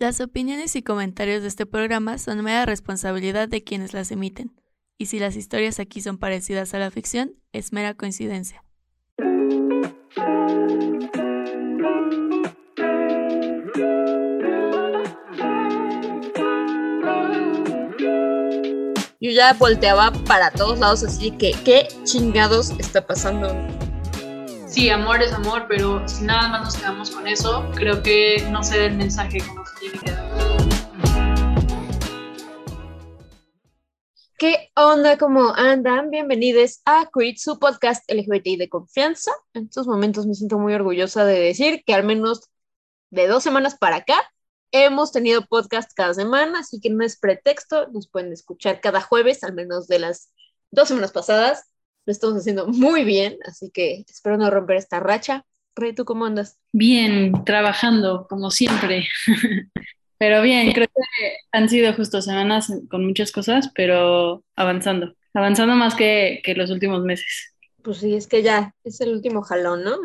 Las 0.00 0.18
opiniones 0.22 0.76
y 0.76 0.82
comentarios 0.82 1.42
de 1.42 1.48
este 1.48 1.66
programa 1.66 2.16
son 2.16 2.42
mera 2.42 2.64
responsabilidad 2.64 3.48
de 3.48 3.62
quienes 3.62 3.92
las 3.92 4.10
emiten, 4.10 4.50
y 4.96 5.06
si 5.06 5.18
las 5.18 5.36
historias 5.36 5.78
aquí 5.78 6.00
son 6.00 6.16
parecidas 6.16 6.72
a 6.72 6.78
la 6.78 6.90
ficción, 6.90 7.34
es 7.52 7.74
mera 7.74 7.92
coincidencia. 7.92 8.64
Yo 19.20 19.30
ya 19.30 19.52
volteaba 19.52 20.12
para 20.24 20.50
todos 20.50 20.78
lados 20.78 21.04
así 21.04 21.30
que, 21.32 21.52
¿qué 21.62 21.88
chingados 22.04 22.70
está 22.78 23.06
pasando? 23.06 23.54
Sí, 24.70 24.88
amor 24.88 25.20
es 25.20 25.32
amor, 25.32 25.66
pero 25.68 26.06
si 26.06 26.22
nada 26.22 26.46
más 26.48 26.62
nos 26.62 26.76
quedamos 26.76 27.10
con 27.10 27.26
eso, 27.26 27.68
creo 27.74 28.04
que 28.04 28.36
no 28.52 28.62
se 28.62 28.78
da 28.78 28.84
el 28.84 28.96
mensaje 28.96 29.40
como 29.40 29.66
se 29.66 29.80
tiene 29.80 29.98
que 29.98 30.12
dar. 30.12 30.30
¿Qué 34.38 34.70
onda? 34.76 35.18
¿Cómo 35.18 35.52
andan? 35.56 36.10
Bienvenidos 36.10 36.82
a 36.84 37.10
Quit, 37.12 37.38
su 37.38 37.58
podcast 37.58 38.08
LGBTI 38.08 38.58
de 38.58 38.68
confianza. 38.68 39.32
En 39.54 39.64
estos 39.64 39.88
momentos 39.88 40.28
me 40.28 40.34
siento 40.34 40.56
muy 40.56 40.72
orgullosa 40.72 41.24
de 41.24 41.40
decir 41.40 41.82
que 41.84 41.92
al 41.92 42.04
menos 42.04 42.48
de 43.10 43.26
dos 43.26 43.42
semanas 43.42 43.76
para 43.76 43.96
acá 43.96 44.22
hemos 44.70 45.10
tenido 45.10 45.46
podcast 45.46 45.90
cada 45.96 46.14
semana, 46.14 46.60
así 46.60 46.80
que 46.80 46.90
no 46.90 47.04
es 47.04 47.18
pretexto, 47.18 47.88
nos 47.88 48.08
pueden 48.08 48.32
escuchar 48.32 48.80
cada 48.80 49.00
jueves, 49.00 49.42
al 49.42 49.52
menos 49.52 49.88
de 49.88 49.98
las 49.98 50.32
dos 50.70 50.86
semanas 50.86 51.10
pasadas. 51.10 51.70
Lo 52.10 52.12
estamos 52.12 52.38
haciendo 52.38 52.66
muy 52.66 53.04
bien, 53.04 53.38
así 53.46 53.70
que 53.72 54.04
espero 54.08 54.36
no 54.36 54.50
romper 54.50 54.78
esta 54.78 54.98
racha. 54.98 55.46
Rey, 55.76 55.94
¿tú 55.94 56.04
cómo 56.04 56.24
andas? 56.24 56.58
Bien, 56.72 57.44
trabajando, 57.44 58.26
como 58.28 58.50
siempre. 58.50 59.06
pero 60.18 60.42
bien, 60.42 60.72
creo 60.72 60.88
que 60.88 61.34
han 61.52 61.68
sido 61.68 61.92
justo 61.94 62.20
semanas 62.20 62.72
con 62.90 63.06
muchas 63.06 63.30
cosas, 63.30 63.70
pero 63.76 64.42
avanzando. 64.56 65.14
Avanzando 65.34 65.76
más 65.76 65.94
que, 65.94 66.40
que 66.42 66.56
los 66.56 66.72
últimos 66.72 67.04
meses. 67.04 67.54
Pues 67.80 67.98
sí, 67.98 68.16
es 68.16 68.26
que 68.26 68.42
ya 68.42 68.74
es 68.82 69.00
el 69.00 69.12
último 69.12 69.42
jalón, 69.42 69.84
¿no? 69.84 69.98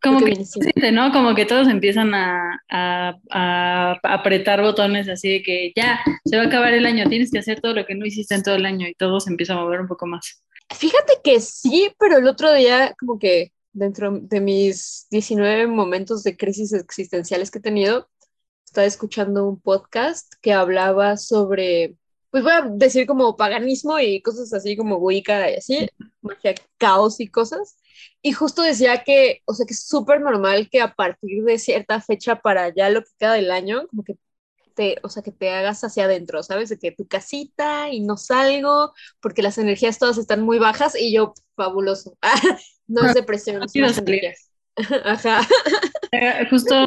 Como 0.00 0.20
que, 0.20 0.92
¿no? 0.92 1.10
Como 1.10 1.34
que 1.34 1.46
todos 1.46 1.66
empiezan 1.66 2.14
a, 2.14 2.62
a, 2.70 3.18
a, 3.32 3.98
apretar 4.04 4.62
botones 4.62 5.08
así 5.08 5.30
de 5.30 5.42
que 5.42 5.72
ya, 5.74 5.98
se 6.24 6.36
va 6.36 6.44
a 6.44 6.46
acabar 6.46 6.74
el 6.74 6.86
año, 6.86 7.08
tienes 7.08 7.32
que 7.32 7.40
hacer 7.40 7.60
todo 7.60 7.74
lo 7.74 7.86
que 7.86 7.96
no 7.96 8.06
hiciste 8.06 8.36
en 8.36 8.44
todo 8.44 8.54
el 8.54 8.66
año 8.66 8.86
y 8.86 8.94
todo 8.94 9.18
se 9.18 9.30
empieza 9.30 9.54
a 9.54 9.56
mover 9.56 9.80
un 9.80 9.88
poco 9.88 10.06
más. 10.06 10.43
Fíjate 10.70 11.20
que 11.22 11.40
sí, 11.40 11.94
pero 11.98 12.18
el 12.18 12.26
otro 12.26 12.52
día 12.52 12.94
como 12.98 13.18
que 13.18 13.52
dentro 13.72 14.18
de 14.20 14.40
mis 14.40 15.06
19 15.10 15.66
momentos 15.66 16.22
de 16.22 16.36
crisis 16.36 16.72
existenciales 16.72 17.50
que 17.50 17.58
he 17.58 17.62
tenido, 17.62 18.08
estaba 18.64 18.86
escuchando 18.86 19.46
un 19.46 19.60
podcast 19.60 20.32
que 20.40 20.52
hablaba 20.52 21.16
sobre, 21.16 21.96
pues 22.30 22.42
voy 22.42 22.52
a 22.52 22.62
decir 22.62 23.06
como 23.06 23.36
paganismo 23.36 24.00
y 24.00 24.22
cosas 24.22 24.52
así 24.52 24.76
como 24.76 24.96
Wicca 24.96 25.50
y 25.50 25.54
así, 25.56 25.88
magia, 26.22 26.54
caos 26.78 27.20
y 27.20 27.28
cosas. 27.28 27.76
Y 28.22 28.32
justo 28.32 28.62
decía 28.62 29.04
que, 29.04 29.42
o 29.44 29.54
sea, 29.54 29.66
que 29.66 29.74
es 29.74 29.86
súper 29.86 30.20
normal 30.20 30.68
que 30.70 30.80
a 30.80 30.94
partir 30.94 31.44
de 31.44 31.58
cierta 31.58 32.00
fecha 32.00 32.36
para 32.36 32.64
allá 32.64 32.90
lo 32.90 33.02
que 33.02 33.10
queda 33.18 33.34
del 33.34 33.50
año, 33.50 33.86
como 33.88 34.02
que 34.04 34.16
te, 34.74 34.96
o 35.02 35.08
sea, 35.08 35.22
que 35.22 35.32
te 35.32 35.50
hagas 35.50 35.82
hacia 35.84 36.04
adentro, 36.04 36.42
¿sabes? 36.42 36.68
De 36.68 36.78
que 36.78 36.92
tu 36.92 37.06
casita 37.06 37.90
y 37.90 38.00
no 38.00 38.16
salgo, 38.16 38.92
porque 39.20 39.42
las 39.42 39.58
energías 39.58 39.98
todas 39.98 40.18
están 40.18 40.42
muy 40.42 40.58
bajas 40.58 40.94
y 40.98 41.12
yo, 41.12 41.34
fabuloso. 41.56 42.16
no 42.86 43.06
es 43.06 43.14
depresión, 43.14 43.62
es 43.62 43.74
energías. 43.74 44.50
Ajá. 45.04 45.40
Eh, 46.10 46.46
justo 46.50 46.86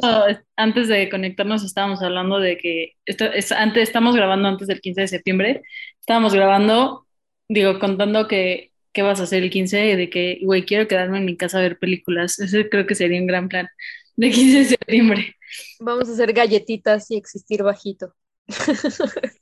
antes 0.56 0.88
de 0.88 1.10
conectarnos 1.10 1.64
estábamos 1.64 2.02
hablando 2.02 2.40
de 2.40 2.58
que 2.58 2.94
es, 3.06 3.52
antes, 3.52 3.84
estamos 3.84 4.16
grabando 4.16 4.48
antes 4.48 4.68
del 4.68 4.82
15 4.82 5.02
de 5.02 5.08
septiembre, 5.08 5.62
estábamos 6.00 6.34
grabando, 6.34 7.08
digo, 7.48 7.80
contando 7.80 8.28
que 8.28 8.72
qué 8.98 9.04
vas 9.04 9.20
a 9.20 9.24
hacer 9.24 9.44
el 9.44 9.52
15 9.52 9.96
de 9.96 10.09
que, 10.09 10.40
güey, 10.44 10.66
quiero 10.66 10.88
quedarme 10.88 11.20
en 11.20 11.26
mi 11.26 11.38
casa 11.38 11.59
a 11.59 11.62
ver 11.62 11.78
películas. 11.78 12.40
Ese 12.40 12.68
creo 12.68 12.88
que 12.88 12.96
sería 12.96 13.22
un 13.22 13.28
gran 13.28 13.47
plan 13.47 13.70
de 14.16 14.31
15 14.31 14.58
de 14.58 14.66
septiembre. 14.66 15.37
Vamos 15.80 16.09
a 16.09 16.13
hacer 16.13 16.34
galletitas 16.34 17.09
y 17.12 17.18
existir 17.18 17.63
bajito. 17.63 18.13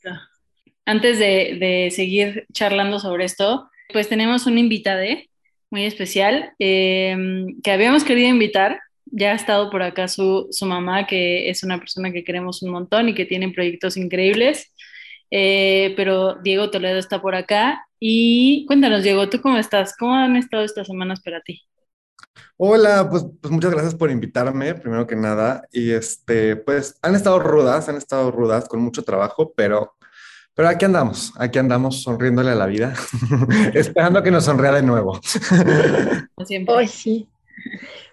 Antes 0.85 1.19
de, 1.19 1.57
de 1.59 1.91
seguir 1.91 2.45
charlando 2.53 2.99
sobre 2.99 3.25
esto, 3.25 3.69
pues 3.91 4.07
tenemos 4.07 4.45
un 4.45 4.57
invitado 4.57 5.03
muy 5.69 5.85
especial 5.85 6.53
em, 6.59 7.59
que 7.61 7.71
habíamos 7.71 8.03
querido 8.03 8.29
invitar. 8.29 8.79
Ya 9.05 9.31
ha 9.31 9.35
estado 9.35 9.69
por 9.69 9.83
acá 9.83 10.07
su, 10.07 10.47
su 10.51 10.65
mamá, 10.65 11.05
que 11.07 11.49
es 11.49 11.63
una 11.63 11.79
persona 11.79 12.11
que 12.11 12.23
queremos 12.23 12.61
un 12.63 12.71
montón 12.71 13.09
y 13.09 13.13
que 13.13 13.25
tiene 13.25 13.49
proyectos 13.49 13.97
increíbles. 13.97 14.73
Eh, 15.31 15.93
pero 15.95 16.35
Diego 16.35 16.69
Toledo 16.69 16.97
está 16.97 17.21
por 17.21 17.35
acá. 17.35 17.85
Y 17.99 18.65
cuéntanos, 18.67 19.03
Diego, 19.03 19.29
¿tú 19.29 19.41
cómo 19.41 19.57
estás? 19.57 19.95
¿Cómo 19.97 20.15
han 20.15 20.35
estado 20.35 20.63
estas 20.63 20.87
semanas 20.87 21.21
para 21.21 21.41
ti? 21.41 21.63
Hola, 22.57 23.09
pues, 23.09 23.25
pues 23.41 23.51
muchas 23.51 23.71
gracias 23.71 23.95
por 23.95 24.09
invitarme, 24.09 24.75
primero 24.75 25.05
que 25.05 25.15
nada. 25.15 25.67
Y 25.71 25.91
este, 25.91 26.55
pues 26.55 26.97
han 27.01 27.15
estado 27.15 27.39
rudas, 27.39 27.89
han 27.89 27.97
estado 27.97 28.31
rudas, 28.31 28.69
con 28.69 28.79
mucho 28.81 29.03
trabajo, 29.03 29.53
pero, 29.55 29.95
pero 30.53 30.69
aquí 30.69 30.85
andamos, 30.85 31.33
aquí 31.37 31.59
andamos 31.59 32.03
sonriéndole 32.03 32.51
a 32.51 32.55
la 32.55 32.65
vida, 32.65 32.93
esperando 33.73 34.23
que 34.23 34.31
nos 34.31 34.45
sonría 34.45 34.71
de 34.71 34.83
nuevo. 34.83 35.19
Siempre. 36.45 36.87
sí. 36.87 37.27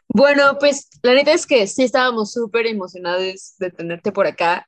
Bueno, 0.09 0.59
pues 0.59 0.89
la 1.03 1.15
neta 1.15 1.33
es 1.33 1.47
que 1.47 1.67
sí 1.67 1.85
estábamos 1.85 2.33
súper 2.33 2.67
emocionados 2.67 3.55
de 3.59 3.71
tenerte 3.71 4.13
por 4.13 4.27
acá 4.27 4.67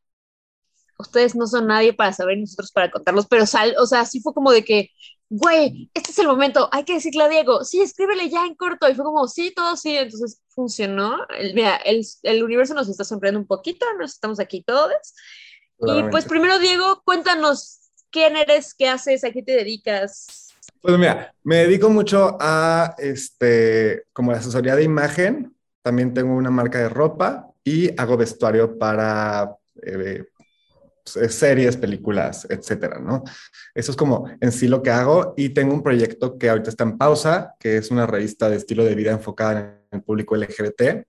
ustedes 0.99 1.35
no 1.35 1.47
son 1.47 1.67
nadie 1.67 1.93
para 1.93 2.13
saber, 2.13 2.39
nosotros 2.39 2.73
para 2.73 2.91
contarlos, 2.91 3.27
pero 3.27 3.47
sal, 3.47 3.75
o 3.79 3.87
sea, 3.87 4.05
sí 4.05 4.21
fue 4.21 4.35
como 4.35 4.53
de 4.53 4.65
que, 4.65 4.91
güey, 5.29 5.91
este 5.95 6.11
es 6.11 6.19
el 6.19 6.27
momento, 6.27 6.69
hay 6.73 6.85
que 6.85 6.95
decirle 6.95 7.25
a 7.25 7.29
Diego, 7.29 7.65
sí, 7.65 7.81
escríbele 7.81 8.29
ya 8.29 8.45
en 8.47 8.55
corto, 8.55 8.89
y 8.89 8.95
fue 8.95 9.05
como, 9.05 9.27
sí, 9.27 9.53
todo 9.55 9.77
sí, 9.77 9.97
entonces 9.97 10.41
funcionó, 10.49 11.27
el, 11.37 11.55
mira, 11.55 11.77
el, 11.77 12.05
el 12.23 12.45
universo 12.45 12.75
nos 12.75 12.89
está 12.89 13.05
sonriendo 13.05 13.41
un 13.41 13.47
poquito, 13.47 13.87
nos 13.99 14.13
estamos 14.13 14.41
aquí 14.41 14.63
todos, 14.63 15.15
y 15.79 16.03
pues 16.05 16.25
primero, 16.25 16.59
Diego, 16.59 17.03
cuéntanos 17.05 17.81
quién 18.11 18.37
eres, 18.37 18.75
qué 18.75 18.89
haces, 18.89 19.25
a 19.25 19.31
qué 19.31 19.43
te 19.43 19.53
dedicas. 19.53 20.55
Pues 20.81 20.99
mira, 20.99 21.35
me 21.43 21.57
dedico 21.57 21.91
mucho 21.91 22.37
a, 22.41 22.95
este, 22.99 24.05
como 24.13 24.33
la 24.33 24.39
asesoría 24.39 24.77
de 24.77 24.85
imagen, 24.85 25.55
también 25.83 26.15
tengo 26.15 26.35
una 26.35 26.51
marca 26.51 26.79
de 26.79 26.89
ropa 26.89 27.51
y 27.65 27.91
hago 28.01 28.17
vestuario 28.17 28.79
para 28.79 29.57
eh, 29.83 30.25
series, 31.05 31.77
películas, 31.77 32.47
etcétera, 32.49 32.99
¿no? 32.99 33.25
Eso 33.75 33.91
es 33.91 33.97
como 33.97 34.29
en 34.41 34.53
sí 34.53 34.69
lo 34.69 34.83
que 34.83 34.91
hago 34.91 35.35
y 35.37 35.51
tengo 35.51 35.75
un 35.75 35.83
proyecto 35.83 36.39
que 36.39 36.49
ahorita 36.49 36.71
está 36.71 36.85
en 36.85 36.99
pausa, 36.99 37.55
que 37.59 37.77
es 37.77 37.91
una 37.91 38.07
revista 38.07 38.49
de 38.49 38.57
estilo 38.57 38.85
de 38.85 38.95
vida 38.95 39.13
enfocada 39.13 39.81
en 39.91 39.99
el 39.99 40.03
público 40.03 40.37
LGBT, 40.37 41.07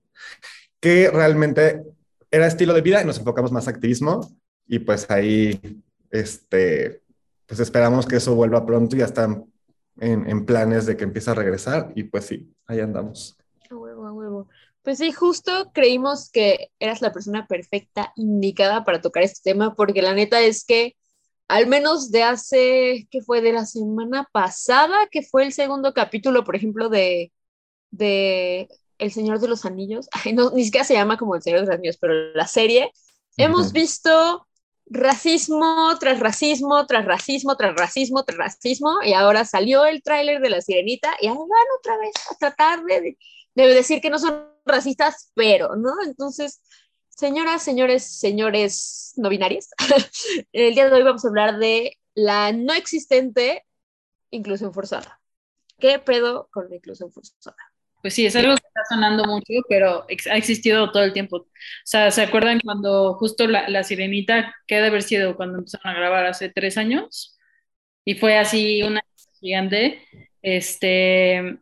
que 0.80 1.10
realmente 1.10 1.82
era 2.30 2.46
estilo 2.46 2.74
de 2.74 2.82
vida 2.82 3.02
y 3.02 3.06
nos 3.06 3.18
enfocamos 3.18 3.52
más 3.52 3.66
a 3.66 3.70
activismo 3.70 4.20
y 4.66 4.80
pues 4.80 5.10
ahí, 5.10 5.82
este, 6.10 7.02
pues 7.46 7.60
esperamos 7.60 8.06
que 8.06 8.16
eso 8.16 8.34
vuelva 8.34 8.66
pronto 8.66 8.96
y 8.96 9.00
ya 9.00 9.06
están 9.06 9.44
en 9.98 10.44
planes 10.44 10.84
de 10.84 10.96
que 10.96 11.04
empiece 11.04 11.30
a 11.30 11.34
regresar 11.34 11.92
y 11.94 12.04
pues 12.04 12.26
sí, 12.26 12.52
ahí 12.66 12.80
andamos. 12.80 13.38
A 13.70 13.74
huevo, 13.74 14.06
a 14.06 14.12
huevo. 14.12 14.48
Pues 14.86 14.98
sí, 14.98 15.10
justo 15.10 15.72
creímos 15.74 16.30
que 16.30 16.70
eras 16.78 17.02
la 17.02 17.12
persona 17.12 17.48
perfecta, 17.48 18.12
indicada 18.14 18.84
para 18.84 19.00
tocar 19.00 19.24
este 19.24 19.40
tema, 19.42 19.74
porque 19.74 20.00
la 20.00 20.14
neta 20.14 20.40
es 20.42 20.64
que 20.64 20.94
al 21.48 21.66
menos 21.66 22.12
de 22.12 22.22
hace, 22.22 23.08
¿qué 23.10 23.20
fue? 23.20 23.40
De 23.40 23.52
la 23.52 23.66
semana 23.66 24.28
pasada, 24.30 25.08
que 25.10 25.22
fue 25.22 25.42
el 25.42 25.52
segundo 25.52 25.92
capítulo, 25.92 26.44
por 26.44 26.54
ejemplo, 26.54 26.88
de, 26.88 27.32
de 27.90 28.68
El 28.98 29.10
Señor 29.10 29.40
de 29.40 29.48
los 29.48 29.64
Anillos, 29.64 30.08
no, 30.32 30.52
ni 30.52 30.64
siquiera 30.64 30.84
se 30.84 30.94
llama 30.94 31.16
como 31.16 31.34
El 31.34 31.42
Señor 31.42 31.62
de 31.62 31.66
los 31.66 31.74
Anillos, 31.74 31.98
pero 32.00 32.14
la 32.34 32.46
serie, 32.46 32.92
hemos 33.38 33.72
visto 33.72 34.46
racismo 34.86 35.96
tras 35.98 36.20
racismo, 36.20 36.86
tras 36.86 37.04
racismo, 37.06 37.56
tras 37.56 37.74
racismo, 37.74 38.22
tras 38.22 38.38
racismo, 38.38 39.02
y 39.04 39.14
ahora 39.14 39.44
salió 39.44 39.84
el 39.84 40.04
tráiler 40.04 40.40
de 40.40 40.50
La 40.50 40.60
Sirenita, 40.60 41.16
y 41.20 41.26
ahora 41.26 41.40
van 41.40 41.66
otra 41.80 41.98
vez 41.98 42.12
a 42.30 42.36
tratar 42.36 42.84
de, 42.84 43.18
de 43.56 43.66
decir 43.74 44.00
que 44.00 44.10
no 44.10 44.20
son 44.20 44.54
racistas, 44.66 45.30
pero, 45.34 45.76
¿no? 45.76 45.92
Entonces, 46.04 46.60
señoras, 47.08 47.62
señores, 47.62 48.04
señores 48.04 49.12
no 49.16 49.28
binarios, 49.28 49.68
el 50.52 50.74
día 50.74 50.88
de 50.88 50.96
hoy 50.96 51.02
vamos 51.02 51.24
a 51.24 51.28
hablar 51.28 51.58
de 51.58 51.96
la 52.14 52.52
no 52.52 52.74
existente 52.74 53.64
inclusión 54.30 54.74
forzada. 54.74 55.20
¿Qué 55.78 55.98
pedo 55.98 56.48
con 56.52 56.68
la 56.68 56.76
inclusión 56.76 57.12
forzada? 57.12 57.56
Pues 58.02 58.14
sí, 58.14 58.26
es 58.26 58.36
algo 58.36 58.54
que 58.54 58.66
está 58.66 58.82
sonando 58.88 59.24
mucho, 59.24 59.52
pero 59.68 60.06
ha 60.30 60.36
existido 60.36 60.92
todo 60.92 61.02
el 61.02 61.12
tiempo. 61.12 61.38
O 61.38 61.48
sea, 61.84 62.10
¿se 62.10 62.22
acuerdan 62.22 62.60
cuando 62.60 63.14
justo 63.14 63.46
la, 63.46 63.68
la 63.68 63.82
sirenita, 63.82 64.54
que 64.66 64.76
de 64.76 64.86
haber 64.86 65.02
sido 65.02 65.36
cuando 65.36 65.58
empezaron 65.58 65.88
a 65.88 65.98
grabar 65.98 66.26
hace 66.26 66.48
tres 66.48 66.78
años? 66.78 67.36
Y 68.04 68.14
fue 68.14 68.38
así 68.38 68.82
una 68.82 69.02
gigante. 69.40 70.02
Este, 70.42 71.58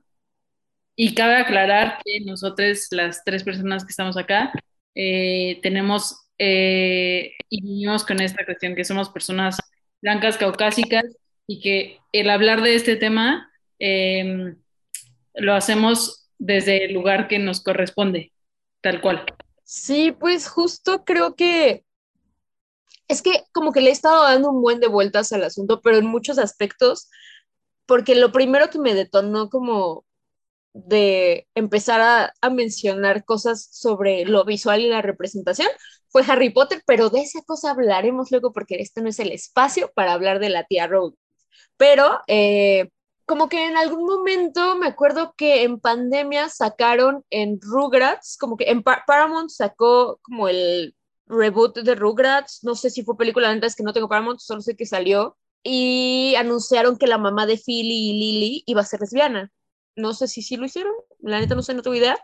y 0.97 1.15
cabe 1.15 1.37
aclarar 1.37 1.99
que 2.05 2.21
nosotros, 2.21 2.89
las 2.91 3.25
tres 3.25 3.43
personas 3.43 3.85
que 3.85 3.91
estamos 3.91 4.17
acá, 4.17 4.53
eh, 4.95 5.59
tenemos 5.63 6.25
eh, 6.39 7.33
y 7.49 7.63
vivimos 7.63 8.05
con 8.05 8.21
esta 8.21 8.45
cuestión 8.45 8.75
que 8.75 8.85
somos 8.85 9.09
personas 9.09 9.59
blancas 10.01 10.37
caucásicas 10.37 11.05
y 11.47 11.61
que 11.61 11.99
el 12.13 12.31
hablar 12.31 12.63
de 12.63 12.75
este 12.75 12.97
tema 12.97 13.51
em, 13.79 14.57
lo 15.35 15.55
hacemos 15.55 16.31
desde 16.39 16.85
el 16.85 16.95
lugar 16.95 17.29
que 17.29 17.39
nos 17.39 17.63
corresponde, 17.63 18.33
tal 18.81 19.01
cual. 19.01 19.25
Sí, 19.65 20.13
pues 20.13 20.49
justo 20.49 21.05
creo 21.05 21.35
que 21.35 21.85
es 23.09 23.23
que 23.23 23.45
como 23.53 23.73
que 23.73 23.81
le 23.81 23.91
he 23.91 23.93
estado 23.93 24.25
dando 24.25 24.51
un 24.51 24.63
buen 24.63 24.81
de 24.81 24.89
vueltas 24.89 25.33
al 25.33 25.45
asunto, 25.45 25.81
pero 25.83 25.99
en 25.99 26.07
muchos 26.07 26.39
aspectos, 26.39 27.09
porque 27.87 28.15
lo 28.15 28.33
primero 28.33 28.71
que 28.71 28.79
me 28.79 28.95
detonó 28.95 29.51
como 29.51 30.05
de 30.75 31.49
empezar 31.55 32.01
a, 32.01 32.35
a, 32.41 32.51
mencionar 32.51 33.25
cosas 33.25 33.69
sobre 33.73 34.25
lo 34.27 34.45
visual 34.45 34.81
y 34.81 34.89
la 34.89 35.03
representación 35.03 35.69
fue 36.09 36.25
Harry 36.29 36.51
Potter, 36.51 36.83
pero 36.87 37.11
de 37.11 37.21
esa 37.23 37.43
cosa 37.43 37.71
hablaremos 37.71 38.31
luego 38.31 38.53
porque 38.53 38.77
este 38.81 39.01
no 39.01 39.09
es 39.09 39.19
el 39.21 39.33
espacio 39.33 39.91
para 39.95 40.13
hablar 40.13 40.41
de 40.41 40.51
la 40.51 40.65
tía 40.65 40.87
Rowling. 40.87 41.17
Pero 41.77 42.21
eh, 42.27 42.91
como 43.27 43.49
que 43.49 43.67
en 43.67 43.77
algún 43.77 44.05
momento 44.05 44.77
me 44.77 44.87
acuerdo 44.87 45.35
que 45.37 45.63
en 45.63 45.81
pandemia 45.81 46.49
sacaron 46.49 47.25
en 47.31 47.59
Rugrats, 47.61 48.37
como 48.39 48.57
que 48.57 48.71
en 48.71 48.83
Paramount 48.83 49.51
sacó 49.51 50.19
como 50.23 50.49
el 50.49 50.95
reboot 51.27 51.79
de 51.79 51.95
Rugrats, 51.95 52.61
no 52.63 52.75
sé 52.75 52.91
si 52.91 53.03
fue 53.03 53.17
película 53.17 53.51
antes 53.51 53.77
que 53.77 53.83
no 53.83 53.93
tengo 53.93 54.09
Paramount, 54.09 54.41
solo 54.41 54.61
sé 54.61 54.77
que 54.77 54.87
salió, 54.87 55.37
y 55.63 56.35
anunciaron 56.37 56.99
que 56.99 57.07
la 57.07 57.19
mamá 57.19 57.47
de 57.47 57.57
Philly 57.57 58.11
y 58.11 58.13
Lily 58.13 58.65
iba 58.67 58.83
a 58.83 58.85
ser 58.85 59.01
lesbiana. 59.01 59.51
No 59.97 60.15
sé 60.15 60.29
si 60.29 60.43
sí 60.43 60.57
lo 60.57 60.67
hicieron, 60.67 60.93
la 61.21 61.41
neta 61.41 61.55
no 61.55 61.63
sé, 61.63 61.75
no 61.75 61.83
tengo 61.83 61.97
idea, 61.97 62.19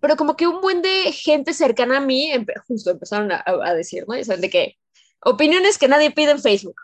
pero 0.00 0.16
como 0.16 0.36
que 0.36 0.46
un 0.46 0.60
buen 0.60 0.82
de 0.82 1.12
gente 1.12 1.54
cercana 1.54 1.98
a 1.98 2.00
mí 2.00 2.30
justo 2.68 2.90
empezaron 2.90 3.32
a, 3.32 3.42
a 3.46 3.74
decir, 3.74 4.04
¿no? 4.06 4.14
de 4.14 4.50
que 4.50 4.76
opiniones 5.20 5.78
que 5.78 5.88
nadie 5.88 6.10
pide 6.10 6.32
en 6.32 6.40
Facebook. 6.40 6.76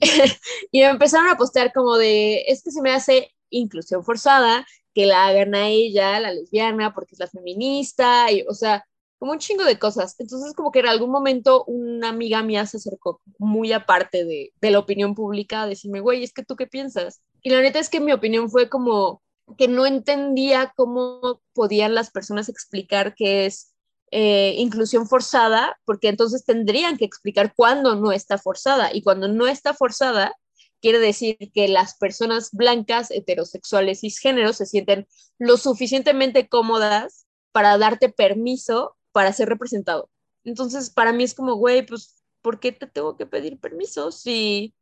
y 0.70 0.82
empezaron 0.82 1.28
a 1.28 1.36
postear 1.36 1.72
como 1.72 1.96
de, 1.96 2.42
es 2.48 2.62
que 2.62 2.70
se 2.70 2.82
me 2.82 2.92
hace 2.92 3.32
inclusión 3.50 4.04
forzada, 4.04 4.66
que 4.94 5.06
la 5.06 5.26
hagan 5.26 5.54
a 5.54 5.68
ella, 5.68 6.20
la 6.20 6.32
lesbiana, 6.32 6.92
porque 6.92 7.14
es 7.14 7.20
la 7.20 7.26
feminista, 7.28 8.30
y, 8.30 8.44
o 8.48 8.54
sea, 8.54 8.84
como 9.18 9.32
un 9.32 9.38
chingo 9.38 9.64
de 9.64 9.78
cosas. 9.78 10.16
Entonces, 10.18 10.52
como 10.54 10.72
que 10.72 10.80
en 10.80 10.88
algún 10.88 11.10
momento 11.10 11.64
una 11.64 12.08
amiga 12.08 12.42
mía 12.42 12.66
se 12.66 12.78
acercó 12.78 13.20
muy 13.38 13.72
aparte 13.72 14.24
de, 14.24 14.52
de 14.60 14.70
la 14.70 14.80
opinión 14.80 15.14
pública 15.14 15.62
a 15.62 15.66
decirme, 15.66 16.00
güey, 16.00 16.24
es 16.24 16.32
que 16.32 16.44
tú 16.44 16.56
qué 16.56 16.66
piensas. 16.66 17.22
Y 17.42 17.50
la 17.50 17.62
neta 17.62 17.78
es 17.78 17.88
que 17.88 18.00
mi 18.00 18.12
opinión 18.12 18.50
fue 18.50 18.68
como 18.68 19.22
que 19.58 19.68
no 19.68 19.86
entendía 19.86 20.72
cómo 20.76 21.42
podían 21.52 21.94
las 21.94 22.10
personas 22.10 22.48
explicar 22.48 23.14
qué 23.14 23.46
es 23.46 23.72
eh, 24.10 24.54
inclusión 24.58 25.08
forzada, 25.08 25.78
porque 25.84 26.08
entonces 26.08 26.44
tendrían 26.44 26.96
que 26.98 27.04
explicar 27.04 27.54
cuándo 27.54 27.94
no 27.96 28.12
está 28.12 28.38
forzada. 28.38 28.94
Y 28.94 29.02
cuando 29.02 29.28
no 29.28 29.46
está 29.46 29.74
forzada, 29.74 30.34
quiere 30.82 30.98
decir 30.98 31.38
que 31.54 31.68
las 31.68 31.96
personas 31.96 32.50
blancas, 32.52 33.10
heterosexuales, 33.10 34.00
cisgéneros 34.00 34.56
se 34.56 34.66
sienten 34.66 35.06
lo 35.38 35.56
suficientemente 35.56 36.48
cómodas 36.48 37.26
para 37.52 37.78
darte 37.78 38.08
permiso 38.10 38.96
para 39.12 39.32
ser 39.32 39.48
representado. 39.48 40.10
Entonces, 40.44 40.90
para 40.90 41.12
mí 41.12 41.24
es 41.24 41.34
como, 41.34 41.54
güey, 41.54 41.86
pues, 41.86 42.22
¿por 42.42 42.60
qué 42.60 42.72
te 42.72 42.86
tengo 42.86 43.16
que 43.16 43.26
pedir 43.26 43.60
permiso 43.60 44.10
si, 44.10 44.74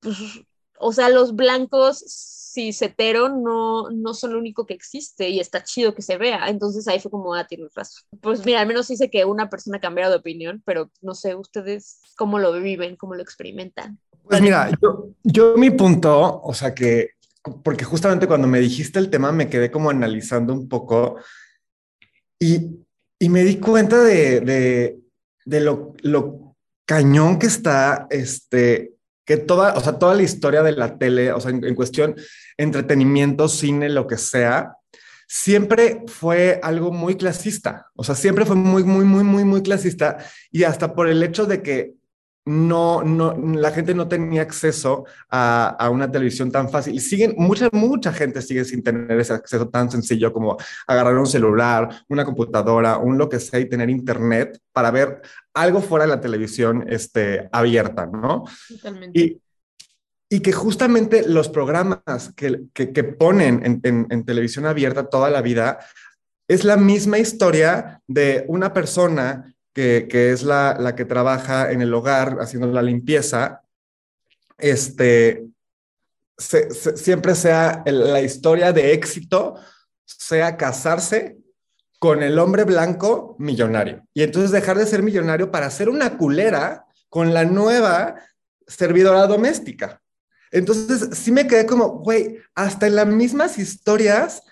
pues, 0.00 0.16
o 0.78 0.92
sea, 0.92 1.08
los 1.08 1.34
blancos 1.34 2.04
hetero 2.56 3.28
no, 3.28 3.90
no 3.90 4.14
son 4.14 4.32
lo 4.32 4.38
único 4.38 4.66
que 4.66 4.74
existe 4.74 5.28
y 5.28 5.40
está 5.40 5.62
chido 5.64 5.94
que 5.94 6.02
se 6.02 6.16
vea. 6.16 6.48
Entonces 6.48 6.86
ahí 6.88 7.00
fue 7.00 7.10
como, 7.10 7.34
ah, 7.34 7.46
tienes 7.46 7.74
razón. 7.74 8.02
Pues 8.20 8.44
mira, 8.44 8.60
al 8.60 8.66
menos 8.66 8.88
dice 8.88 9.10
que 9.10 9.24
una 9.24 9.50
persona 9.50 9.78
ha 9.78 9.80
cambiado 9.80 10.12
de 10.12 10.18
opinión, 10.18 10.62
pero 10.64 10.90
no 11.02 11.14
sé, 11.14 11.34
ustedes 11.34 12.00
cómo 12.16 12.38
lo 12.38 12.52
viven, 12.52 12.96
cómo 12.96 13.14
lo 13.14 13.22
experimentan. 13.22 13.98
Pues 14.22 14.40
mira, 14.40 14.70
yo, 14.80 15.10
yo 15.22 15.56
mi 15.56 15.70
punto, 15.70 16.40
o 16.42 16.54
sea 16.54 16.74
que, 16.74 17.10
porque 17.62 17.84
justamente 17.84 18.26
cuando 18.26 18.48
me 18.48 18.60
dijiste 18.60 18.98
el 18.98 19.10
tema 19.10 19.32
me 19.32 19.50
quedé 19.50 19.70
como 19.70 19.90
analizando 19.90 20.54
un 20.54 20.68
poco 20.68 21.16
y, 22.38 22.78
y 23.18 23.28
me 23.28 23.44
di 23.44 23.58
cuenta 23.58 24.02
de, 24.02 24.40
de, 24.40 24.98
de 25.44 25.60
lo, 25.60 25.92
lo 26.02 26.56
cañón 26.86 27.38
que 27.38 27.46
está 27.46 28.06
este, 28.08 28.93
que 29.24 29.36
toda, 29.36 29.74
o 29.74 29.80
sea, 29.80 29.98
toda 29.98 30.14
la 30.14 30.22
historia 30.22 30.62
de 30.62 30.72
la 30.72 30.98
tele, 30.98 31.32
o 31.32 31.40
sea, 31.40 31.50
en, 31.50 31.74
cuestión 31.74 32.14
entretenimiento, 32.56 33.48
cine, 33.48 33.88
lo 33.88 34.06
que 34.06 34.18
sea, 34.18 34.76
siempre 35.26 36.02
fue 36.06 36.60
algo 36.62 36.92
muy 36.92 37.16
clasista. 37.16 37.86
O 37.96 38.04
sea, 38.04 38.14
siempre 38.14 38.44
fue 38.44 38.56
muy, 38.56 38.84
muy, 38.84 39.04
muy, 39.04 39.24
muy, 39.24 39.44
muy 39.44 39.62
clasista. 39.62 40.18
Y 40.50 40.64
hasta 40.64 40.94
por 40.94 41.08
el 41.08 41.22
hecho 41.22 41.46
de 41.46 41.62
que 41.62 41.94
no, 42.46 43.02
no, 43.02 43.34
la 43.36 43.70
gente 43.70 43.94
no 43.94 44.06
tenía 44.06 44.42
acceso 44.42 45.06
a, 45.30 45.68
a, 45.68 45.88
una 45.88 46.10
televisión 46.10 46.50
tan 46.50 46.68
fácil. 46.68 46.94
Y 46.94 47.00
siguen, 47.00 47.34
mucha, 47.38 47.68
mucha 47.72 48.12
gente 48.12 48.42
sigue 48.42 48.64
sin 48.64 48.82
tener 48.82 49.18
ese 49.18 49.32
acceso 49.32 49.68
tan 49.68 49.90
sencillo 49.90 50.32
como 50.32 50.58
agarrar 50.86 51.16
un 51.16 51.26
celular, 51.26 52.04
una 52.08 52.24
computadora, 52.24 52.98
un 52.98 53.16
lo 53.16 53.28
que 53.28 53.40
sea 53.40 53.60
y 53.60 53.68
tener 53.68 53.88
internet 53.88 54.60
para 54.72 54.90
ver 54.90 55.22
algo 55.54 55.80
fuera 55.80 56.04
de 56.04 56.10
la 56.10 56.20
televisión 56.20 56.84
este, 56.88 57.48
abierta, 57.50 58.06
¿no? 58.06 58.44
Totalmente. 58.68 59.18
Y, 59.18 59.40
y 60.28 60.40
que 60.40 60.52
justamente 60.52 61.26
los 61.26 61.48
programas 61.48 62.32
que, 62.36 62.64
que, 62.74 62.92
que 62.92 63.04
ponen 63.04 63.64
en, 63.64 63.80
en, 63.84 64.06
en 64.10 64.24
televisión 64.24 64.66
abierta 64.66 65.08
toda 65.08 65.30
la 65.30 65.40
vida 65.40 65.78
es 66.48 66.64
la 66.64 66.76
misma 66.76 67.18
historia 67.18 68.02
de 68.06 68.44
una 68.48 68.72
persona 68.72 69.53
que, 69.74 70.32
es 70.32 70.44
la, 70.44 70.94
que 70.96 71.04
trabaja 71.04 71.72
en 71.72 71.82
el 71.82 71.92
hogar 71.92 72.38
haciendo 72.40 72.68
la 72.68 72.80
limpieza, 72.80 73.62
este, 74.56 75.44
siempre 76.38 77.34
sea 77.34 77.82
la 77.84 78.22
historia 78.22 78.72
de 78.72 78.92
éxito, 78.92 79.56
sea 80.04 80.56
casarse 80.56 81.38
con 81.98 82.22
el 82.22 82.38
hombre 82.38 82.64
blanco 82.64 83.34
millonario. 83.38 84.06
Y 84.14 84.22
entonces 84.22 84.52
dejar 84.52 84.78
de 84.78 84.86
ser 84.86 85.02
millonario 85.02 85.50
para 85.50 85.70
ser 85.70 85.88
una 85.88 86.16
culera 86.16 86.86
con 87.08 87.34
la 87.34 87.44
nueva 87.44 88.14
servidora 88.66 89.26
doméstica. 89.26 90.00
Entonces 90.52 91.18
sí 91.18 91.32
me 91.32 91.48
quedé 91.48 91.66
como, 91.66 91.98
güey, 91.98 92.38
hasta 92.54 92.86
en 92.86 92.94
las 92.96 93.08
mismas 93.08 93.58
historias 93.58 94.42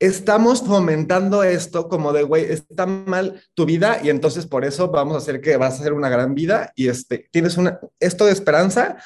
estamos 0.00 0.62
fomentando 0.62 1.44
esto 1.44 1.88
como 1.88 2.12
de, 2.12 2.22
güey, 2.22 2.44
está 2.44 2.86
mal 2.86 3.42
tu 3.54 3.66
vida 3.66 4.00
y 4.02 4.08
entonces 4.08 4.46
por 4.46 4.64
eso 4.64 4.88
vamos 4.88 5.14
a 5.14 5.18
hacer 5.18 5.40
que 5.40 5.56
vas 5.58 5.74
a 5.74 5.80
hacer 5.80 5.92
una 5.92 6.08
gran 6.08 6.34
vida 6.34 6.72
y 6.74 6.88
este, 6.88 7.28
tienes 7.30 7.58
una, 7.58 7.78
esto 8.00 8.24
de 8.24 8.32
esperanza 8.32 8.96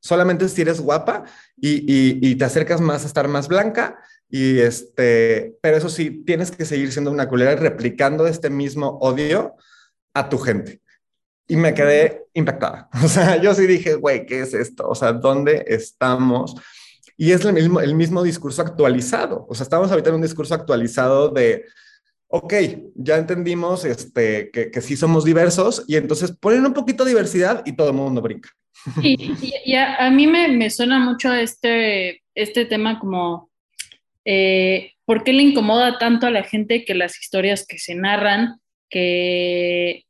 solamente 0.00 0.48
si 0.48 0.62
eres 0.62 0.80
guapa 0.80 1.24
y, 1.56 1.82
y, 2.30 2.36
te 2.36 2.44
acercas 2.44 2.80
más 2.80 3.02
a 3.02 3.08
estar 3.08 3.26
más 3.26 3.48
blanca 3.48 3.98
y 4.28 4.60
este, 4.60 5.56
pero 5.60 5.76
eso 5.76 5.88
sí, 5.88 6.22
tienes 6.24 6.52
que 6.52 6.64
seguir 6.64 6.92
siendo 6.92 7.10
una 7.10 7.28
culera 7.28 7.52
y 7.52 7.56
replicando 7.56 8.26
este 8.28 8.48
mismo 8.48 8.98
odio 9.00 9.56
a 10.14 10.28
tu 10.28 10.38
gente. 10.38 10.80
Y 11.48 11.56
me 11.56 11.74
quedé 11.74 12.26
impactada. 12.34 12.88
O 13.04 13.08
sea, 13.08 13.36
yo 13.36 13.54
sí 13.54 13.66
dije, 13.66 13.94
güey, 13.94 14.26
¿qué 14.26 14.40
es 14.40 14.54
esto? 14.54 14.88
O 14.88 14.94
sea, 14.94 15.12
¿dónde 15.12 15.64
estamos? 15.66 16.54
Y 17.16 17.32
es 17.32 17.44
el 17.44 17.54
mismo, 17.54 17.80
el 17.80 17.94
mismo 17.94 18.22
discurso 18.22 18.62
actualizado. 18.62 19.46
O 19.48 19.54
sea, 19.54 19.64
estamos 19.64 19.90
ahorita 19.90 20.10
en 20.10 20.16
un 20.16 20.22
discurso 20.22 20.54
actualizado 20.54 21.30
de, 21.30 21.64
ok, 22.28 22.54
ya 22.94 23.16
entendimos 23.16 23.84
este, 23.84 24.50
que, 24.50 24.70
que 24.70 24.80
sí 24.82 24.96
somos 24.96 25.24
diversos 25.24 25.84
y 25.86 25.96
entonces 25.96 26.32
ponen 26.32 26.66
un 26.66 26.74
poquito 26.74 27.04
de 27.04 27.10
diversidad 27.10 27.62
y 27.64 27.74
todo 27.74 27.88
el 27.88 27.94
mundo 27.96 28.20
brinca. 28.20 28.50
Y, 29.02 29.74
a, 29.74 30.10
mí 30.10 30.26
me, 30.26 30.48
me, 30.48 30.70
suena 30.70 30.98
mucho 30.98 31.32
este, 31.32 32.22
este 32.34 32.66
tema 32.66 33.00
como, 33.00 33.50
eh, 34.24 34.92
¿por 35.04 35.24
qué 35.24 35.32
le 35.32 35.42
incomoda 35.42 35.98
tanto 35.98 36.26
a 36.26 36.30
la 36.30 36.44
gente 36.44 36.84
que 36.84 36.94
las 36.94 37.18
historias 37.20 37.66
que 37.66 37.78
se 37.78 37.94
narran, 37.94 38.60
que 38.88 40.04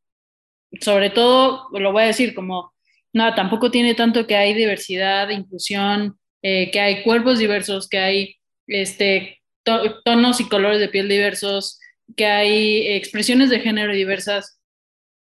sobre 0.80 1.10
todo, 1.10 1.68
lo 1.72 1.92
voy 1.92 2.02
a 2.02 2.06
decir 2.06 2.34
como, 2.34 2.74
no, 3.12 3.34
tampoco 3.34 3.70
tiene 3.70 3.94
tanto 3.94 4.26
que 4.26 4.36
hay 4.36 4.52
diversidad, 4.52 5.30
inclusión, 5.30 6.18
eh, 6.48 6.70
que 6.70 6.78
hay 6.78 7.02
cuerpos 7.02 7.40
diversos, 7.40 7.88
que 7.88 7.98
hay 7.98 8.36
este, 8.68 9.42
tonos 10.04 10.40
y 10.40 10.48
colores 10.48 10.78
de 10.78 10.88
piel 10.88 11.08
diversos, 11.08 11.80
que 12.16 12.26
hay 12.26 12.86
expresiones 12.86 13.50
de 13.50 13.58
género 13.58 13.92
diversas 13.92 14.60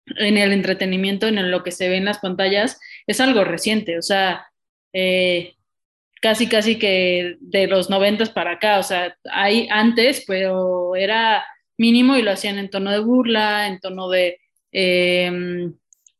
en 0.07 0.39
el 0.39 0.51
entretenimiento, 0.51 1.27
en 1.27 1.51
lo 1.51 1.61
que 1.61 1.69
se 1.69 1.89
ve 1.89 1.97
en 1.97 2.05
las 2.05 2.17
pantallas, 2.17 2.79
es 3.05 3.21
algo 3.21 3.43
reciente, 3.43 3.99
o 3.99 4.01
sea, 4.01 4.47
eh, 4.93 5.53
casi 6.23 6.49
casi 6.49 6.79
que 6.79 7.37
de 7.39 7.67
los 7.67 7.91
noventas 7.91 8.31
para 8.31 8.53
acá, 8.53 8.79
o 8.79 8.83
sea, 8.83 9.15
hay 9.31 9.67
antes, 9.69 10.23
pero 10.25 10.95
era 10.95 11.45
mínimo 11.77 12.15
y 12.15 12.23
lo 12.23 12.31
hacían 12.31 12.57
en 12.57 12.71
tono 12.71 12.89
de 12.89 12.99
burla, 12.99 13.67
en 13.67 13.79
tono 13.79 14.09
de, 14.09 14.39
em, 14.71 15.75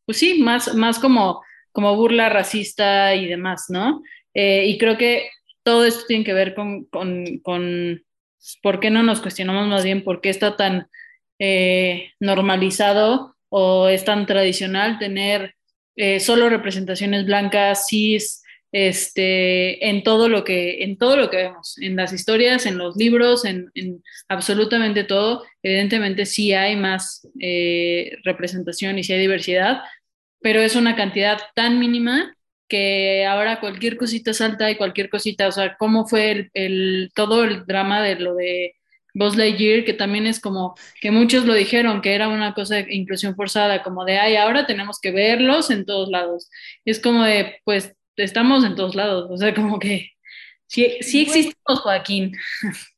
pues 0.06 0.20
sí, 0.20 0.44
más, 0.44 0.76
más 0.76 1.00
como, 1.00 1.42
como 1.72 1.96
burla 1.96 2.30
racista 2.30 3.16
y 3.16 3.26
demás, 3.26 3.66
¿no? 3.70 4.04
Eh, 4.34 4.66
y 4.68 4.78
creo 4.78 4.98
que 4.98 5.30
todo 5.64 5.86
esto 5.86 6.06
tiene 6.08 6.24
que 6.24 6.34
ver 6.34 6.56
con, 6.56 6.86
con, 6.86 7.40
con, 7.40 8.04
por 8.64 8.80
qué 8.80 8.90
no 8.90 9.04
nos 9.04 9.22
cuestionamos 9.22 9.68
más 9.68 9.84
bien 9.84 10.04
por 10.04 10.22
qué 10.22 10.30
está 10.30 10.56
tan 10.56 10.88
eh, 11.40 12.12
normalizado 12.20 13.36
o 13.50 13.88
es 13.90 14.06
tan 14.06 14.26
tradicional 14.26 14.98
tener 15.00 15.56
eh, 15.96 16.20
solo 16.20 16.50
representaciones 16.50 17.26
blancas, 17.26 17.88
cis, 17.88 18.42
este, 18.72 19.90
en 19.90 20.04
todo 20.04 20.30
lo 20.30 20.46
que, 20.46 20.84
en 20.84 20.98
todo 20.98 21.18
lo 21.18 21.30
que 21.30 21.38
vemos, 21.38 21.78
en 21.80 21.98
las 21.98 22.14
historias, 22.14 22.66
en 22.66 22.78
los 22.78 22.96
libros, 22.96 23.44
en, 23.44 23.70
absolutamente 24.30 25.04
todo. 25.04 25.44
Evidentemente 25.62 26.26
sí 26.26 26.54
hay 26.54 26.78
más 26.78 27.28
representación 28.24 28.98
y 28.98 29.04
sí 29.04 29.12
hay 29.12 29.20
diversidad, 29.20 29.82
pero 30.40 30.62
es 30.62 30.78
una 30.78 30.96
cantidad 30.96 31.38
tan 31.54 31.80
mínima 31.80 32.34
que 32.72 33.26
ahora 33.26 33.60
cualquier 33.60 33.98
cosita 33.98 34.34
salta 34.34 34.72
y 34.72 34.78
cualquier 34.78 35.10
cosita, 35.10 35.50
o 35.50 35.52
sea, 35.52 35.76
cómo 35.78 36.08
fue 36.08 36.50
el, 36.54 37.12
todo 37.14 37.44
el 37.44 37.66
drama 37.66 38.02
de 38.02 38.16
lo 38.16 38.34
de 38.36 38.76
Buzz 39.14 39.36
Lightyear, 39.36 39.84
que 39.84 39.92
también 39.94 40.26
es 40.26 40.40
como 40.40 40.76
que 41.02 41.12
muchos 41.12 41.46
lo 41.46 41.54
dijeron, 41.54 42.02
que 42.02 42.16
era 42.16 42.30
una 42.30 42.54
cosa 42.54 42.76
de 42.76 42.94
inclusión 42.94 43.36
forzada, 43.36 43.84
como 43.84 44.06
de, 44.06 44.20
ay, 44.20 44.38
ahora 44.38 44.66
tenemos 44.68 45.02
que 45.02 45.12
verlos 45.12 45.70
en 45.70 45.86
todos 45.86 46.10
lados. 46.10 46.50
es 46.86 47.02
como 47.02 47.26
de, 47.26 47.58
pues, 47.66 47.94
estamos 48.16 48.64
en 48.64 48.76
todos 48.76 48.96
lados, 48.96 49.30
o 49.30 49.38
sea, 49.38 49.54
como 49.54 49.78
que 49.78 50.12
sí, 50.72 50.98
sí 51.02 51.22
existimos, 51.24 51.80
Joaquín. 51.82 52.34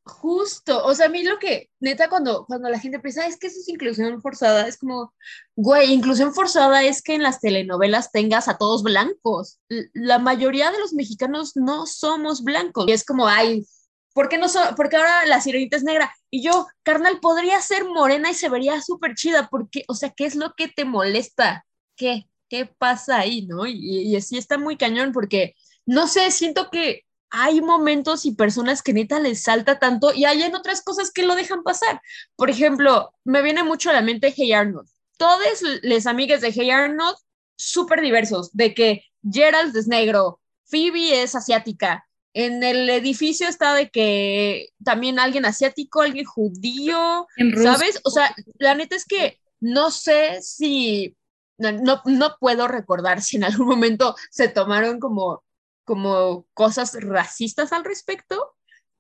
Justo, 0.06 0.84
o 0.86 0.94
sea, 0.94 1.06
a 1.06 1.10
mí 1.10 1.24
lo 1.24 1.40
que, 1.40 1.70
neta, 1.80 2.10
cuando, 2.10 2.46
cuando 2.46 2.70
la 2.70 2.80
gente 2.80 3.00
piensa, 3.00 3.26
es 3.26 3.38
que 3.38 3.48
eso 3.48 3.60
es 3.60 3.70
inclusión 3.70 4.22
forzada, 4.22 4.68
es 4.68 4.78
como, 4.78 5.14
güey, 5.56 5.94
inclusión 5.94 6.34
forzada 6.34 6.84
es 6.84 7.02
que 7.02 7.16
en 7.16 7.24
las 7.24 7.40
telenovelas 7.40 8.12
tengas 8.12 8.48
a 8.48 8.58
todos 8.58 8.84
blancos. 8.84 9.60
La 9.94 10.20
mayoría 10.20 10.72
de 10.72 10.80
los 10.80 10.94
mexicanos 10.94 11.56
no 11.56 11.86
somos 11.86 12.44
blancos. 12.44 12.86
Y 12.88 12.92
es 12.92 13.06
como, 13.06 13.28
ay, 13.28 13.66
¿por 14.14 14.30
qué 14.30 14.38
no 14.38 14.50
so 14.50 14.60
porque 14.76 14.98
ahora 14.98 15.26
la 15.26 15.42
sirenita 15.42 15.78
es 15.78 15.84
negra? 15.84 16.14
Y 16.30 16.44
yo, 16.44 16.68
carnal, 16.84 17.20
podría 17.20 17.60
ser 17.62 17.86
morena 17.86 18.30
y 18.30 18.34
se 18.34 18.50
vería 18.50 18.82
súper 18.82 19.16
chida, 19.16 19.48
porque, 19.50 19.84
o 19.88 19.96
sea, 19.96 20.12
¿qué 20.12 20.26
es 20.26 20.36
lo 20.36 20.54
que 20.54 20.68
te 20.68 20.86
molesta? 20.86 21.66
¿Qué? 21.96 22.28
¿Qué 22.50 22.66
pasa 22.66 23.20
ahí, 23.20 23.48
no? 23.48 23.66
Y, 23.66 23.78
y 23.80 24.16
así 24.16 24.38
está 24.38 24.58
muy 24.58 24.78
cañón, 24.78 25.12
porque, 25.12 25.56
no 25.86 26.08
sé, 26.08 26.30
siento 26.30 26.70
que 26.70 27.04
hay 27.36 27.62
momentos 27.62 28.28
y 28.28 28.36
personas 28.36 28.84
que 28.84 28.94
neta 28.94 29.20
les 29.20 29.42
salta 29.42 29.80
tanto 29.80 30.14
y 30.14 30.26
hay 30.26 30.44
en 30.44 30.54
otras 30.54 30.84
cosas 30.84 31.12
que 31.12 31.26
lo 31.26 31.36
dejan 31.36 31.64
pasar. 31.64 32.00
Por 32.36 32.52
ejemplo, 32.52 33.12
me 33.24 33.42
viene 33.42 33.64
mucho 33.64 33.90
a 33.90 33.94
la 33.94 34.04
mente 34.04 34.32
Hey 34.38 34.54
Arnold. 34.54 34.88
Todas 35.18 35.64
las 35.82 36.06
amigas 36.06 36.42
de 36.42 36.52
Hey 36.52 36.70
Arnold, 36.70 37.18
súper 37.56 38.02
diversos, 38.02 38.52
de 38.54 38.76
que 38.76 39.06
Gerald 39.28 39.76
es 39.76 39.88
negro, 39.88 40.42
Phoebe 40.66 41.24
es 41.24 41.34
asiática, 41.34 42.06
en 42.36 42.62
el 42.64 42.88
edificio 42.90 43.48
está 43.48 43.74
de 43.74 43.90
que 43.90 44.70
también 44.84 45.18
alguien 45.18 45.46
asiático, 45.46 46.02
alguien 46.02 46.26
judío, 46.26 47.26
¿sabes? 47.64 48.00
O 48.04 48.12
sea, 48.12 48.36
la 48.60 48.76
neta 48.76 48.96
es 48.96 49.06
que 49.06 49.40
no 49.60 49.90
sé 49.90 50.40
si, 50.44 51.16
no, 51.58 52.02
no 52.06 52.38
puedo 52.40 52.68
recordar 52.68 53.24
si 53.24 53.38
en 53.38 53.44
algún 53.44 53.68
momento 53.68 54.16
se 54.30 54.50
tomaron 54.50 55.00
como 55.00 55.44
como 55.84 56.46
cosas 56.54 56.98
racistas 57.02 57.74
al 57.74 57.84
respecto, 57.84 58.56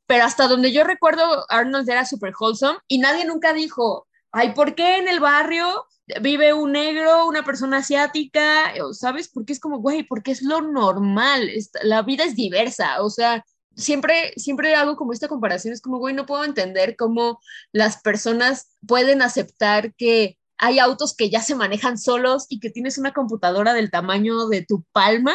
pero 0.05 0.25
hasta 0.25 0.47
donde 0.47 0.71
yo 0.71 0.83
recuerdo, 0.83 1.45
Arnold 1.49 1.89
era 1.89 2.05
súper 2.05 2.33
wholesome 2.39 2.79
y 2.87 2.97
nadie 2.99 3.25
nunca 3.25 3.53
dijo, 3.53 4.07
ay, 4.31 4.53
¿por 4.53 4.75
qué 4.75 4.97
en 4.97 5.07
el 5.07 5.19
barrio 5.19 5.85
vive 6.21 6.53
un 6.53 6.73
negro, 6.73 7.27
una 7.27 7.43
persona 7.43 7.77
asiática? 7.77 8.73
¿Sabes? 8.91 9.29
Porque 9.29 9.53
es 9.53 9.59
como, 9.59 9.79
güey, 9.79 10.03
porque 10.03 10.31
es 10.31 10.41
lo 10.41 10.61
normal, 10.61 11.49
la 11.83 12.01
vida 12.01 12.25
es 12.25 12.35
diversa, 12.35 13.01
o 13.01 13.09
sea, 13.09 13.43
siempre, 13.75 14.33
siempre 14.35 14.75
hago 14.75 14.95
como 14.95 15.13
esta 15.13 15.27
comparación, 15.27 15.73
es 15.73 15.81
como, 15.81 15.97
güey, 15.99 16.13
no 16.13 16.25
puedo 16.25 16.43
entender 16.43 16.95
cómo 16.95 17.39
las 17.71 18.01
personas 18.01 18.75
pueden 18.85 19.21
aceptar 19.21 19.93
que 19.95 20.37
hay 20.63 20.79
autos 20.79 21.13
que 21.13 21.29
ya 21.29 21.41
se 21.41 21.55
manejan 21.55 21.97
solos 21.97 22.45
y 22.47 22.61
que 22.61 22.69
tienes 22.69 22.97
una 22.97 23.11
computadora 23.11 23.73
del 23.73 23.91
tamaño 23.91 24.47
de 24.47 24.61
tu 24.61 24.85
palma, 24.93 25.33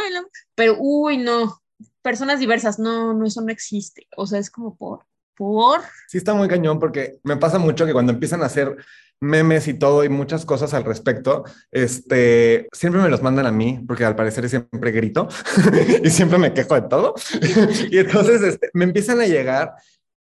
pero 0.54 0.76
uy, 0.78 1.18
no, 1.18 1.60
personas 2.00 2.40
diversas, 2.40 2.78
no, 2.78 3.12
no, 3.12 3.26
eso 3.26 3.42
no 3.42 3.52
existe. 3.52 4.06
O 4.16 4.26
sea, 4.26 4.38
es 4.38 4.50
como 4.50 4.74
por, 4.74 5.00
por. 5.36 5.82
Sí, 6.08 6.16
está 6.16 6.32
muy 6.32 6.48
cañón 6.48 6.80
porque 6.80 7.18
me 7.24 7.36
pasa 7.36 7.58
mucho 7.58 7.84
que 7.84 7.92
cuando 7.92 8.10
empiezan 8.10 8.42
a 8.42 8.46
hacer 8.46 8.74
memes 9.20 9.68
y 9.68 9.74
todo 9.74 10.02
y 10.02 10.08
muchas 10.08 10.46
cosas 10.46 10.72
al 10.72 10.84
respecto, 10.84 11.44
este, 11.72 12.66
siempre 12.72 13.02
me 13.02 13.10
los 13.10 13.20
mandan 13.20 13.44
a 13.44 13.52
mí 13.52 13.84
porque 13.86 14.06
al 14.06 14.16
parecer 14.16 14.48
siempre 14.48 14.92
grito 14.92 15.28
y 16.02 16.08
siempre 16.08 16.38
me 16.38 16.54
quejo 16.54 16.74
de 16.74 16.88
todo. 16.88 17.14
y 17.90 17.98
entonces 17.98 18.40
este, 18.40 18.70
me 18.72 18.84
empiezan 18.84 19.20
a 19.20 19.26
llegar 19.26 19.74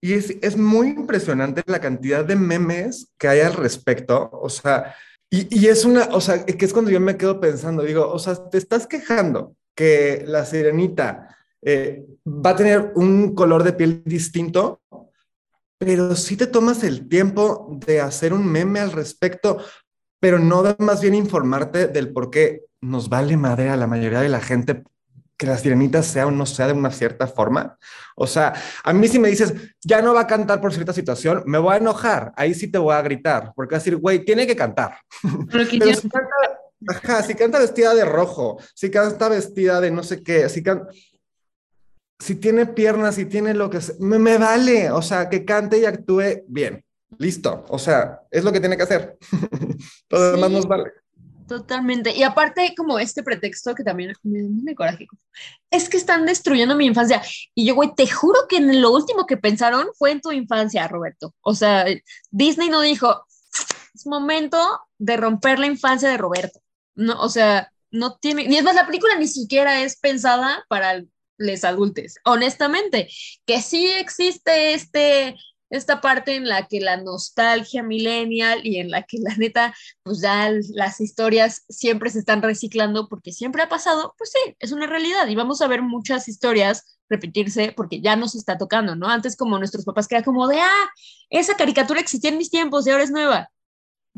y 0.06 0.14
es, 0.14 0.38
es, 0.42 0.56
muy 0.56 0.90
impresionante 0.90 1.64
la 1.66 1.82
cantidad 1.82 2.24
de 2.24 2.36
memes 2.36 3.08
que 3.18 3.28
hay 3.28 3.40
al 3.40 3.54
respecto. 3.54 4.30
O 4.32 4.50
sea, 4.50 4.94
y, 5.32 5.48
y, 5.50 5.66
es 5.66 5.84
una, 5.84 6.10
o 6.12 6.22
sea, 6.22 6.46
que 6.46 6.64
es 6.64 6.74
cuando 6.74 6.92
yo 6.92 7.00
me 7.00 7.18
quedo 7.18 7.40
pensando, 7.40 7.82
digo, 7.82 8.08
o 8.08 8.20
sea, 8.20 8.36
te 8.50 8.60
estás 8.60 8.86
quejando 8.86 9.56
que 9.74 10.24
la 10.28 10.46
sirenita 10.46 11.36
eh, 11.64 12.06
va 12.28 12.52
a 12.52 12.56
tener 12.56 12.92
un 12.94 13.34
color 13.34 13.64
de 13.64 13.74
piel 13.74 14.04
distinto, 14.06 14.84
pero 15.80 16.16
si 16.16 16.38
te 16.38 16.46
tomas 16.46 16.84
el 16.84 17.08
tiempo 17.10 17.68
de 17.86 18.00
hacer 18.00 18.32
un 18.32 18.46
meme 18.46 18.80
al 18.80 18.92
respecto, 18.92 19.58
pero 20.20 20.38
no 20.38 20.62
de 20.62 20.76
más 20.78 21.02
bien 21.02 21.16
informarte 21.16 21.88
del 21.88 22.14
por 22.14 22.30
qué 22.30 22.66
nos 22.80 23.10
vale 23.10 23.38
madre 23.38 23.70
a 23.70 23.76
la 23.76 23.88
mayoría 23.88 24.22
de 24.22 24.30
la 24.30 24.42
gente 24.42 24.84
que 25.38 25.46
la 25.46 25.58
sirenita 25.58 26.02
sea 26.02 26.28
o 26.28 26.32
no 26.32 26.46
sea 26.46 26.68
de 26.68 26.74
una 26.74 26.92
cierta 26.92 27.28
forma. 27.28 27.78
O 28.16 28.28
sea, 28.28 28.54
a 28.84 28.94
mí 28.94 29.08
si 29.08 29.20
me 29.20 29.30
dices, 29.30 29.54
ya 29.84 30.02
no 30.02 30.14
va 30.14 30.22
a 30.22 30.28
cantar 30.28 30.62
por 30.62 30.74
cierta 30.74 30.94
situación, 30.94 31.44
me 31.46 31.58
voy 31.58 31.74
a 31.74 31.78
enojar, 31.78 32.32
ahí 32.38 32.54
sí 32.54 32.70
te 32.70 32.78
voy 32.78 32.94
a 32.94 33.02
gritar, 33.02 33.52
porque 33.56 33.74
va 33.74 33.78
a 33.78 33.80
decir, 33.80 33.98
güey, 33.98 34.24
tiene 34.24 34.48
que 34.48 34.56
cantar. 34.56 34.98
Pero, 35.52 35.66
si, 35.70 35.80
canta, 35.80 36.30
ajá, 36.88 37.24
si 37.24 37.36
canta 37.36 37.60
vestida 37.60 37.94
de 37.94 38.06
rojo, 38.06 38.58
si 38.74 38.90
canta 38.90 39.30
vestida 39.30 39.82
de 39.82 39.92
no 39.92 40.04
sé 40.04 40.24
qué, 40.24 40.48
si 40.50 40.64
canta... 40.64 40.90
Si 42.18 42.36
tiene 42.36 42.66
piernas, 42.66 43.16
si 43.16 43.26
tiene 43.26 43.54
lo 43.54 43.70
que 43.70 43.82
sea, 43.82 43.96
me, 44.00 44.18
me 44.18 44.38
vale, 44.38 44.90
o 44.90 45.02
sea, 45.02 45.30
que 45.30 45.44
cante 45.44 45.80
y 45.80 45.86
actúe 45.86 46.46
bien, 46.48 46.86
listo, 47.18 47.66
o 47.68 47.78
sea, 47.78 48.22
es 48.32 48.46
lo 48.46 48.54
que 48.54 48.62
tiene 48.62 48.78
que 48.78 48.84
hacer. 48.84 49.18
Todo 50.08 50.32
lo 50.32 50.32
demás 50.32 50.52
nos 50.52 50.66
vale. 50.66 50.94
Totalmente. 51.48 52.16
Y 52.16 52.24
aparte, 52.24 52.74
como 52.76 52.98
este 52.98 53.22
pretexto 53.22 53.76
que 53.76 53.84
también 53.84 54.14
me 54.24 54.42
da 54.64 54.76
coraje, 54.76 55.08
es 55.70 55.90
que 55.90 55.98
están 55.98 56.26
destruyendo 56.26 56.76
mi 56.76 56.88
infancia. 56.88 57.22
Y 57.54 57.68
yo, 57.68 57.76
güey, 57.76 57.94
te 57.96 58.08
juro 58.08 58.40
que 58.50 58.58
en 58.58 58.82
lo 58.82 58.92
último 58.92 59.26
que 59.26 59.38
pensaron 59.38 59.88
fue 59.98 60.12
en 60.12 60.22
tu 60.22 60.32
infancia, 60.32 60.88
Roberto. 60.88 61.36
O 61.42 61.54
sea, 61.54 61.86
Disney 62.32 62.70
no 62.70 62.82
dijo, 62.82 63.26
es 63.94 64.08
momento 64.08 64.58
de 64.98 65.18
romper 65.18 65.60
la 65.60 65.68
infancia 65.68 66.10
de 66.10 66.18
Roberto. 66.18 66.60
No, 66.96 67.22
o 67.22 67.30
sea, 67.30 67.72
no 67.92 68.18
tiene, 68.18 68.48
ni 68.48 68.58
es 68.58 68.64
más, 68.64 68.76
la 68.76 68.88
película 68.88 69.16
ni 69.18 69.28
siquiera 69.28 69.82
es 69.82 69.98
pensada 69.98 70.66
para 70.68 71.04
los 71.38 71.64
adultos. 71.64 72.16
Honestamente, 72.26 73.10
que 73.46 73.62
sí 73.62 73.88
existe 73.88 74.74
este 74.74 75.36
esta 75.70 76.02
parte 76.02 76.36
en 76.36 76.48
la 76.48 76.68
que 76.68 76.80
la 76.80 76.98
nostalgia 76.98 77.84
millennial 77.84 78.66
y 78.66 78.80
en 78.80 78.92
la 78.92 79.04
que 79.04 79.18
la 79.20 79.36
neta, 79.36 79.76
pues 80.04 80.22
ya 80.22 80.52
las 80.74 81.02
historias 81.02 81.64
siempre 81.70 82.10
se 82.10 82.20
están 82.20 82.42
reciclando 82.42 83.10
porque 83.10 83.32
siempre 83.32 83.64
ha 83.64 83.70
pasado, 83.70 84.14
pues 84.18 84.32
sí, 84.32 84.56
es 84.60 84.72
una 84.72 84.88
realidad 84.88 85.28
y 85.28 85.36
vamos 85.36 85.62
a 85.62 85.68
ver 85.68 85.82
muchas 85.82 86.28
historias 86.28 86.98
repetirse 87.10 87.74
porque 87.76 88.02
ya 88.02 88.16
nos 88.16 88.36
está 88.36 88.58
tocando, 88.58 88.96
¿no? 88.96 89.10
Antes 89.10 89.36
como 89.36 89.58
nuestros 89.58 89.86
papás 89.86 90.08
que 90.08 90.24
como 90.24 90.48
de, 90.48 90.60
ah, 90.60 90.90
esa 91.30 91.56
caricatura 91.56 92.00
existía 92.00 92.32
en 92.32 92.38
mis 92.38 92.50
tiempos 92.50 92.88
y 92.88 92.92
ahora 92.92 93.04
es 93.04 93.12
nueva. 93.12 93.52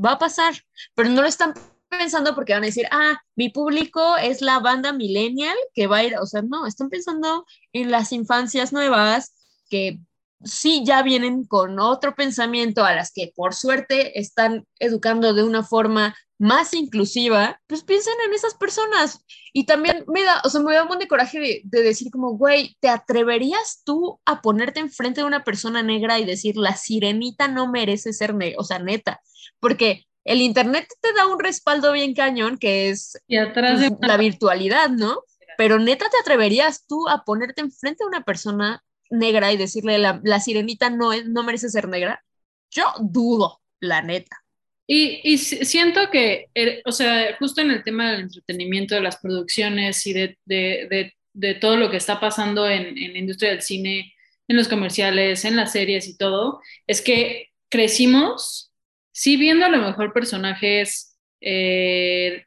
Va 0.04 0.14
a 0.14 0.20
pasar, 0.20 0.54
pero 0.96 1.10
no 1.10 1.22
lo 1.22 1.28
están 1.28 1.54
pensando 1.90 2.36
porque 2.36 2.54
van 2.54 2.64
a 2.64 2.68
decir, 2.68 2.86
ah, 2.92 3.20
mi 3.36 3.50
público 3.50 4.18
es 4.18 4.42
la 4.42 4.60
banda 4.60 4.94
millennial 4.94 5.56
que 5.74 5.88
va 5.88 5.98
a 5.98 6.04
ir, 6.04 6.18
o 6.18 6.26
sea, 6.26 6.42
no, 6.42 6.66
están 6.66 6.90
pensando 6.90 7.46
en 7.74 7.92
las 7.92 8.12
infancias 8.12 8.74
nuevas 8.74 9.34
que 9.70 10.00
sí 10.44 10.84
ya 10.86 11.02
vienen 11.02 11.46
con 11.46 11.80
otro 11.80 12.16
pensamiento 12.16 12.84
a 12.84 12.94
las 12.94 13.12
que 13.12 13.32
por 13.36 13.54
suerte 13.54 14.20
están 14.20 14.66
educando 14.80 15.34
de 15.34 15.44
una 15.44 15.64
forma 15.64 16.16
más 16.40 16.74
inclusiva, 16.74 17.60
pues 17.68 17.84
piensen 17.84 18.14
en 18.26 18.34
esas 18.34 18.54
personas. 18.54 19.26
Y 19.54 19.66
también 19.66 20.04
me 20.08 20.24
da, 20.24 20.42
o 20.44 20.50
sea, 20.50 20.62
me 20.62 20.74
da 20.74 20.84
un 20.84 20.90
montón 20.90 21.00
de 21.00 21.08
coraje 21.08 21.62
de, 21.64 21.82
decir 21.82 22.12
como, 22.12 22.38
güey, 22.38 22.78
¿te 22.80 22.90
atreverías 22.90 23.82
tú 23.84 24.20
a 24.26 24.42
ponerte 24.42 24.80
enfrente 24.80 25.22
de 25.22 25.28
una 25.28 25.44
persona 25.44 25.82
negra 25.82 26.20
y 26.20 26.26
decir, 26.26 26.58
la 26.58 26.76
sirenita 26.76 27.48
no 27.48 27.72
merece 27.72 28.14
ser 28.14 28.36
negra? 28.36 28.58
O 28.60 28.64
sea, 28.64 28.80
neta, 28.80 29.20
porque 29.60 30.06
el 30.26 30.42
Internet 30.42 30.88
te 31.02 31.14
da 31.14 31.26
un 31.26 31.40
respaldo 31.40 31.92
bien 31.92 32.14
cañón 32.14 32.58
que 32.58 32.90
es 32.90 33.18
y 33.28 33.38
atrás 33.38 33.80
pues, 33.80 34.00
la 34.02 34.18
virtualidad, 34.18 34.90
¿no? 34.90 35.24
Pero 35.58 35.80
neta, 35.80 36.06
¿te 36.10 36.18
atreverías 36.22 36.86
tú 36.86 37.08
a 37.10 37.24
ponerte 37.24 37.62
enfrente 37.62 38.04
de 38.04 38.10
una 38.10 38.24
persona 38.24 38.84
negra 39.10 39.52
y 39.52 39.58
decirle 39.58 39.98
la, 39.98 40.22
la 40.24 40.40
sirenita 40.40 40.90
no, 40.90 41.14
es, 41.14 41.26
no 41.26 41.44
merece 41.44 41.70
ser 41.70 41.88
negra, 41.88 42.24
yo 42.72 42.86
dudo, 43.00 43.62
la 43.80 44.02
neta. 44.02 44.44
Y, 44.86 45.20
y 45.24 45.38
siento 45.38 46.10
que, 46.12 46.48
er, 46.54 46.82
o 46.86 46.92
sea, 46.92 47.36
justo 47.38 47.62
en 47.62 47.72
el 47.72 47.84
tema 47.84 48.12
del 48.12 48.22
entretenimiento, 48.22 48.96
de 48.96 49.02
las 49.02 49.18
producciones 49.18 50.06
y 50.08 50.14
de, 50.14 50.38
de, 50.46 50.88
de, 50.90 51.14
de 51.34 51.56
todo 51.56 51.76
lo 51.76 51.92
que 51.92 51.98
está 51.98 52.20
pasando 52.20 52.70
en, 52.70 52.98
en, 52.98 53.14
la 53.14 53.20
industria 53.20 53.52
del 53.52 53.62
cine, 53.62 54.14
en 54.48 54.56
los 54.56 54.70
comerciales, 54.70 55.44
en 55.44 55.58
las 55.58 55.74
series 55.74 56.08
y 56.08 56.18
todo, 56.18 56.62
es 56.88 57.02
que 57.02 57.50
crecimos, 57.70 58.72
sí 59.12 59.36
viendo 59.36 59.66
a 59.66 59.70
lo 59.70 59.80
mejor 59.80 60.14
personajes 60.14 61.18
eh, 61.42 62.46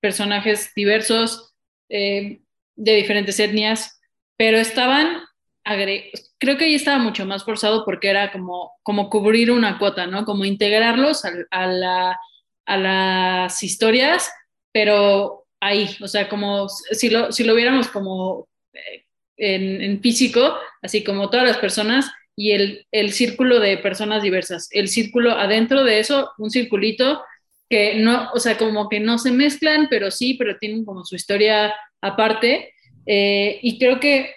personajes 0.00 0.72
diversos 0.74 1.54
eh, 1.88 2.40
de 2.76 2.94
diferentes 2.94 3.38
etnias, 3.38 4.00
pero 4.36 4.58
estaban, 4.58 5.22
creo 5.64 6.56
que 6.56 6.64
ahí 6.64 6.74
estaba 6.74 6.98
mucho 6.98 7.26
más 7.26 7.44
forzado 7.44 7.84
porque 7.84 8.08
era 8.08 8.32
como, 8.32 8.72
como 8.82 9.10
cubrir 9.10 9.50
una 9.50 9.78
cuota, 9.78 10.06
¿no? 10.06 10.24
Como 10.24 10.44
integrarlos 10.44 11.24
a, 11.24 11.66
la, 11.66 12.18
a 12.66 12.76
las 12.76 13.62
historias, 13.62 14.30
pero 14.72 15.46
ahí, 15.60 15.88
o 16.00 16.08
sea, 16.08 16.28
como 16.28 16.68
si 16.68 17.10
lo, 17.10 17.32
si 17.32 17.44
lo 17.44 17.54
viéramos 17.54 17.88
como 17.88 18.48
eh, 18.72 19.04
en, 19.36 19.82
en, 19.82 20.00
físico, 20.00 20.56
así 20.82 21.04
como 21.04 21.30
todas 21.30 21.46
las 21.46 21.58
personas 21.58 22.10
y 22.36 22.52
el, 22.52 22.86
el, 22.90 23.12
círculo 23.12 23.60
de 23.60 23.76
personas 23.78 24.22
diversas, 24.22 24.68
el 24.72 24.88
círculo 24.88 25.32
adentro 25.32 25.84
de 25.84 26.00
eso, 26.00 26.30
un 26.38 26.50
circulito 26.50 27.22
que 27.68 27.94
no, 27.94 28.30
o 28.34 28.40
sea, 28.40 28.58
como 28.58 28.88
que 28.88 28.98
no 28.98 29.16
se 29.18 29.30
mezclan, 29.30 29.86
pero 29.88 30.10
sí, 30.10 30.34
pero 30.34 30.58
tienen 30.58 30.84
como 30.84 31.04
su 31.04 31.14
historia 31.14 31.72
aparte. 32.00 32.74
Eh, 33.06 33.60
y 33.62 33.78
creo 33.78 34.00
que 34.00 34.34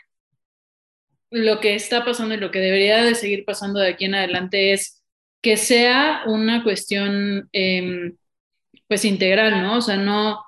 lo 1.33 1.59
que 1.59 1.75
está 1.75 2.05
pasando 2.05 2.35
y 2.35 2.37
lo 2.37 2.51
que 2.51 2.59
debería 2.59 3.03
de 3.03 3.15
seguir 3.15 3.43
pasando 3.43 3.79
de 3.79 3.89
aquí 3.89 4.05
en 4.05 4.15
adelante 4.15 4.71
es 4.71 5.03
que 5.41 5.57
sea 5.57 6.21
una 6.27 6.63
cuestión, 6.63 7.49
eh, 7.51 8.13
pues, 8.87 9.03
integral, 9.03 9.61
¿no? 9.61 9.77
O 9.77 9.81
sea, 9.81 9.97
no, 9.97 10.39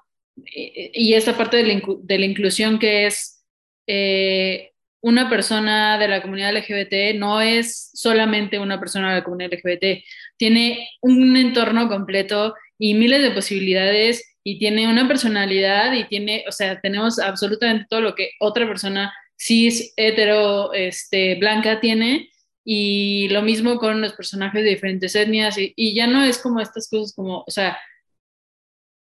y 0.46 1.14
esta 1.14 1.36
parte 1.36 1.58
de 1.58 1.64
la, 1.64 1.82
de 2.04 2.20
la 2.20 2.26
inclusión 2.26 2.80
que 2.80 3.08
es 3.08 3.44
eh, 3.88 4.72
una 5.02 5.30
persona 5.30 5.98
de 5.98 6.08
la 6.08 6.22
comunidad 6.22 6.56
LGBT 6.56 7.18
no 7.18 7.42
es 7.42 7.92
solamente 7.94 8.60
una 8.60 8.80
persona 8.80 9.10
de 9.10 9.20
la 9.20 9.24
comunidad 9.24 9.54
LGBT, 9.54 10.04
tiene 10.38 10.90
un 11.02 11.36
entorno 11.38 11.88
completo 11.88 12.56
y 12.78 12.94
miles 12.94 13.22
de 13.22 13.32
posibilidades 13.32 14.36
y 14.44 14.60
tiene 14.60 14.88
una 14.88 15.08
personalidad 15.08 15.94
y 15.94 16.06
tiene, 16.06 16.44
o 16.48 16.52
sea, 16.52 16.80
tenemos 16.80 17.20
absolutamente 17.20 17.88
todo 17.90 18.02
lo 18.02 18.16
que 18.16 18.32
otra 18.40 18.68
persona 18.68 19.14
cis, 19.38 19.94
hetero, 19.98 20.74
este, 20.74 21.36
blanca 21.36 21.80
tiene 21.80 22.30
y 22.64 23.30
lo 23.30 23.42
mismo 23.44 23.78
con 23.78 24.02
los 24.02 24.14
personajes 24.14 24.64
de 24.64 24.72
diferentes 24.72 25.16
etnias 25.16 25.58
y, 25.58 25.96
ya 25.96 26.08
no 26.08 26.24
es 26.24 26.40
como 26.40 26.60
estas 26.60 26.90
cosas 26.90 27.14
como, 27.16 27.44
o 27.48 27.52
sea, 27.52 27.78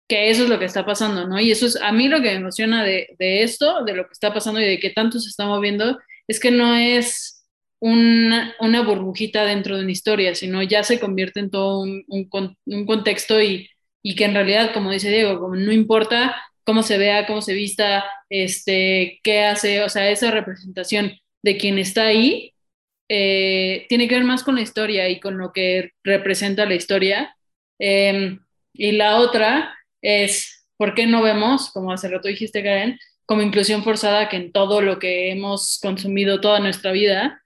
que 0.09 0.31
eso 0.31 0.45
es 0.45 0.49
lo 0.49 0.59
que 0.59 0.65
está 0.67 0.85
pasando, 0.85 1.27
¿no? 1.27 1.41
Y 1.41 1.51
eso 1.51 1.67
es 1.67 1.77
a 1.77 1.93
mí 1.93 2.09
lo 2.09 2.19
que 2.19 2.31
me 2.31 2.37
emociona 2.37 2.85
de, 2.85 3.15
de 3.19 3.43
esto, 3.43 3.85
de 3.85 3.95
lo 3.95 4.07
que 4.07 4.13
está 4.13 4.33
pasando 4.35 4.61
y 4.61 4.65
de 4.65 4.79
que 4.79 4.91
tanto 4.91 5.19
se 5.21 5.29
está 5.29 5.47
moviendo, 5.47 5.99
es 6.29 6.41
que 6.41 6.51
no 6.51 6.75
es 6.75 7.47
una, 7.81 8.55
una, 8.61 8.83
burbujita 8.83 9.45
dentro 9.45 9.77
de 9.77 9.83
una 9.83 9.93
historia, 9.93 10.35
sino 10.35 10.63
ya 10.63 10.83
se 10.85 11.01
convierte 11.01 11.41
en 11.41 11.51
todo 11.51 11.81
un, 11.81 12.05
un, 12.09 12.29
un, 12.67 12.87
contexto 12.87 13.41
y, 13.43 13.69
y 14.03 14.15
que 14.15 14.25
en 14.25 14.35
realidad, 14.35 14.73
como 14.75 14.91
dice 14.93 15.11
Diego, 15.11 15.41
como 15.41 15.57
no 15.57 15.73
importa 15.73 16.37
cómo 16.65 16.83
se 16.83 16.99
vea, 16.99 17.27
cómo 17.27 17.43
se 17.43 17.55
vista, 17.55 18.05
este, 18.29 19.21
qué 19.23 19.45
hace, 19.45 19.83
o 19.83 19.89
sea, 19.89 20.11
esa 20.11 20.31
representación 20.31 21.13
de 21.43 21.57
quien 21.57 21.79
está 21.79 22.05
ahí 22.05 22.55
eh, 23.09 23.87
tiene 23.89 24.09
que 24.09 24.15
ver 24.15 24.25
más 24.25 24.43
con 24.43 24.55
la 24.55 24.63
historia 24.63 25.09
y 25.09 25.21
con 25.21 25.37
lo 25.39 25.53
que 25.53 25.91
representa 26.03 26.67
la 26.67 26.75
historia. 26.75 27.37
Eh, 27.79 28.39
y 28.73 28.93
la 28.93 29.17
otra 29.17 29.77
es, 30.01 30.67
¿por 30.77 30.95
qué 30.95 31.07
no 31.07 31.23
vemos, 31.23 31.71
como 31.73 31.93
hace 31.93 32.09
rato 32.09 32.29
dijiste, 32.29 32.63
Karen, 32.63 32.99
como 33.27 33.43
inclusión 33.43 33.85
forzada 33.85 34.29
que 34.29 34.37
en 34.37 34.53
todo 34.53 34.81
lo 34.81 34.99
que 34.99 35.31
hemos 35.31 35.79
consumido 35.81 36.41
toda 36.41 36.61
nuestra 36.61 36.93
vida 36.93 37.43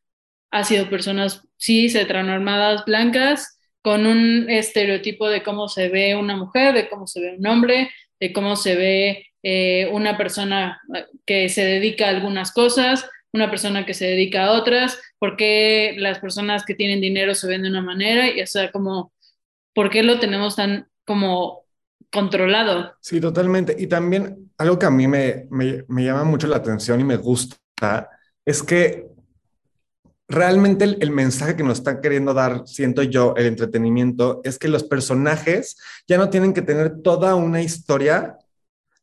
ha 0.51 0.65
sido 0.65 0.89
personas 0.89 1.43
cis, 1.59 1.95
heteronormadas, 1.95 2.85
blancas, 2.85 3.59
con 3.83 4.07
un 4.07 4.51
estereotipo 4.51 5.29
de 5.29 5.43
cómo 5.43 5.69
se 5.69 5.89
ve 5.89 6.17
una 6.17 6.37
mujer, 6.37 6.75
de 6.75 6.89
cómo 6.89 7.07
se 7.07 7.21
ve 7.21 7.37
un 7.39 7.47
hombre, 7.47 7.91
de 8.21 8.33
cómo 8.33 8.57
se 8.57 8.75
ve 8.77 9.27
eh, 9.43 9.89
una 9.93 10.17
persona 10.17 10.81
que 11.25 11.49
se 11.49 11.65
dedica 11.65 12.07
a 12.07 12.11
algunas 12.11 12.53
cosas, 12.53 13.09
una 13.33 13.51
persona 13.51 13.85
que 13.85 13.95
se 13.95 14.07
dedica 14.07 14.47
a 14.47 14.53
otras, 14.53 14.99
por 15.19 15.37
qué 15.37 15.95
las 15.99 16.19
personas 16.19 16.65
que 16.65 16.75
tienen 16.75 17.01
dinero 17.01 17.35
se 17.35 17.47
ven 17.47 17.63
de 17.63 17.69
una 17.69 17.83
manera, 17.83 18.31
y 18.31 18.41
o 18.41 18.47
sea, 18.47 18.73
como, 18.73 19.13
¿por 19.75 19.91
qué 19.91 20.03
lo 20.03 20.19
tenemos 20.19 20.57
tan 20.57 20.89
como 21.05 21.65
controlado? 22.11 22.95
Sí, 23.01 23.21
totalmente. 23.21 23.77
Y 23.79 23.87
también 23.87 24.51
algo 24.59 24.79
que 24.79 24.87
a 24.87 24.91
mí 24.91 25.07
me, 25.07 25.47
me, 25.51 25.85
me 25.89 26.05
llama 26.05 26.25
mucho 26.25 26.47
la 26.47 26.57
atención 26.57 27.01
y 27.01 27.05
me 27.05 27.17
gusta 27.17 27.57
es 28.45 28.63
que 28.63 29.07
realmente 30.29 30.85
el, 30.85 31.11
mensaje 31.11 31.57
que 31.57 31.63
nos 31.63 31.79
está 31.79 32.01
queriendo 32.01 32.35
dar, 32.35 32.67
siento 32.67 33.03
yo, 33.03 33.35
el 33.37 33.47
entretenimiento, 33.47 34.41
es 34.45 34.59
que 34.59 34.69
los 34.69 34.85
personajes 34.85 35.77
ya 36.09 36.19
no 36.19 36.31
tienen 36.31 36.53
que 36.53 36.63
tener 36.63 37.01
toda 37.03 37.35
una 37.35 37.63
historia 37.63 38.37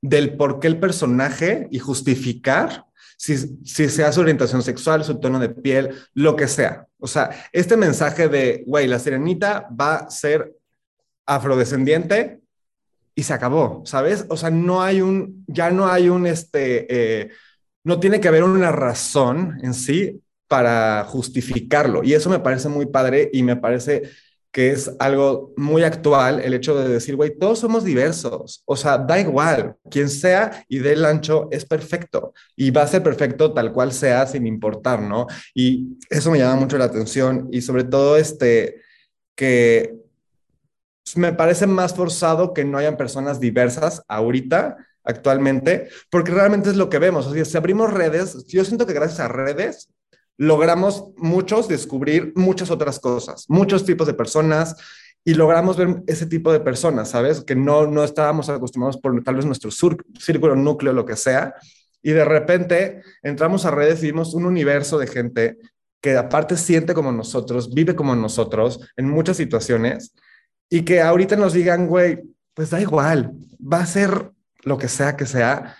del 0.01 0.35
por 0.35 0.59
qué 0.59 0.67
el 0.67 0.79
personaje 0.79 1.67
y 1.71 1.79
justificar 1.79 2.85
si, 3.17 3.37
si 3.63 3.89
sea 3.89 4.11
su 4.11 4.19
orientación 4.19 4.61
sexual, 4.61 5.05
su 5.05 5.19
tono 5.19 5.39
de 5.39 5.49
piel, 5.49 5.95
lo 6.13 6.35
que 6.35 6.47
sea. 6.47 6.87
O 6.99 7.07
sea, 7.07 7.29
este 7.53 7.77
mensaje 7.77 8.27
de, 8.27 8.63
güey, 8.67 8.87
la 8.87 8.99
sirenita 8.99 9.67
va 9.79 9.95
a 9.95 10.09
ser 10.09 10.53
afrodescendiente 11.25 12.41
y 13.15 13.23
se 13.23 13.33
acabó, 13.33 13.83
¿sabes? 13.85 14.25
O 14.27 14.35
sea, 14.35 14.49
no 14.49 14.81
hay 14.81 15.01
un, 15.01 15.45
ya 15.47 15.71
no 15.71 15.87
hay 15.87 16.09
un, 16.09 16.25
este, 16.27 17.21
eh, 17.21 17.29
no 17.85 17.99
tiene 17.99 18.19
que 18.19 18.27
haber 18.27 18.43
una 18.43 18.73
razón 18.73 19.57
en 19.61 19.73
sí 19.73 20.21
para 20.47 21.03
justificarlo. 21.05 22.03
Y 22.03 22.13
eso 22.13 22.29
me 22.29 22.39
parece 22.39 22.69
muy 22.69 22.85
padre 22.85 23.29
y 23.33 23.43
me 23.43 23.55
parece 23.55 24.03
que 24.53 24.69
es 24.69 24.91
algo 24.99 25.51
muy 25.57 25.83
actual 25.83 26.39
el 26.39 26.53
hecho 26.53 26.75
de 26.75 26.87
decir, 26.87 27.15
güey, 27.15 27.35
todos 27.35 27.57
somos 27.57 27.83
diversos. 27.83 28.61
O 28.65 28.75
sea, 28.75 28.99
da 28.99 29.19
igual, 29.19 29.75
quien 29.89 30.09
sea 30.09 30.63
y 30.69 30.77
del 30.77 31.05
ancho 31.05 31.49
es 31.51 31.65
perfecto 31.65 32.33
y 32.55 32.69
va 32.69 32.83
a 32.83 32.87
ser 32.87 33.01
perfecto 33.01 33.51
tal 33.51 33.73
cual 33.73 33.91
sea 33.91 34.27
sin 34.27 34.45
importar, 34.45 35.01
¿no? 35.01 35.25
Y 35.55 35.97
eso 36.07 36.29
me 36.29 36.37
llama 36.37 36.57
mucho 36.61 36.77
la 36.77 36.85
atención 36.85 37.49
y 37.51 37.61
sobre 37.61 37.83
todo 37.83 38.15
este, 38.15 38.81
que 39.35 39.95
me 41.15 41.33
parece 41.33 41.65
más 41.65 41.95
forzado 41.95 42.53
que 42.53 42.63
no 42.63 42.77
hayan 42.77 42.95
personas 42.95 43.39
diversas 43.39 44.03
ahorita 44.07 44.77
actualmente, 45.03 45.89
porque 46.11 46.31
realmente 46.31 46.69
es 46.69 46.75
lo 46.75 46.89
que 46.89 46.99
vemos. 46.99 47.25
O 47.25 47.33
sea, 47.33 47.43
si 47.43 47.57
abrimos 47.57 47.91
redes, 47.91 48.45
yo 48.45 48.63
siento 48.63 48.85
que 48.85 48.93
gracias 48.93 49.19
a 49.19 49.27
redes 49.27 49.89
logramos 50.37 51.09
muchos 51.17 51.67
descubrir 51.67 52.33
muchas 52.35 52.71
otras 52.71 52.99
cosas, 52.99 53.45
muchos 53.49 53.85
tipos 53.85 54.07
de 54.07 54.13
personas 54.13 54.75
y 55.25 55.35
logramos 55.35 55.77
ver 55.77 56.03
ese 56.07 56.25
tipo 56.25 56.51
de 56.51 56.59
personas, 56.59 57.09
¿sabes? 57.09 57.43
Que 57.43 57.55
no, 57.55 57.87
no 57.87 58.03
estábamos 58.03 58.49
acostumbrados 58.49 58.97
por 58.97 59.23
tal 59.23 59.35
vez 59.35 59.45
nuestro 59.45 59.71
sur, 59.71 60.03
círculo 60.19 60.55
núcleo, 60.55 60.91
lo 60.91 61.05
que 61.05 61.15
sea. 61.15 61.53
Y 62.01 62.11
de 62.11 62.25
repente 62.25 63.01
entramos 63.21 63.65
a 63.65 63.71
redes 63.71 64.03
y 64.03 64.07
vimos 64.07 64.33
un 64.33 64.45
universo 64.45 64.97
de 64.97 65.07
gente 65.07 65.57
que 66.01 66.17
aparte 66.17 66.57
siente 66.57 66.93
como 66.93 67.13
nosotros, 67.13 67.73
vive 67.73 67.95
como 67.95 68.13
nosotros 68.13 68.79
en 68.97 69.07
muchas 69.07 69.37
situaciones 69.37 70.13
y 70.69 70.81
que 70.81 71.01
ahorita 71.01 71.37
nos 71.37 71.53
digan, 71.53 71.87
güey, 71.87 72.19
pues 72.53 72.71
da 72.71 72.81
igual, 72.81 73.31
va 73.61 73.79
a 73.79 73.85
ser 73.85 74.31
lo 74.63 74.77
que 74.77 74.89
sea 74.89 75.15
que 75.15 75.25
sea, 75.25 75.77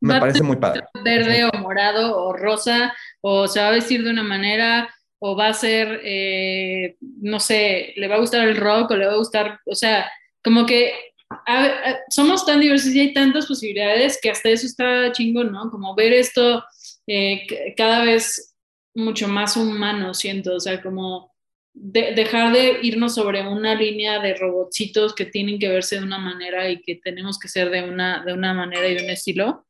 me 0.00 0.20
parece 0.20 0.42
muy 0.42 0.56
padre. 0.56 0.82
Verde 1.02 1.46
o 1.46 1.58
morado 1.58 2.16
o 2.16 2.32
rosa, 2.34 2.92
o 3.20 3.46
se 3.48 3.60
va 3.60 3.68
a 3.68 3.72
vestir 3.72 4.02
de 4.02 4.10
una 4.10 4.22
manera, 4.22 4.88
o 5.18 5.36
va 5.36 5.48
a 5.48 5.54
ser, 5.54 6.00
eh, 6.04 6.96
no 7.00 7.40
sé, 7.40 7.94
le 7.96 8.08
va 8.08 8.16
a 8.16 8.20
gustar 8.20 8.46
el 8.46 8.56
rock 8.56 8.90
o 8.90 8.96
le 8.96 9.06
va 9.06 9.12
a 9.12 9.18
gustar, 9.18 9.60
o 9.64 9.74
sea, 9.74 10.10
como 10.42 10.66
que 10.66 10.92
a, 11.28 11.96
somos 12.10 12.46
tan 12.46 12.60
diversos 12.60 12.94
y 12.94 13.00
hay 13.00 13.12
tantas 13.12 13.46
posibilidades 13.46 14.18
que 14.20 14.30
hasta 14.30 14.50
eso 14.50 14.66
está 14.66 15.10
chingón, 15.12 15.52
¿no? 15.52 15.70
Como 15.70 15.94
ver 15.94 16.12
esto 16.12 16.62
eh, 17.06 17.46
cada 17.76 18.04
vez 18.04 18.54
mucho 18.94 19.28
más 19.28 19.56
humano, 19.56 20.14
siento, 20.14 20.54
o 20.54 20.60
sea, 20.60 20.82
como 20.82 21.34
de, 21.74 22.12
dejar 22.14 22.52
de 22.52 22.78
irnos 22.82 23.14
sobre 23.14 23.46
una 23.46 23.74
línea 23.74 24.20
de 24.20 24.34
robotcitos 24.34 25.14
que 25.14 25.26
tienen 25.26 25.58
que 25.58 25.68
verse 25.68 25.96
de 25.96 26.04
una 26.04 26.18
manera 26.18 26.70
y 26.70 26.80
que 26.80 26.96
tenemos 26.96 27.38
que 27.38 27.48
ser 27.48 27.70
de 27.70 27.82
una, 27.82 28.24
de 28.24 28.32
una 28.32 28.54
manera 28.54 28.88
y 28.88 28.94
de 28.94 29.04
un 29.04 29.10
estilo 29.10 29.65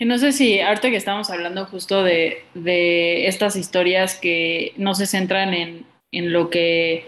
que 0.00 0.06
no 0.06 0.16
sé 0.16 0.32
si 0.32 0.60
ahorita 0.60 0.88
que 0.88 0.96
estamos 0.96 1.28
hablando 1.28 1.66
justo 1.66 2.02
de, 2.02 2.42
de 2.54 3.26
estas 3.26 3.54
historias 3.54 4.14
que 4.14 4.72
no 4.78 4.94
se 4.94 5.04
centran 5.04 5.52
en, 5.52 5.84
en 6.10 6.32
lo 6.32 6.48
que, 6.48 7.04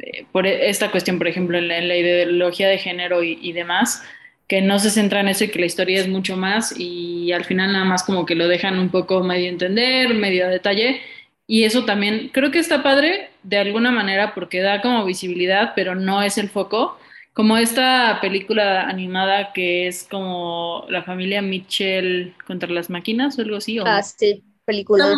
eh, 0.00 0.26
por 0.32 0.44
esta 0.48 0.90
cuestión, 0.90 1.18
por 1.18 1.28
ejemplo, 1.28 1.58
en 1.58 1.68
la, 1.68 1.78
en 1.78 1.86
la 1.86 1.96
ideología 1.96 2.68
de 2.68 2.78
género 2.78 3.22
y, 3.22 3.38
y, 3.40 3.52
demás, 3.52 4.02
que 4.48 4.60
no 4.60 4.80
se 4.80 4.90
centra 4.90 5.20
en 5.20 5.28
eso 5.28 5.44
y 5.44 5.48
que 5.50 5.60
la 5.60 5.66
historia 5.66 6.00
es 6.00 6.08
mucho 6.08 6.36
más 6.36 6.74
y 6.76 7.30
al 7.30 7.44
final 7.44 7.72
nada 7.72 7.84
más 7.84 8.02
como 8.02 8.26
que 8.26 8.34
lo 8.34 8.48
dejan 8.48 8.80
un 8.80 8.88
poco 8.88 9.22
medio 9.22 9.48
entender, 9.48 10.12
medio 10.14 10.46
a 10.46 10.48
detalle. 10.48 11.00
Y 11.46 11.62
eso 11.62 11.84
también 11.84 12.30
creo 12.32 12.50
que 12.50 12.58
está 12.58 12.82
padre 12.82 13.30
de 13.44 13.58
alguna 13.58 13.92
manera 13.92 14.34
porque 14.34 14.60
da 14.60 14.82
como 14.82 15.04
visibilidad, 15.04 15.72
pero 15.76 15.94
no 15.94 16.20
es 16.24 16.36
el 16.36 16.48
foco 16.48 16.98
como 17.38 17.56
esta 17.56 18.18
película 18.20 18.88
animada 18.88 19.52
que 19.52 19.86
es 19.86 20.02
como 20.10 20.84
la 20.88 21.04
familia 21.04 21.40
Mitchell 21.40 22.34
contra 22.44 22.68
las 22.68 22.90
máquinas 22.90 23.38
o 23.38 23.42
algo 23.42 23.58
así. 23.58 23.78
¿o? 23.78 23.84
Ah, 23.86 24.02
sí, 24.02 24.42
película. 24.64 25.14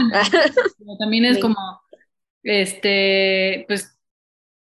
No, 0.81 0.99
también 0.99 1.25
es 1.25 1.39
como, 1.39 1.57
este, 2.43 3.65
pues 3.67 3.99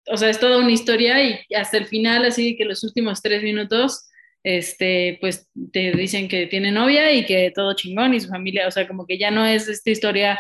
o 0.07 0.17
sea, 0.17 0.29
es 0.29 0.41
toda 0.41 0.57
una 0.57 0.71
historia 0.71 1.23
y 1.23 1.39
hasta 1.55 1.77
el 1.77 1.85
final, 1.85 2.25
así 2.25 2.57
que 2.57 2.65
los 2.65 2.83
últimos 2.83 3.21
tres 3.21 3.41
minutos, 3.41 4.09
este, 4.43 5.17
pues 5.21 5.49
te 5.71 5.93
dicen 5.93 6.27
que 6.27 6.47
tiene 6.47 6.73
novia 6.73 7.13
y 7.13 7.25
que 7.25 7.53
todo 7.55 7.77
chingón 7.77 8.13
y 8.13 8.19
su 8.19 8.27
familia, 8.27 8.67
o 8.67 8.71
sea, 8.71 8.89
como 8.89 9.05
que 9.05 9.17
ya 9.17 9.31
no 9.31 9.45
es 9.45 9.69
esta 9.69 9.89
historia 9.89 10.37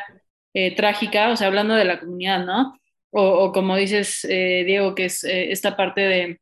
eh, 0.53 0.75
trágica, 0.75 1.31
o 1.31 1.37
sea, 1.37 1.47
hablando 1.47 1.73
de 1.73 1.85
la 1.85 2.01
comunidad, 2.01 2.45
¿no? 2.45 2.77
O, 3.11 3.53
como 3.53 3.77
dices, 3.77 4.25
eh, 4.25 4.65
Diego, 4.65 4.93
que 4.93 5.05
es 5.05 5.23
eh, 5.23 5.53
esta 5.53 5.77
parte 5.77 6.01
de, 6.01 6.39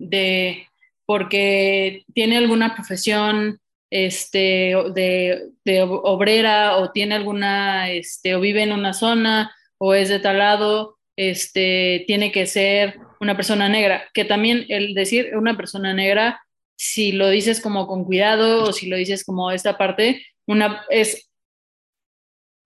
de, 0.00 0.66
porque 1.06 2.04
tiene 2.14 2.36
alguna 2.36 2.74
profesión 2.74 3.60
este, 3.90 4.74
de, 4.94 5.50
de, 5.64 5.82
obrera 5.82 6.78
o 6.78 6.90
tiene 6.90 7.14
alguna, 7.14 7.90
este, 7.90 8.34
o 8.34 8.40
vive 8.40 8.62
en 8.62 8.72
una 8.72 8.92
zona 8.92 9.54
o 9.78 9.94
es 9.94 10.08
de 10.08 10.18
tal 10.18 10.38
lado, 10.38 10.98
este, 11.16 12.04
tiene 12.06 12.32
que 12.32 12.46
ser 12.46 12.98
una 13.20 13.36
persona 13.36 13.68
negra, 13.68 14.08
que 14.14 14.24
también 14.24 14.64
el 14.68 14.94
decir 14.94 15.36
una 15.36 15.56
persona 15.56 15.92
negra, 15.92 16.40
si 16.76 17.12
lo 17.12 17.28
dices 17.28 17.60
como 17.60 17.86
con 17.86 18.04
cuidado 18.04 18.64
o 18.64 18.72
si 18.72 18.88
lo 18.88 18.96
dices 18.96 19.24
como 19.24 19.50
esta 19.50 19.76
parte, 19.76 20.26
una, 20.46 20.84
es 20.88 21.30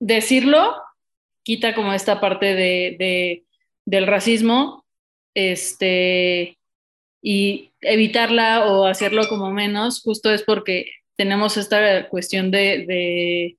decirlo 0.01 0.75
quita 1.45 1.75
como 1.75 1.93
esta 1.93 2.21
parte 2.21 2.55
de, 2.55 3.45
del 3.85 4.07
racismo, 4.07 4.85
este, 5.35 6.59
y 7.27 7.73
evitarla 7.81 8.67
o 8.67 8.85
hacerlo 8.85 9.27
como 9.31 9.51
menos, 9.51 10.03
justo 10.03 10.31
es 10.31 10.43
porque 10.43 10.91
tenemos 11.17 11.57
esta 11.57 12.07
cuestión 12.11 12.51
de, 12.51 13.57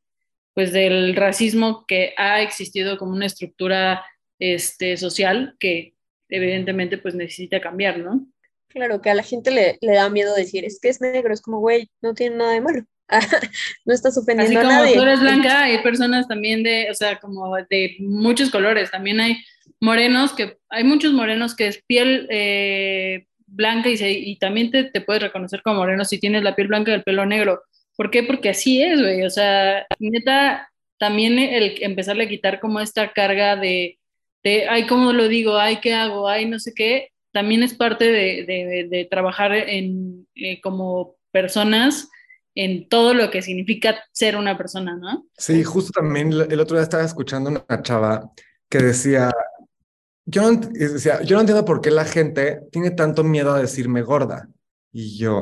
pues 0.53 0.71
del 0.71 1.15
racismo 1.15 1.83
que 1.87 2.13
ha 2.15 2.43
existido 2.43 2.99
como 2.99 3.13
una 3.13 3.25
estructura 3.25 4.05
este, 4.37 4.97
social 4.97 5.55
que 5.59 5.95
evidentemente 6.29 6.99
pues 6.99 7.15
necesita 7.15 7.59
cambiar, 7.59 7.97
¿no? 7.97 8.27
Claro, 8.67 9.01
que 9.01 9.09
a 9.09 9.15
la 9.15 9.23
gente 9.23 9.49
le, 9.49 9.79
le 9.81 9.93
da 9.93 10.11
miedo 10.11 10.35
decir, 10.35 10.63
es 10.63 10.79
que 10.79 10.89
es 10.89 11.01
negro, 11.01 11.33
es 11.33 11.41
como, 11.41 11.59
güey, 11.59 11.89
no 12.03 12.13
tiene 12.13 12.35
nada 12.35 12.51
de 12.51 12.61
malo. 12.61 12.85
no 13.85 13.93
estás 13.95 14.15
ofendiendo 14.15 14.59
Así 14.59 14.67
como 14.67 14.79
a 14.79 14.83
nadie. 14.83 14.95
tú 14.95 15.01
eres 15.01 15.21
blanca, 15.21 15.63
hay 15.63 15.81
personas 15.81 16.27
también 16.27 16.61
de, 16.61 16.91
o 16.91 16.93
sea, 16.93 17.19
como 17.19 17.55
de 17.67 17.95
muchos 17.97 18.51
colores. 18.51 18.91
También 18.91 19.19
hay 19.21 19.37
morenos 19.79 20.33
que, 20.33 20.57
hay 20.69 20.83
muchos 20.83 21.13
morenos 21.13 21.55
que 21.55 21.67
es 21.67 21.81
piel 21.87 22.27
eh, 22.29 23.25
blanca 23.55 23.89
y, 23.89 23.95
y 23.99 24.37
también 24.37 24.71
te, 24.71 24.85
te, 24.85 25.01
puedes 25.01 25.23
reconocer 25.23 25.61
como 25.63 25.77
moreno 25.77 26.05
si 26.05 26.19
tienes 26.19 26.43
la 26.43 26.55
piel 26.55 26.67
blanca 26.67 26.91
y 26.91 26.95
el 26.95 27.03
pelo 27.03 27.25
negro. 27.25 27.63
¿Por 27.95 28.11
qué? 28.11 28.23
Porque 28.23 28.49
así 28.49 28.81
es, 28.81 29.01
güey. 29.01 29.23
O 29.23 29.29
sea, 29.29 29.85
neta, 29.99 30.69
también 30.97 31.39
el 31.39 31.81
empezarle 31.81 32.25
a 32.25 32.29
quitar 32.29 32.59
como 32.59 32.79
esta 32.79 33.11
carga 33.13 33.55
de, 33.55 33.99
de 34.43 34.67
ay, 34.67 34.85
¿cómo 34.85 35.13
lo 35.13 35.27
digo? 35.27 35.57
Ay, 35.57 35.77
¿qué 35.77 35.93
hago? 35.93 36.27
Ay, 36.27 36.45
no 36.45 36.59
sé 36.59 36.73
qué. 36.75 37.09
También 37.31 37.63
es 37.63 37.73
parte 37.73 38.05
de, 38.05 38.45
de, 38.45 38.87
de 38.89 39.05
trabajar 39.05 39.53
en, 39.53 40.27
eh, 40.35 40.61
como 40.61 41.15
personas 41.31 42.09
en 42.55 42.87
todo 42.87 43.13
lo 43.13 43.29
que 43.29 43.41
significa 43.41 44.03
ser 44.13 44.37
una 44.37 44.57
persona, 44.57 44.95
¿no? 44.95 45.27
Sí, 45.37 45.63
justo 45.63 45.91
también 45.91 46.31
el 46.31 46.59
otro 46.59 46.77
día 46.77 46.83
estaba 46.83 47.03
escuchando 47.03 47.49
una 47.49 47.81
chava 47.81 48.31
que 48.69 48.77
decía, 48.77 49.29
yo 50.25 50.41
no, 50.41 50.59
decía, 50.59 51.21
yo 51.21 51.35
no 51.35 51.41
entiendo 51.41 51.65
por 51.65 51.81
qué 51.81 51.91
la 51.91 52.05
gente 52.05 52.61
tiene 52.71 52.91
tanto 52.91 53.23
miedo 53.23 53.53
a 53.53 53.59
decirme 53.59 54.01
gorda. 54.01 54.49
Y 54.91 55.17
yo, 55.17 55.41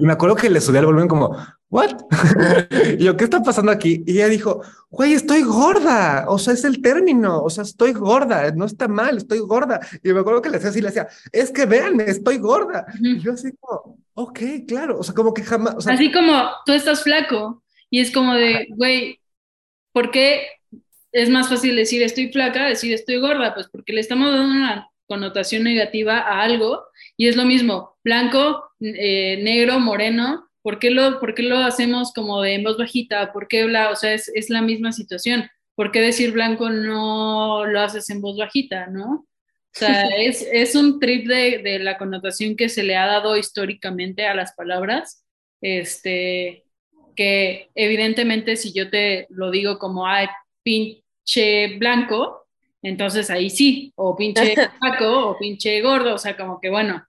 y 0.00 0.04
me 0.04 0.12
acuerdo 0.12 0.34
que 0.34 0.50
le 0.50 0.60
subí 0.60 0.78
al 0.78 0.86
volumen 0.86 1.06
como, 1.06 1.36
¿what? 1.68 1.90
y 2.98 3.04
yo, 3.04 3.16
¿qué 3.16 3.22
está 3.22 3.40
pasando 3.40 3.70
aquí? 3.70 4.02
Y 4.04 4.14
ella 4.14 4.28
dijo, 4.28 4.62
güey, 4.90 5.12
estoy 5.12 5.42
gorda. 5.42 6.24
O 6.28 6.38
sea, 6.40 6.54
es 6.54 6.64
el 6.64 6.82
término. 6.82 7.40
O 7.40 7.50
sea, 7.50 7.62
estoy 7.62 7.92
gorda. 7.92 8.50
No 8.50 8.64
está 8.64 8.88
mal, 8.88 9.16
estoy 9.16 9.38
gorda. 9.38 9.78
Y 10.02 10.12
me 10.12 10.20
acuerdo 10.20 10.42
que 10.42 10.48
le 10.48 10.56
decía 10.56 10.70
así, 10.70 10.80
le 10.80 10.88
decía, 10.88 11.06
es 11.30 11.52
que 11.52 11.66
véanme, 11.66 12.04
estoy 12.10 12.38
gorda. 12.38 12.84
Y 13.00 13.20
yo 13.20 13.34
así 13.34 13.52
como, 13.60 13.98
ok, 14.14 14.40
claro. 14.66 14.98
O 14.98 15.04
sea, 15.04 15.14
como 15.14 15.32
que 15.32 15.44
jamás. 15.44 15.86
así 15.86 16.10
como 16.10 16.32
tú 16.66 16.72
estás 16.72 17.04
flaco. 17.04 17.62
Y 17.90 18.00
es 18.00 18.10
como 18.10 18.34
de, 18.34 18.66
güey, 18.70 19.20
¿por 19.92 20.10
qué 20.10 20.48
es 21.14 21.30
más 21.30 21.48
fácil 21.48 21.76
decir 21.76 22.02
estoy 22.02 22.30
flaca, 22.32 22.66
decir 22.66 22.92
estoy 22.92 23.18
gorda? 23.18 23.54
Pues 23.54 23.68
porque 23.68 23.92
le 23.92 24.00
estamos 24.00 24.32
dando 24.32 24.52
una 24.52 24.90
connotación 25.06 25.62
negativa 25.62 26.18
a 26.18 26.42
algo 26.42 26.82
y 27.16 27.28
es 27.28 27.36
lo 27.36 27.44
mismo, 27.44 27.96
blanco, 28.02 28.64
eh, 28.80 29.38
negro, 29.40 29.78
moreno, 29.78 30.50
¿por 30.60 30.80
qué, 30.80 30.90
lo, 30.90 31.20
¿por 31.20 31.34
qué 31.34 31.44
lo 31.44 31.58
hacemos 31.58 32.12
como 32.12 32.42
de 32.42 32.54
en 32.54 32.64
voz 32.64 32.76
bajita? 32.76 33.32
¿Por 33.32 33.46
qué 33.46 33.64
bla? 33.64 33.90
O 33.90 33.96
sea, 33.96 34.12
es, 34.12 34.28
es, 34.34 34.50
la 34.50 34.60
misma 34.60 34.90
situación. 34.90 35.48
¿Por 35.76 35.92
qué 35.92 36.00
decir 36.00 36.32
blanco 36.32 36.68
no 36.68 37.64
lo 37.64 37.80
haces 37.80 38.10
en 38.10 38.20
voz 38.20 38.36
bajita, 38.36 38.88
no? 38.88 39.06
O 39.06 39.26
sea, 39.70 40.08
es, 40.18 40.44
es 40.52 40.74
un 40.74 40.98
trip 40.98 41.28
de, 41.28 41.58
de, 41.58 41.78
la 41.78 41.96
connotación 41.96 42.56
que 42.56 42.68
se 42.68 42.82
le 42.82 42.96
ha 42.96 43.06
dado 43.06 43.36
históricamente 43.36 44.26
a 44.26 44.34
las 44.34 44.52
palabras, 44.54 45.24
este, 45.60 46.64
que 47.14 47.70
evidentemente 47.76 48.56
si 48.56 48.72
yo 48.72 48.90
te 48.90 49.28
lo 49.30 49.52
digo 49.52 49.78
como, 49.78 50.08
ay, 50.08 50.26
pinche 51.24 51.78
blanco, 51.78 52.46
entonces 52.82 53.30
ahí 53.30 53.50
sí, 53.50 53.92
o 53.96 54.14
pinche 54.14 54.54
paco 54.80 55.30
o 55.30 55.38
pinche 55.38 55.80
gordo, 55.80 56.14
o 56.14 56.18
sea, 56.18 56.36
como 56.36 56.60
que 56.60 56.70
bueno, 56.70 57.04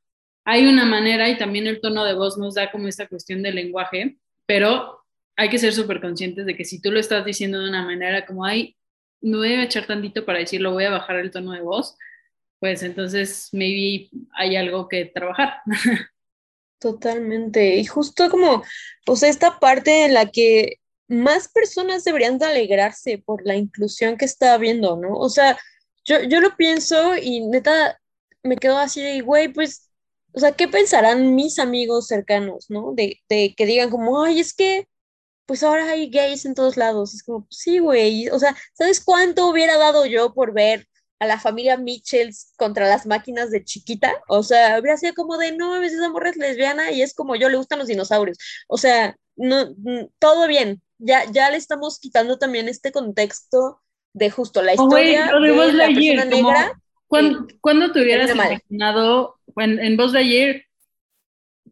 hay 0.45 0.65
una 0.67 0.85
manera 0.85 1.29
y 1.29 1.37
también 1.37 1.67
el 1.67 1.81
tono 1.81 2.05
de 2.05 2.13
voz 2.13 2.37
nos 2.37 2.55
da 2.55 2.71
como 2.71 2.87
esta 2.87 3.07
cuestión 3.07 3.43
del 3.43 3.55
lenguaje, 3.55 4.17
pero 4.45 5.03
hay 5.35 5.49
que 5.49 5.57
ser 5.57 5.73
súper 5.73 5.99
conscientes 5.99 6.45
de 6.45 6.55
que 6.55 6.63
si 6.63 6.81
tú 6.81 6.91
lo 6.91 6.99
estás 6.99 7.25
diciendo 7.25 7.59
de 7.59 7.69
una 7.69 7.83
manera 7.83 8.25
como, 8.25 8.45
ay, 8.45 8.77
me 9.21 9.37
voy 9.37 9.53
a 9.53 9.63
echar 9.63 9.85
tantito 9.85 10.23
para 10.23 10.39
decirlo, 10.39 10.71
voy 10.71 10.85
a 10.85 10.91
bajar 10.91 11.17
el 11.17 11.31
tono 11.31 11.51
de 11.51 11.61
voz, 11.61 11.97
pues 12.59 12.83
entonces 12.83 13.49
maybe 13.51 14.09
hay 14.35 14.55
algo 14.55 14.87
que 14.87 15.05
trabajar. 15.05 15.55
Totalmente. 16.79 17.77
Y 17.77 17.85
justo 17.85 18.29
como, 18.29 18.63
o 19.07 19.15
sea, 19.15 19.29
esta 19.29 19.59
parte 19.59 20.05
en 20.05 20.13
la 20.13 20.29
que 20.29 20.79
más 21.07 21.47
personas 21.49 22.03
deberían 22.03 22.37
de 22.37 22.45
alegrarse 22.45 23.17
por 23.19 23.45
la 23.45 23.55
inclusión 23.55 24.17
que 24.17 24.25
está 24.25 24.53
habiendo, 24.53 24.97
¿no? 24.97 25.17
O 25.17 25.29
sea, 25.29 25.57
yo, 26.05 26.21
yo 26.23 26.41
lo 26.41 26.55
pienso 26.55 27.17
y 27.17 27.41
neta 27.47 27.99
me 28.43 28.57
quedo 28.57 28.77
así 28.77 29.01
de, 29.01 29.21
güey, 29.21 29.49
pues, 29.51 29.89
o 30.33 30.39
sea, 30.39 30.51
¿qué 30.53 30.67
pensarán 30.67 31.35
mis 31.35 31.59
amigos 31.59 32.07
cercanos, 32.07 32.69
¿no? 32.69 32.93
De, 32.93 33.21
de 33.29 33.53
que 33.57 33.65
digan 33.65 33.89
como, 33.89 34.23
ay, 34.23 34.39
es 34.39 34.53
que, 34.53 34.87
pues 35.45 35.63
ahora 35.63 35.89
hay 35.91 36.09
gays 36.09 36.45
en 36.45 36.55
todos 36.55 36.77
lados. 36.77 37.13
Es 37.13 37.23
como, 37.23 37.47
sí, 37.49 37.79
güey, 37.79 38.29
o 38.29 38.39
sea, 38.39 38.55
¿sabes 38.73 39.03
cuánto 39.03 39.47
hubiera 39.49 39.77
dado 39.77 40.05
yo 40.05 40.33
por 40.33 40.53
ver 40.53 40.87
a 41.19 41.25
la 41.27 41.39
familia 41.39 41.77
Mitchells 41.77 42.53
contra 42.57 42.87
las 42.87 43.05
máquinas 43.05 43.51
de 43.51 43.63
chiquita? 43.63 44.13
O 44.27 44.43
sea, 44.43 44.79
hubiera 44.79 44.97
sido 44.97 45.13
como 45.15 45.37
de, 45.37 45.53
no, 45.53 45.73
a 45.75 45.79
veces 45.79 45.99
esa 45.99 46.09
morra 46.09 46.29
es 46.31 46.37
lesbiana 46.37 46.91
y 46.91 47.01
es 47.01 47.13
como 47.13 47.35
yo, 47.35 47.49
le 47.49 47.57
gustan 47.57 47.79
los 47.79 47.87
dinosaurios. 47.87 48.37
O 48.67 48.77
sea, 48.77 49.15
no, 49.35 49.75
todo 50.19 50.47
bien, 50.47 50.81
ya, 50.97 51.29
ya 51.31 51.49
le 51.49 51.57
estamos 51.57 51.99
quitando 51.99 52.37
también 52.37 52.67
este 52.67 52.91
contexto 52.91 53.81
de 54.13 54.29
justo 54.29 54.61
la 54.61 54.73
historia 54.73 55.31
oh, 55.35 55.39
de, 55.39 55.73
la 55.73 55.87
persona 55.87 56.25
negra. 56.25 56.81
¿Cuándo, 57.07 57.91
te 57.91 58.01
hubieras 58.01 58.31
imaginado, 58.31 59.39
en, 59.57 59.79
en 59.79 59.97
voz 59.97 60.11
de 60.11 60.19
ayer, 60.19 60.65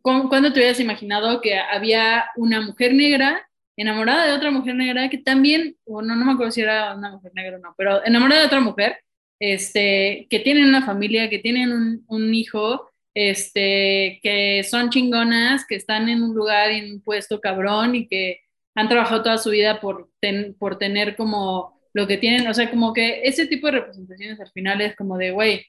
¿cuándo 0.02 0.54
te 0.54 0.60
hubieras 0.60 0.80
imaginado 0.80 1.42
que 1.42 1.58
había 1.58 2.26
una 2.36 2.62
mujer 2.62 2.94
negra 2.94 3.48
enamorada 3.76 4.28
de 4.28 4.34
otra 4.34 4.52
mujer 4.52 4.76
negra 4.76 5.10
que 5.10 5.18
también, 5.18 5.76
bueno, 5.86 6.16
no 6.16 6.26
me 6.26 6.34
acuerdo 6.34 6.52
si 6.52 6.62
era 6.62 6.96
una 6.96 7.12
mujer 7.12 7.32
negra 7.34 7.58
o 7.58 7.60
no, 7.60 7.74
pero 7.78 8.06
enamorada 8.06 8.42
de 8.42 8.48
otra 8.48 8.60
mujer, 8.60 8.98
este, 9.40 10.28
que 10.30 10.40
tienen 10.40 10.66
una 10.66 10.86
familia, 10.86 11.30
que 11.30 11.40
tienen 11.40 11.72
un, 11.72 12.04
un 12.08 12.34
hijo, 12.34 12.92
este, 13.14 14.20
que 14.22 14.64
son 14.70 14.90
chingonas, 14.90 15.66
que 15.66 15.76
están 15.76 16.10
en 16.10 16.22
un 16.22 16.36
lugar 16.36 16.72
en 16.72 16.94
un 16.94 17.02
puesto 17.02 17.42
cabrón 17.42 17.96
y 17.96 18.08
que 18.08 18.43
han 18.76 18.90
trabajado 18.90 19.24
toda 19.24 19.38
su 19.38 19.52
vida 19.52 19.80
por, 19.80 20.10
por 20.58 20.78
tener 20.78 21.16
como 21.16 21.80
lo 21.94 22.08
que 22.08 22.18
tienen, 22.18 22.48
o 22.48 22.54
sea, 22.54 22.70
como 22.70 22.94
que 22.94 23.22
ese 23.24 23.46
tipo 23.46 23.68
de 23.68 23.74
representaciones 23.74 24.40
al 24.40 24.50
final 24.52 24.82
es 24.82 24.96
como 24.96 25.18
de, 25.18 25.32
güey, 25.32 25.66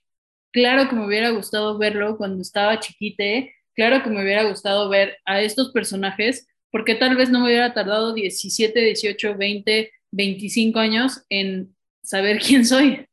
claro 0.52 0.88
que 0.88 0.96
me 0.96 1.06
hubiera 1.06 1.30
gustado 1.30 1.76
verlo 1.76 2.16
cuando 2.16 2.40
estaba 2.40 2.80
chiquite, 2.80 3.54
claro 3.74 4.02
que 4.02 4.10
me 4.10 4.22
hubiera 4.22 4.44
gustado 4.44 4.88
ver 4.88 5.18
a 5.26 5.42
estos 5.42 5.70
personajes, 5.72 6.46
porque 6.70 6.94
tal 6.94 7.16
vez 7.16 7.30
no 7.30 7.40
me 7.40 7.46
hubiera 7.46 7.74
tardado 7.74 8.14
17, 8.14 8.80
18, 8.80 9.36
20, 9.36 9.92
25 10.12 10.78
años 10.78 11.24
en 11.28 11.76
saber 12.02 12.38
quién 12.46 12.64
soy, 12.64 13.06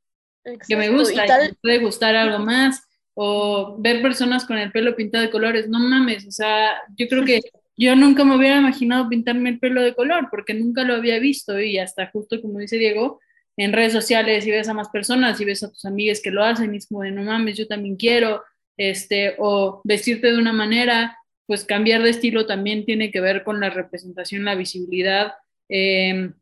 que 0.67 0.75
me 0.75 0.89
gusta, 0.89 1.25
y 1.25 1.49
me 1.49 1.54
puede 1.62 1.80
gustar 1.80 2.15
algo 2.15 2.39
más, 2.39 2.82
o 3.13 3.75
ver 3.77 4.01
personas 4.01 4.45
con 4.45 4.58
el 4.58 4.71
pelo 4.71 4.95
pintado 4.95 5.25
de 5.25 5.32
colores, 5.32 5.67
no 5.67 5.80
mames, 5.80 6.25
o 6.25 6.32
sea, 6.32 6.82
yo 6.95 7.08
creo 7.10 7.25
que 7.25 7.41
yo 7.77 7.95
nunca 7.95 8.23
me 8.25 8.36
hubiera 8.36 8.57
imaginado 8.57 9.10
pintarme 9.10 9.49
el 9.49 9.60
pelo 9.60 9.81
de 9.81 9.95
color 9.95 10.27
porque 10.29 10.53
nunca 10.53 10.84
lo 10.84 10.95
había 10.95 11.19
visto 11.19 11.60
y 11.60 11.77
hasta 11.77 12.07
justo 12.12 12.41
como 12.41 12.60
dice 12.60 12.77
Diego, 12.77 13.19
en 13.57 13.73
redes 13.73 13.93
sociales 13.93 14.45
y 14.45 14.51
ves 14.51 14.69
a 14.69 14.73
más 14.73 14.89
personas 14.89 15.39
y 15.39 15.45
ves 15.45 15.63
a 15.63 15.69
tus 15.69 15.86
amigas 15.86 16.21
que 16.21 16.31
lo 16.31 16.43
hacen 16.43 16.73
y 16.73 16.77
es 16.77 16.88
como 16.88 17.03
de 17.03 17.12
no 17.12 17.23
mames, 17.23 17.57
yo 17.57 17.67
también 17.67 17.95
quiero, 17.95 18.43
este, 18.77 19.36
o 19.39 19.81
vestirte 19.84 20.31
de 20.31 20.38
una 20.38 20.53
manera, 20.53 21.17
pues 21.45 21.65
cambiar 21.65 22.01
de 22.01 22.12
estilo 22.12 22.45
también 22.45 22.86
tiene 22.86 23.12
que 23.12 23.21
ver 23.21 23.43
con 23.43 23.60
la 23.60 23.69
representación, 23.69 24.45
la 24.45 24.55
visibilidad. 24.55 25.34
Em, 25.69 26.34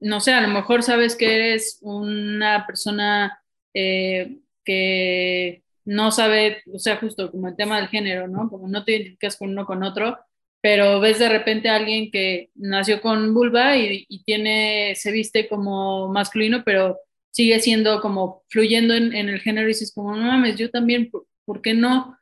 no 0.00 0.20
sé, 0.20 0.32
a 0.32 0.40
lo 0.40 0.48
mejor 0.48 0.82
sabes 0.82 1.16
que 1.16 1.34
eres 1.34 1.78
una 1.82 2.66
persona 2.66 3.40
eh, 3.74 4.38
que 4.64 5.62
no 5.86 6.10
sabe, 6.10 6.62
o 6.72 6.78
sea, 6.78 6.96
justo 6.96 7.30
como 7.30 7.48
el 7.48 7.56
tema 7.56 7.78
del 7.78 7.88
género, 7.88 8.28
¿no? 8.28 8.50
Como 8.50 8.68
no 8.68 8.84
te 8.84 8.92
identificas 8.92 9.36
con 9.36 9.50
uno 9.50 9.64
con 9.64 9.82
otro, 9.82 10.18
pero 10.60 11.00
ves 11.00 11.20
de 11.20 11.28
repente 11.28 11.68
a 11.68 11.76
alguien 11.76 12.10
que 12.10 12.50
nació 12.56 13.00
con 13.00 13.32
vulva 13.32 13.76
y, 13.76 14.04
tiene, 14.24 14.94
se 14.96 15.12
viste 15.12 15.48
como 15.48 16.08
masculino, 16.08 16.64
pero 16.64 16.98
sigue 17.30 17.60
siendo 17.60 18.00
como 18.00 18.42
fluyendo 18.48 18.94
en, 18.94 19.14
el 19.14 19.40
género 19.40 19.66
y 19.68 19.72
dices 19.72 19.92
como, 19.94 20.16
no 20.16 20.24
mames, 20.26 20.56
yo 20.56 20.70
también, 20.70 21.10
¿por, 21.44 21.62
qué 21.62 21.74
no? 21.74 22.18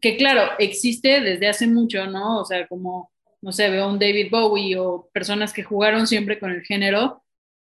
Que 0.00 0.16
claro, 0.16 0.52
existe 0.58 1.20
desde 1.20 1.48
hace 1.48 1.68
mucho, 1.68 2.06
¿no? 2.06 2.40
O 2.40 2.44
sea, 2.44 2.66
como, 2.66 3.12
no 3.42 3.52
sé, 3.52 3.70
veo 3.70 3.88
un 3.88 3.98
David 4.00 4.28
Bowie 4.30 4.76
o 4.76 5.08
personas 5.12 5.52
que 5.52 5.62
jugaron 5.62 6.08
siempre 6.08 6.40
con 6.40 6.50
el 6.50 6.62
género, 6.62 7.22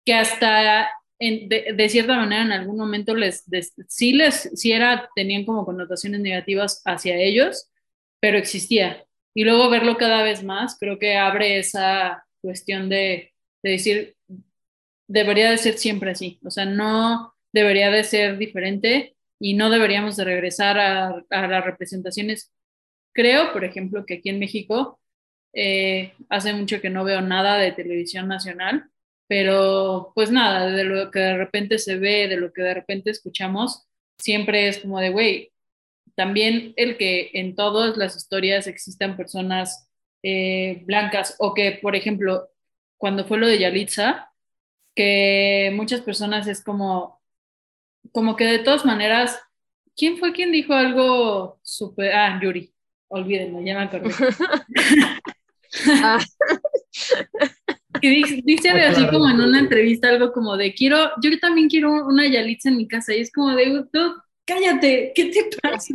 que 0.04 0.14
hasta 0.14 0.88
de, 1.18 1.88
cierta 1.88 2.16
manera 2.16 2.42
en 2.42 2.52
algún 2.52 2.76
momento 2.76 3.14
les, 3.14 3.44
sí 3.88 4.12
les, 4.12 4.50
sí 4.54 4.72
era, 4.72 5.08
tenían 5.14 5.44
como 5.44 5.64
connotaciones 5.64 6.20
negativas 6.20 6.82
hacia 6.84 7.16
ellos, 7.16 7.70
pero 8.20 8.38
existía. 8.38 9.04
Y 9.34 9.44
luego 9.44 9.70
verlo 9.70 9.96
cada 9.96 10.22
vez 10.22 10.42
más, 10.44 10.76
creo 10.78 10.98
que 10.98 11.16
abre 11.16 11.58
esa 11.58 12.24
cuestión 12.40 12.88
de, 12.88 13.32
de 13.62 13.70
decir, 13.70 14.16
debería 15.08 15.50
de 15.50 15.58
ser 15.58 15.78
siempre 15.78 16.12
así, 16.12 16.38
o 16.44 16.50
sea, 16.50 16.64
no 16.66 17.34
debería 17.52 17.90
de 17.90 18.04
ser 18.04 18.38
diferente 18.38 19.16
y 19.40 19.54
no 19.54 19.70
deberíamos 19.70 20.16
de 20.16 20.24
regresar 20.24 20.78
a, 20.78 21.24
a 21.30 21.46
las 21.46 21.64
representaciones. 21.64 22.52
Creo, 23.12 23.52
por 23.52 23.64
ejemplo, 23.64 24.04
que 24.06 24.14
aquí 24.14 24.28
en 24.28 24.38
México 24.38 25.00
eh, 25.52 26.12
hace 26.28 26.52
mucho 26.52 26.80
que 26.80 26.90
no 26.90 27.04
veo 27.04 27.20
nada 27.20 27.56
de 27.56 27.72
televisión 27.72 28.28
nacional 28.28 28.90
pero 29.28 30.12
pues 30.14 30.30
nada, 30.30 30.70
de 30.70 30.84
lo 30.84 31.10
que 31.10 31.20
de 31.20 31.36
repente 31.36 31.78
se 31.78 31.96
ve, 31.96 32.28
de 32.28 32.38
lo 32.38 32.52
que 32.52 32.62
de 32.62 32.74
repente 32.74 33.10
escuchamos, 33.10 33.86
siempre 34.18 34.68
es 34.68 34.78
como 34.78 34.98
de, 34.98 35.10
güey, 35.10 35.52
también 36.16 36.72
el 36.76 36.96
que 36.96 37.30
en 37.34 37.54
todas 37.54 37.96
las 37.96 38.16
historias 38.16 38.66
existan 38.66 39.16
personas 39.16 39.88
eh, 40.22 40.82
blancas 40.86 41.36
o 41.38 41.54
que, 41.54 41.78
por 41.82 41.94
ejemplo, 41.94 42.48
cuando 42.96 43.24
fue 43.26 43.38
lo 43.38 43.46
de 43.46 43.58
Yalitza, 43.58 44.32
que 44.96 45.70
muchas 45.74 46.00
personas 46.00 46.48
es 46.48 46.64
como, 46.64 47.20
como 48.12 48.34
que 48.34 48.46
de 48.46 48.58
todas 48.60 48.84
maneras, 48.84 49.38
¿quién 49.94 50.16
fue 50.18 50.32
quien 50.32 50.52
dijo 50.52 50.72
algo 50.72 51.60
súper, 51.62 52.12
ah, 52.14 52.40
Yuri, 52.42 52.72
olvídenlo, 53.08 53.60
ya 53.62 53.76
me 53.76 53.82
acordé. 53.84 54.10
ah. 57.98 58.00
que 58.00 58.42
dice, 58.44 58.70
así 58.70 59.06
como 59.08 59.28
en 59.28 59.40
una 59.40 59.58
entrevista 59.58 60.08
algo 60.08 60.32
como 60.32 60.56
de 60.56 60.74
quiero, 60.74 61.10
yo 61.22 61.38
también 61.40 61.68
quiero 61.68 61.90
una 62.06 62.26
Yalitza 62.26 62.70
en 62.70 62.76
mi 62.76 62.88
casa 62.88 63.14
y 63.14 63.20
es 63.20 63.32
como 63.32 63.54
de, 63.54 63.84
cállate, 64.44 65.12
¿qué 65.14 65.26
te 65.26 65.48
pasa? 65.60 65.94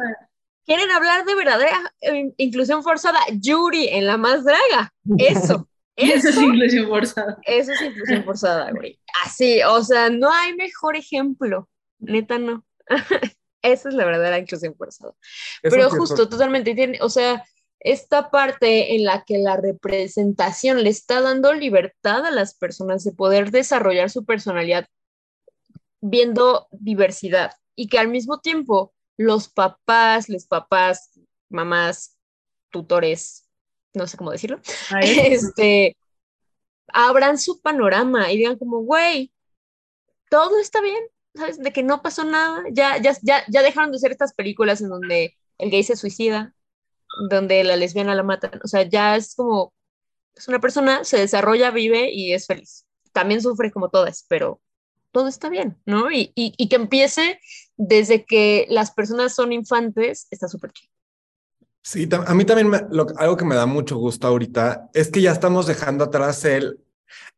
Quieren 0.66 0.90
hablar 0.92 1.26
de 1.26 1.36
verdadera 1.36 1.94
eh, 2.02 2.32
inclusión 2.38 2.84
forzada, 2.84 3.20
Yuri 3.34 3.90
en 3.90 4.08
la 4.08 4.18
más 4.18 4.44
draga, 4.44 4.94
eso. 5.18 5.68
Eso, 5.96 6.30
es 6.30 6.38
inclusión 6.38 6.88
forzada. 6.88 7.38
Eso 7.44 7.72
es 7.72 7.82
inclusión 7.82 8.24
forzada, 8.24 8.72
güey. 8.72 9.00
Así, 9.24 9.62
o 9.62 9.84
sea, 9.84 10.10
no 10.10 10.32
hay 10.32 10.56
mejor 10.56 10.96
ejemplo. 10.96 11.70
Neta, 12.00 12.40
no. 12.40 12.66
Esa 13.62 13.90
es 13.90 13.96
la 13.96 14.04
verdadera 14.04 14.40
inclusión 14.40 14.76
forzada. 14.76 15.14
Pero 15.62 15.92
justo, 15.92 16.28
totalmente, 16.28 16.74
tiene, 16.74 16.98
o 17.00 17.10
sea, 17.10 17.46
esta 17.84 18.32
parte 18.32 18.96
en 18.96 19.04
la 19.04 19.24
que 19.26 19.38
la 19.38 19.58
representación 19.58 20.84
le 20.84 20.90
está 20.90 21.22
dando 21.22 21.54
libertad 21.54 22.26
a 22.26 22.32
las 22.32 22.56
personas 22.56 23.04
de 23.04 23.12
poder 23.12 23.52
desarrollar 23.52 24.10
su 24.10 24.26
personalidad 24.26 24.88
viendo 26.02 26.68
diversidad 26.72 27.52
y 27.76 27.88
que 27.88 28.00
al 28.00 28.08
mismo 28.08 28.40
tiempo 28.40 28.94
los 29.18 29.50
papás, 29.50 30.30
los 30.30 30.46
papás, 30.46 31.12
mamás, 31.50 32.18
tutores, 32.70 33.48
no 33.94 34.08
sé 34.08 34.18
cómo 34.18 34.32
decirlo, 34.32 34.60
este, 35.02 35.98
abran 36.88 37.38
su 37.38 37.62
panorama 37.62 38.32
y 38.32 38.38
digan 38.38 38.58
como, 38.58 38.80
güey, 38.80 39.32
todo 40.30 40.60
está 40.60 40.82
bien, 40.82 41.04
¿sabes? 41.36 41.60
De 41.60 41.72
que 41.72 41.84
no 41.84 42.02
pasó 42.02 42.24
nada, 42.24 42.64
ya, 42.72 42.98
ya, 42.98 43.16
ya, 43.22 43.44
ya 43.50 43.62
dejaron 43.62 43.92
de 43.92 44.00
ser 44.00 44.12
estas 44.12 44.34
películas 44.34 44.82
en 44.82 44.90
donde 44.90 45.38
el 45.58 45.70
gay 45.70 45.84
se 45.84 45.96
suicida, 45.96 46.56
donde 47.30 47.64
la 47.64 47.76
lesbiana 47.76 48.16
la 48.16 48.24
matan. 48.24 48.60
O 48.64 48.68
sea, 48.68 48.84
ya 48.84 49.16
es 49.16 49.36
como, 49.36 49.74
es 50.36 50.48
una 50.48 50.60
persona, 50.60 51.04
se 51.04 51.18
desarrolla, 51.18 51.72
vive 51.72 52.12
y 52.12 52.34
es 52.34 52.48
feliz. 52.48 52.86
También 53.12 53.42
sufre 53.42 53.72
como 53.72 53.90
todas, 53.90 54.26
pero 54.28 54.62
todo 55.12 55.28
está 55.28 55.48
bien, 55.50 55.78
¿no? 55.86 56.12
Y, 56.12 56.32
y, 56.36 56.68
que 56.68 56.76
empiece 56.76 57.40
desde 57.78 58.26
que 58.26 58.66
las 58.70 58.92
personas 58.92 59.36
son 59.36 59.54
infantes, 59.54 60.28
está 60.32 60.48
súper 60.48 60.72
chido. 60.72 60.92
Sí, 61.84 62.10
a 62.12 62.34
mí 62.34 62.46
también 62.46 62.74
algo 63.18 63.38
que 63.38 63.46
me 63.46 63.56
da 63.56 63.66
mucho 63.66 63.98
gusto 63.98 64.28
ahorita 64.28 64.90
es 64.94 65.12
que 65.12 65.22
ya 65.22 65.32
estamos 65.32 65.68
dejando 65.68 66.06
atrás 66.06 66.44
el... 66.46 66.80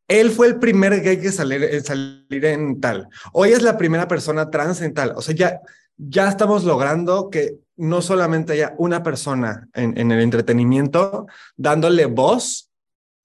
Él 0.08 0.30
fue 0.30 0.48
el 0.48 0.60
primer 0.60 1.02
gay 1.02 1.20
que 1.20 1.32
salir, 1.32 1.82
salir 1.82 2.46
en 2.46 2.80
tal. 2.80 3.10
Hoy 3.34 3.54
es 3.54 3.64
la 3.64 3.76
primera 3.76 4.08
persona 4.08 4.52
trans 4.52 4.80
en 4.82 4.94
tal. 4.94 5.14
O 5.16 5.22
sea, 5.22 5.34
ya, 5.34 5.62
ya 5.98 6.28
estamos 6.30 6.64
logrando 6.64 7.30
que 7.30 7.58
no 7.78 8.02
solamente 8.02 8.54
haya 8.54 8.74
una 8.78 9.04
persona 9.04 9.68
en, 9.74 10.12
el 10.12 10.20
entretenimiento 10.22 11.28
dándole 11.58 12.06
voz 12.06 12.70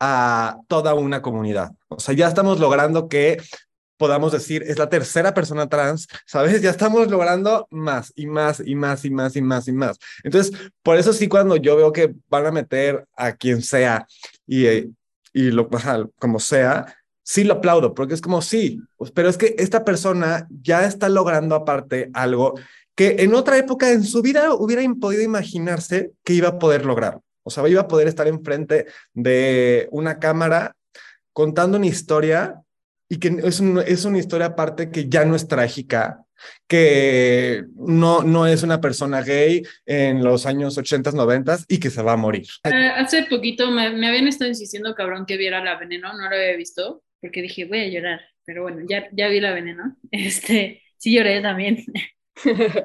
a 0.01 0.59
toda 0.67 0.95
una 0.95 1.23
comunidad. 1.23 1.73
O 1.89 2.01
sea, 2.01 2.15
ya 2.15 2.27
estamos 2.27 2.59
logrando 2.59 3.09
que 3.09 3.39
podamos 3.97 4.33
decir, 4.33 4.63
es 4.63 4.79
la 4.79 4.89
tercera 4.89 5.35
persona 5.35 5.69
trans, 5.69 6.09
¿sabes? 6.25 6.63
Ya 6.63 6.71
estamos 6.71 7.11
logrando 7.11 7.67
más 7.71 8.13
y 8.17 8.27
más 8.27 8.63
y 8.65 8.75
más 8.75 9.05
y 9.05 9.11
más 9.11 9.37
y 9.37 9.43
más 9.43 9.69
y 9.69 9.73
más. 9.73 9.99
Entonces, 10.25 10.59
por 10.83 10.97
eso 10.97 11.13
sí, 11.13 11.29
cuando 11.29 11.57
yo 11.57 11.77
veo 11.77 11.93
que 11.93 12.15
van 12.31 12.47
a 12.47 12.51
meter 12.51 13.07
a 13.15 13.33
quien 13.33 13.61
sea 13.61 14.07
y, 14.47 14.67
y 15.35 15.51
lo, 15.51 15.69
como 16.19 16.41
sea, 16.41 16.87
sí 17.31 17.45
lo 17.45 17.55
aplaudo, 17.55 17.95
porque 17.95 18.15
es 18.15 18.21
como, 18.21 18.43
sí, 18.43 18.81
pues, 18.97 19.13
pero 19.13 19.29
es 19.29 19.39
que 19.39 19.55
esta 19.57 19.85
persona 19.85 20.49
ya 20.51 20.85
está 20.85 21.09
logrando 21.09 21.55
aparte 21.55 22.11
algo 22.13 22.55
que 22.97 23.17
en 23.21 23.35
otra 23.35 23.57
época 23.57 23.93
en 23.93 24.03
su 24.03 24.21
vida 24.21 24.53
hubiera 24.53 24.83
podido 25.01 25.23
imaginarse 25.23 26.11
que 26.25 26.33
iba 26.33 26.49
a 26.49 26.59
poder 26.59 26.85
lograr. 26.85 27.21
O 27.45 27.51
sea, 27.51 27.69
iba 27.69 27.83
a 27.83 27.87
poder 27.89 28.09
estar 28.09 28.27
enfrente 28.27 28.87
de 29.15 29.89
una 29.93 30.19
cámara 30.19 30.75
contando 31.33 31.79
una 31.79 31.87
historia 31.87 32.63
y 33.09 33.19
que 33.19 33.29
es, 33.45 33.61
es 33.61 34.05
una 34.05 34.19
historia 34.19 34.47
aparte 34.47 34.91
que 34.91 35.09
ya 35.09 35.25
no 35.25 35.37
es 35.37 35.47
trágica, 35.47 36.25
que 36.67 37.63
no, 37.77 38.25
no 38.25 38.49
es 38.49 38.65
una 38.65 38.81
persona 38.81 39.23
gay 39.23 39.63
en 39.87 40.25
los 40.25 40.47
años 40.47 40.77
80, 40.77 41.13
90 41.13 41.59
y 41.69 41.79
que 41.79 41.91
se 41.91 42.03
va 42.03 42.15
a 42.15 42.17
morir. 42.17 42.49
Ah, 42.65 42.95
hace 42.97 43.23
poquito 43.31 43.71
me, 43.71 43.91
me, 43.91 44.09
habían 44.09 44.27
estado 44.27 44.49
insistiendo, 44.49 44.97
cabrón, 44.97 45.27
que 45.27 45.37
viera 45.37 45.63
la 45.63 45.79
veneno, 45.79 46.13
no 46.13 46.29
lo 46.29 46.35
había 46.35 46.57
visto, 46.57 47.05
porque 47.21 47.43
dije, 47.43 47.65
voy 47.65 47.81
a 47.81 47.89
llorar, 47.89 48.21
pero 48.45 48.63
bueno, 48.63 48.85
ya, 48.89 49.09
ya 49.13 49.29
vi 49.29 49.41
la 49.41 49.53
veneno. 49.53 49.97
Este, 50.11 50.83
sí 50.99 51.15
lloré 51.15 51.41
también. 51.41 51.85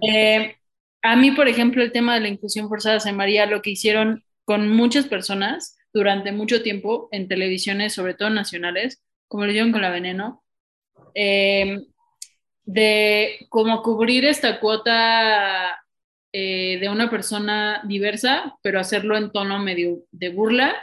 Eh, 0.01 0.53
a 1.01 1.15
mí, 1.15 1.31
por 1.31 1.47
ejemplo, 1.47 1.81
el 1.81 1.93
tema 1.93 2.15
de 2.15 2.19
la 2.19 2.27
inclusión 2.27 2.67
forzada 2.67 2.99
se 2.99 3.13
María, 3.13 3.45
lo 3.45 3.61
que 3.61 3.69
hicieron 3.69 4.21
con 4.43 4.67
muchas 4.67 5.05
personas 5.05 5.77
durante 5.93 6.33
mucho 6.33 6.61
tiempo 6.61 7.07
en 7.11 7.29
televisiones, 7.29 7.93
sobre 7.93 8.15
todo 8.15 8.29
nacionales, 8.31 9.01
como 9.29 9.45
lo 9.45 9.51
hicieron 9.51 9.71
con 9.71 9.81
la 9.81 9.91
veneno, 9.91 10.43
eh, 11.13 11.77
de 12.65 13.37
cómo 13.47 13.81
cubrir 13.81 14.25
esta 14.25 14.59
cuota 14.59 15.79
eh, 16.33 16.79
de 16.81 16.89
una 16.89 17.09
persona 17.09 17.81
diversa, 17.85 18.57
pero 18.61 18.79
hacerlo 18.79 19.15
en 19.15 19.31
tono 19.31 19.59
medio 19.59 19.99
de 20.11 20.29
burla 20.29 20.75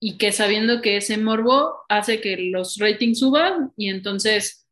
y 0.00 0.18
que 0.18 0.32
sabiendo 0.32 0.82
que 0.82 0.98
ese 0.98 1.18
morbo 1.18 1.80
hace 1.88 2.20
que 2.20 2.36
los 2.36 2.76
ratings 2.78 3.20
suban 3.20 3.72
y 3.76 3.88
entonces 3.88 4.66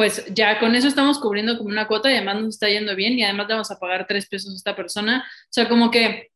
pues 0.00 0.24
ya 0.32 0.58
con 0.58 0.74
eso 0.74 0.88
estamos 0.88 1.18
cubriendo 1.18 1.58
como 1.58 1.68
una 1.68 1.86
cuota 1.86 2.10
y 2.10 2.14
además 2.14 2.40
nos 2.40 2.54
está 2.54 2.70
yendo 2.70 2.96
bien 2.96 3.18
y 3.18 3.22
además 3.22 3.48
le 3.48 3.54
vamos 3.54 3.70
a 3.70 3.78
pagar 3.78 4.06
tres 4.06 4.26
pesos 4.26 4.50
a 4.50 4.56
esta 4.56 4.74
persona. 4.74 5.26
O 5.28 5.52
sea, 5.52 5.68
como 5.68 5.90
que 5.90 6.30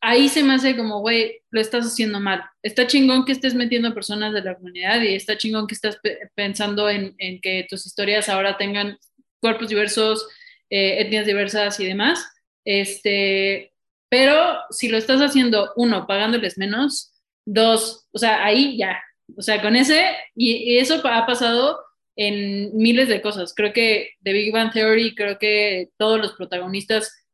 ahí 0.00 0.28
se 0.28 0.44
me 0.44 0.54
hace 0.54 0.76
como, 0.76 1.00
güey, 1.00 1.40
lo 1.50 1.60
estás 1.60 1.84
haciendo 1.84 2.20
mal. 2.20 2.44
Está 2.62 2.86
chingón 2.86 3.24
que 3.24 3.32
estés 3.32 3.54
metiendo 3.54 3.92
personas 3.92 4.32
de 4.32 4.42
la 4.42 4.54
comunidad 4.54 5.02
y 5.02 5.16
está 5.16 5.36
chingón 5.36 5.66
que 5.66 5.74
estás 5.74 5.98
pensando 6.36 6.88
en, 6.88 7.16
que 7.40 7.66
tus 7.68 7.86
historias 7.86 8.28
ahora 8.28 8.56
tengan 8.56 8.96
cuerpos 9.40 9.68
diversos, 9.68 10.28
eh, 10.70 11.00
etnias 11.00 11.26
diversas 11.26 11.80
y 11.80 11.86
demás. 11.86 12.24
Este, 12.64 13.71
pero 14.12 14.58
si 14.68 14.88
lo 14.88 14.98
estás 14.98 15.22
haciendo, 15.22 15.72
uno, 15.74 16.06
pagándoles 16.06 16.58
menos, 16.58 17.14
dos, 17.46 18.10
o 18.12 18.18
sea, 18.18 18.44
ahí 18.44 18.76
ya. 18.76 19.02
O 19.38 19.40
sea, 19.40 19.62
con 19.62 19.74
ese, 19.74 20.04
y 20.34 20.76
eso 20.76 21.00
ha 21.02 21.26
pasado 21.26 21.80
en 22.14 22.76
miles 22.76 23.08
de 23.08 23.22
cosas. 23.22 23.54
Creo 23.54 23.72
que 23.72 24.10
The 24.22 24.34
Big 24.34 24.52
Bang 24.52 24.70
Theory, 24.70 25.14
creo 25.14 25.38
que 25.38 25.92
todos 25.96 26.20
los 26.20 26.34
protagonistas 26.34 27.24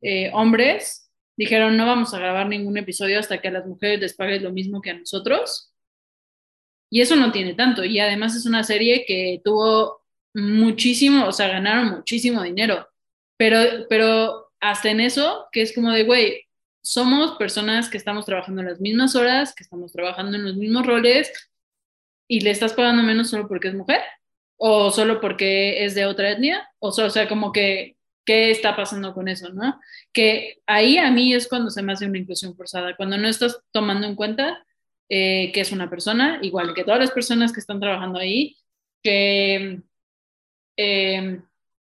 eh, 0.00 0.30
hombres 0.32 1.10
dijeron 1.36 1.76
no 1.76 1.86
vamos 1.86 2.14
a 2.14 2.20
grabar 2.20 2.46
ningún 2.46 2.78
episodio 2.78 3.18
hasta 3.18 3.40
que 3.40 3.48
a 3.48 3.52
las 3.52 3.66
mujeres 3.66 3.98
les 3.98 4.14
paguen 4.14 4.44
lo 4.44 4.52
mismo 4.52 4.80
que 4.80 4.90
a 4.90 4.98
nosotros. 4.98 5.74
Y 6.88 7.00
eso 7.00 7.16
no 7.16 7.32
tiene 7.32 7.54
tanto. 7.54 7.84
Y 7.84 7.98
además 7.98 8.36
es 8.36 8.46
una 8.46 8.62
serie 8.62 9.04
que 9.04 9.40
tuvo 9.42 10.04
muchísimo, 10.34 11.26
o 11.26 11.32
sea, 11.32 11.48
ganaron 11.48 11.96
muchísimo 11.96 12.44
dinero, 12.44 12.86
pero, 13.36 13.88
pero 13.88 14.47
hasta 14.60 14.90
en 14.90 15.00
eso, 15.00 15.46
que 15.52 15.62
es 15.62 15.74
como 15.74 15.90
de, 15.92 16.04
güey, 16.04 16.48
somos 16.82 17.32
personas 17.36 17.88
que 17.88 17.98
estamos 17.98 18.24
trabajando 18.24 18.62
en 18.62 18.68
las 18.68 18.80
mismas 18.80 19.14
horas, 19.14 19.54
que 19.54 19.62
estamos 19.62 19.92
trabajando 19.92 20.36
en 20.36 20.44
los 20.44 20.56
mismos 20.56 20.86
roles 20.86 21.32
y 22.26 22.40
le 22.40 22.50
estás 22.50 22.72
pagando 22.72 23.02
menos 23.02 23.30
solo 23.30 23.48
porque 23.48 23.68
es 23.68 23.74
mujer 23.74 24.00
o 24.56 24.90
solo 24.90 25.20
porque 25.20 25.84
es 25.84 25.94
de 25.94 26.06
otra 26.06 26.32
etnia, 26.32 26.68
o, 26.80 26.88
o 26.88 27.10
sea, 27.10 27.28
como 27.28 27.52
que, 27.52 27.96
¿qué 28.24 28.50
está 28.50 28.74
pasando 28.74 29.14
con 29.14 29.28
eso, 29.28 29.50
no? 29.50 29.80
Que 30.12 30.60
ahí 30.66 30.98
a 30.98 31.10
mí 31.10 31.32
es 31.32 31.48
cuando 31.48 31.70
se 31.70 31.82
me 31.82 31.92
hace 31.92 32.06
una 32.06 32.18
inclusión 32.18 32.56
forzada, 32.56 32.96
cuando 32.96 33.16
no 33.18 33.28
estás 33.28 33.60
tomando 33.70 34.06
en 34.06 34.16
cuenta 34.16 34.66
eh, 35.08 35.52
que 35.52 35.60
es 35.60 35.72
una 35.72 35.88
persona, 35.88 36.38
igual 36.42 36.74
que 36.74 36.84
todas 36.84 37.00
las 37.00 37.12
personas 37.12 37.52
que 37.52 37.60
están 37.60 37.80
trabajando 37.80 38.18
ahí, 38.18 38.56
que 39.02 39.80
eh, 40.76 41.40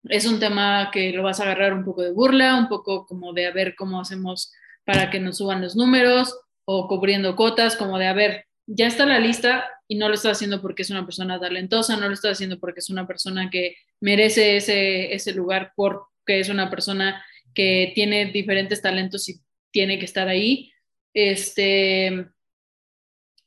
es 0.05 0.27
un 0.27 0.41
tema 0.41 0.91
que 0.93 1.12
lo 1.12 1.23
vas 1.23 1.41
a 1.41 1.45
agarrar 1.45 1.75
un 1.75 1.85
poco 1.85 2.03
de 2.03 2.12
burla, 2.12 2.57
un 2.57 2.69
poco 2.69 3.07
como 3.07 3.33
de 3.33 3.47
a 3.47 3.53
ver 3.53 3.75
cómo 3.77 4.01
hacemos 4.01 4.53
para 4.85 5.11
que 5.11 5.21
nos 5.21 5.38
suban 5.38 5.61
los 5.61 5.77
números 5.77 6.37
o 6.65 6.88
cubriendo 6.88 7.37
cotas, 7.37 7.77
como 7.77 7.99
de 7.99 8.07
a 8.07 8.12
ver, 8.12 8.47
ya 8.67 8.87
está 8.87 9.07
la 9.07 9.19
lista 9.19 9.65
y 9.88 9.97
no 9.97 10.09
lo 10.09 10.15
está 10.15 10.31
haciendo 10.31 10.61
porque 10.61 10.83
es 10.83 10.91
una 10.91 11.05
persona 11.05 11.38
talentosa, 11.38 11.97
no 11.97 12.09
lo 12.09 12.15
está 12.15 12.31
haciendo 12.31 12.59
porque 12.59 12.81
es 12.81 12.91
una 12.91 13.07
persona 13.07 13.51
que 13.51 13.77
merece 14.01 14.57
ese, 14.57 15.15
ese 15.15 15.35
lugar, 15.35 15.73
porque 15.77 16.41
es 16.41 16.49
una 16.49 16.71
persona 16.71 17.25
que 17.55 17.93
tiene 17.95 18.27
diferentes 18.27 18.81
talentos 18.81 19.29
y 19.29 19.41
tiene 19.71 19.99
que 19.99 20.05
estar 20.05 20.29
ahí. 20.29 20.73
Este, 21.15 22.29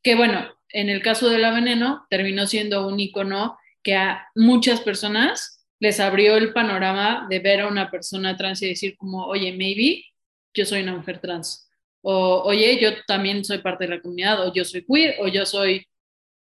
que 0.03 0.15
bueno, 0.15 0.53
en 0.69 0.89
el 0.89 1.01
caso 1.01 1.29
de 1.29 1.39
la 1.39 1.51
veneno 1.51 2.05
terminó 2.09 2.47
siendo 2.47 2.87
un 2.87 2.99
icono 2.99 3.57
que 3.81 3.95
a 3.95 4.27
muchas 4.35 4.81
personas 4.81 5.54
les 5.79 5.99
abrió 5.99 6.37
el 6.37 6.53
panorama 6.53 7.27
de 7.29 7.39
ver 7.39 7.61
a 7.61 7.67
una 7.67 7.91
persona 7.91 8.37
trans 8.37 8.61
y 8.61 8.69
decir 8.69 8.95
como, 8.97 9.25
oye, 9.25 9.51
maybe 9.51 10.05
yo 10.53 10.65
soy 10.65 10.81
una 10.83 10.95
mujer 10.95 11.19
trans 11.19 11.65
o 12.07 12.43
oye, 12.43 12.77
yo 12.79 12.91
también 13.07 13.43
soy 13.43 13.57
parte 13.59 13.85
de 13.85 13.95
la 13.95 14.01
comunidad, 14.01 14.45
o 14.45 14.53
yo 14.53 14.63
soy 14.63 14.85
queer, 14.85 15.15
o 15.19 15.27
yo 15.27 15.43
soy 15.43 15.87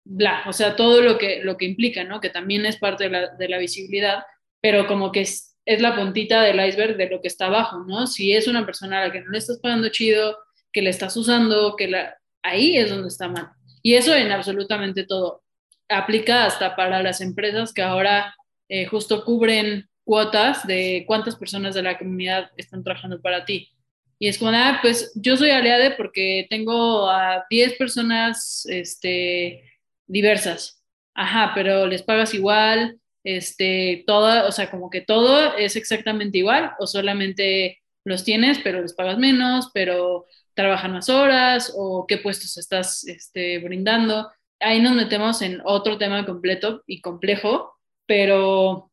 bla, 0.05 0.43
o 0.49 0.53
sea, 0.53 0.75
todo 0.75 1.01
lo 1.03 1.19
que, 1.19 1.41
lo 1.45 1.57
que 1.57 1.67
implica, 1.67 2.03
¿no? 2.03 2.21
Que 2.21 2.31
también 2.31 2.67
es 2.67 2.79
parte 2.79 3.05
de 3.05 3.11
la, 3.11 3.29
de 3.29 3.49
la 3.49 3.59
visibilidad, 3.59 4.25
pero 4.61 4.89
como 4.89 5.13
que 5.13 5.21
es, 5.21 5.57
es, 5.65 5.81
la 5.81 5.95
puntita 5.95 6.43
del 6.43 6.59
iceberg 6.67 6.97
de 6.97 7.09
lo 7.09 7.21
que 7.21 7.29
está 7.29 7.47
abajo, 7.47 7.85
¿no? 7.87 8.09
Si 8.09 8.33
es 8.33 8.49
una 8.49 8.67
persona 8.67 9.01
a 9.01 9.07
la 9.07 9.13
que 9.13 9.21
no 9.21 9.31
le 9.31 9.39
estás 9.39 9.61
pagando 9.61 9.89
chido, 9.91 10.37
que 10.73 10.83
le 10.83 10.91
estás 10.91 11.17
usando, 11.17 11.77
que 11.77 11.87
la, 11.87 12.19
ahí 12.43 12.77
es 12.77 12.91
donde 12.91 13.07
está 13.07 13.29
mal. 13.29 13.51
Y 13.83 13.95
eso 13.95 14.17
en 14.17 14.33
absolutamente 14.33 15.05
todo. 15.05 15.45
Aplica 15.89 16.45
hasta 16.45 16.75
para 16.75 17.05
las 17.05 17.21
empresas 17.21 17.73
que 17.73 17.83
ahora 17.83 18.35
eh, 18.69 18.87
justo 18.87 19.25
cubren 19.25 19.89
cuotas 20.05 20.67
de 20.67 21.05
cuántas 21.07 21.37
personas 21.37 21.75
de 21.75 21.83
la 21.83 21.99
comunidad 21.99 22.51
están 22.57 22.83
trabajando 22.83 23.21
para 23.21 23.45
ti. 23.45 23.71
Y 24.19 24.29
es 24.29 24.39
como, 24.39 24.53
ah, 24.53 24.79
pues 24.83 25.13
yo 25.17 25.37
soy 25.37 25.51
aliada 25.51 25.97
porque 25.97 26.47
tengo 26.49 27.11
a 27.11 27.45
10 27.51 27.75
personas 27.77 28.65
este, 28.67 29.65
diversas. 30.07 30.83
Ajá, 31.15 31.53
pero 31.55 31.87
les 31.87 32.03
pagas 32.03 32.33
igual, 32.35 32.99
este, 33.25 34.05
todo, 34.07 34.47
o 34.49 34.53
sea, 34.53 34.71
como 34.71 34.91
que 34.91 35.01
todo 35.01 35.57
es 35.57 35.77
exactamente 35.77 36.39
igual 36.39 36.73
o 36.79 36.87
solamente 36.87 37.81
los 38.05 38.25
tienes, 38.25 38.59
pero 38.63 38.81
les 38.83 38.95
pagas 38.95 39.19
menos, 39.19 39.71
pero 39.75 40.27
trabajan 40.55 40.93
más 40.93 41.09
horas 41.09 41.73
o 41.77 42.07
qué 42.07 42.19
puestos 42.19 42.57
estás 42.59 43.05
este, 43.07 43.59
brindando. 43.59 44.31
Ahí 44.61 44.81
nos 44.81 44.95
metemos 44.95 45.43
en 45.43 45.61
otro 45.65 45.99
tema 45.99 46.25
completo 46.27 46.83
y 46.87 47.01
complejo, 47.01 47.75
pero 48.13 48.91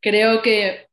creo 0.00 0.42
que 0.42 0.88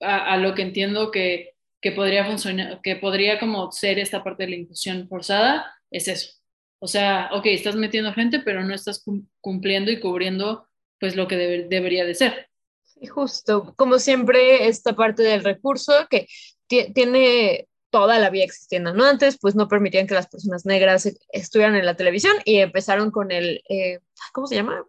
a 0.00 0.38
lo 0.38 0.54
que 0.54 0.62
entiendo 0.62 1.10
que 1.10 1.58
que 1.80 1.92
podría 1.92 2.24
funcionar, 2.24 2.80
que 2.82 2.96
podría 2.96 3.38
como 3.38 3.70
ser 3.70 3.98
esta 3.98 4.24
parte 4.24 4.44
de 4.44 4.50
la 4.50 4.56
inclusión 4.56 5.08
forzada, 5.08 5.72
es 5.90 6.08
eso. 6.08 6.32
O 6.80 6.86
sea, 6.86 7.30
ok, 7.32 7.46
estás 7.46 7.76
metiendo 7.76 8.12
gente, 8.12 8.40
pero 8.40 8.64
no 8.64 8.74
estás 8.74 9.04
cumpliendo 9.40 9.90
y 9.90 10.00
cubriendo 10.00 10.66
pues 11.00 11.14
lo 11.14 11.28
que 11.28 11.36
debería 11.36 12.04
de 12.04 12.14
ser. 12.14 12.48
Sí, 12.84 13.06
justo, 13.06 13.74
como 13.76 13.98
siempre, 13.98 14.66
esta 14.66 14.94
parte 14.94 15.22
del 15.22 15.44
recurso 15.44 15.92
que 16.08 16.26
tiene 16.66 17.68
toda 17.90 18.18
la 18.18 18.30
vida 18.30 18.44
existiendo, 18.44 18.92
¿no? 18.92 19.04
Antes, 19.04 19.38
pues 19.40 19.54
no 19.54 19.68
permitían 19.68 20.06
que 20.06 20.14
las 20.14 20.28
personas 20.28 20.66
negras 20.66 21.08
estuvieran 21.32 21.76
en 21.76 21.86
la 21.86 21.96
televisión 21.96 22.36
y 22.44 22.58
empezaron 22.58 23.10
con 23.10 23.30
el, 23.30 23.62
eh, 23.68 24.00
¿cómo 24.32 24.46
se 24.46 24.56
llama? 24.56 24.84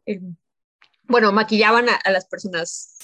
Bueno, 1.10 1.32
maquillaban 1.34 1.88
a, 1.90 2.12
las 2.12 2.26
personas. 2.26 2.96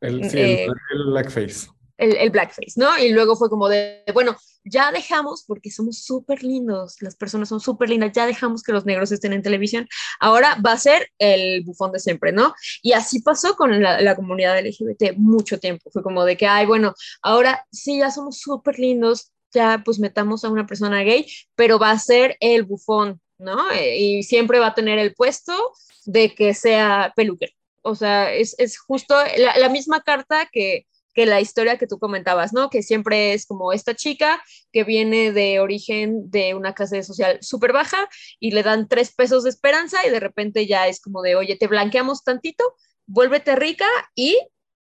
El, 0.00 0.28
sí, 0.28 0.38
el 0.38 0.58
eh, 0.60 0.68
blackface 1.06 1.68
el, 1.96 2.30
blackface, 2.30 2.74
¿no? 2.76 2.98
Y 2.98 3.12
luego 3.12 3.36
fue 3.36 3.48
como 3.48 3.68
de, 3.68 4.02
bueno, 4.12 4.36
ya 4.64 4.90
dejamos, 4.90 5.44
porque 5.46 5.70
somos 5.70 6.04
súper 6.04 6.42
lindos, 6.42 6.96
las 7.00 7.16
personas 7.16 7.48
son 7.48 7.60
súper 7.60 7.90
lindas, 7.90 8.12
ya 8.12 8.26
dejamos 8.26 8.62
que 8.62 8.72
los 8.72 8.84
negros 8.84 9.12
estén 9.12 9.32
en 9.32 9.42
televisión, 9.42 9.86
ahora 10.20 10.58
va 10.64 10.72
a 10.72 10.78
ser 10.78 11.08
el 11.18 11.62
bufón 11.64 11.92
de 11.92 12.00
siempre, 12.00 12.32
¿no? 12.32 12.54
Y 12.82 12.92
así 12.92 13.20
pasó 13.20 13.54
con 13.54 13.82
la, 13.82 14.00
la 14.00 14.16
comunidad 14.16 14.58
LGBT 14.58 15.16
mucho 15.16 15.58
tiempo, 15.60 15.90
fue 15.90 16.02
como 16.02 16.24
de 16.24 16.36
que, 16.36 16.46
ay, 16.46 16.66
bueno, 16.66 16.94
ahora 17.22 17.66
sí, 17.70 17.98
ya 17.98 18.10
somos 18.10 18.38
súper 18.38 18.78
lindos, 18.78 19.32
ya 19.52 19.82
pues 19.84 20.00
metamos 20.00 20.44
a 20.44 20.50
una 20.50 20.66
persona 20.66 21.02
gay, 21.02 21.26
pero 21.54 21.78
va 21.78 21.92
a 21.92 21.98
ser 21.98 22.36
el 22.40 22.64
bufón, 22.64 23.20
¿no? 23.38 23.70
Eh, 23.72 23.98
y 23.98 24.22
siempre 24.22 24.58
va 24.58 24.68
a 24.68 24.74
tener 24.74 24.98
el 24.98 25.14
puesto 25.14 25.72
de 26.04 26.34
que 26.34 26.54
sea 26.54 27.12
peluquero. 27.16 27.52
O 27.82 27.94
sea, 27.94 28.32
es, 28.32 28.54
es 28.58 28.78
justo 28.78 29.14
la, 29.36 29.58
la 29.58 29.68
misma 29.68 30.02
carta 30.02 30.48
que 30.50 30.86
que 31.14 31.26
la 31.26 31.40
historia 31.40 31.78
que 31.78 31.86
tú 31.86 31.98
comentabas, 31.98 32.52
¿no? 32.52 32.68
Que 32.68 32.82
siempre 32.82 33.32
es 33.32 33.46
como 33.46 33.72
esta 33.72 33.94
chica 33.94 34.42
que 34.72 34.84
viene 34.84 35.32
de 35.32 35.60
origen 35.60 36.30
de 36.30 36.54
una 36.54 36.74
clase 36.74 37.02
social 37.02 37.38
súper 37.40 37.72
baja 37.72 38.08
y 38.40 38.50
le 38.50 38.62
dan 38.62 38.88
tres 38.88 39.14
pesos 39.14 39.44
de 39.44 39.50
esperanza 39.50 40.04
y 40.06 40.10
de 40.10 40.20
repente 40.20 40.66
ya 40.66 40.88
es 40.88 41.00
como 41.00 41.22
de, 41.22 41.36
oye, 41.36 41.56
te 41.56 41.68
blanqueamos 41.68 42.24
tantito, 42.24 42.64
vuélvete 43.06 43.54
rica 43.54 43.86
y 44.14 44.38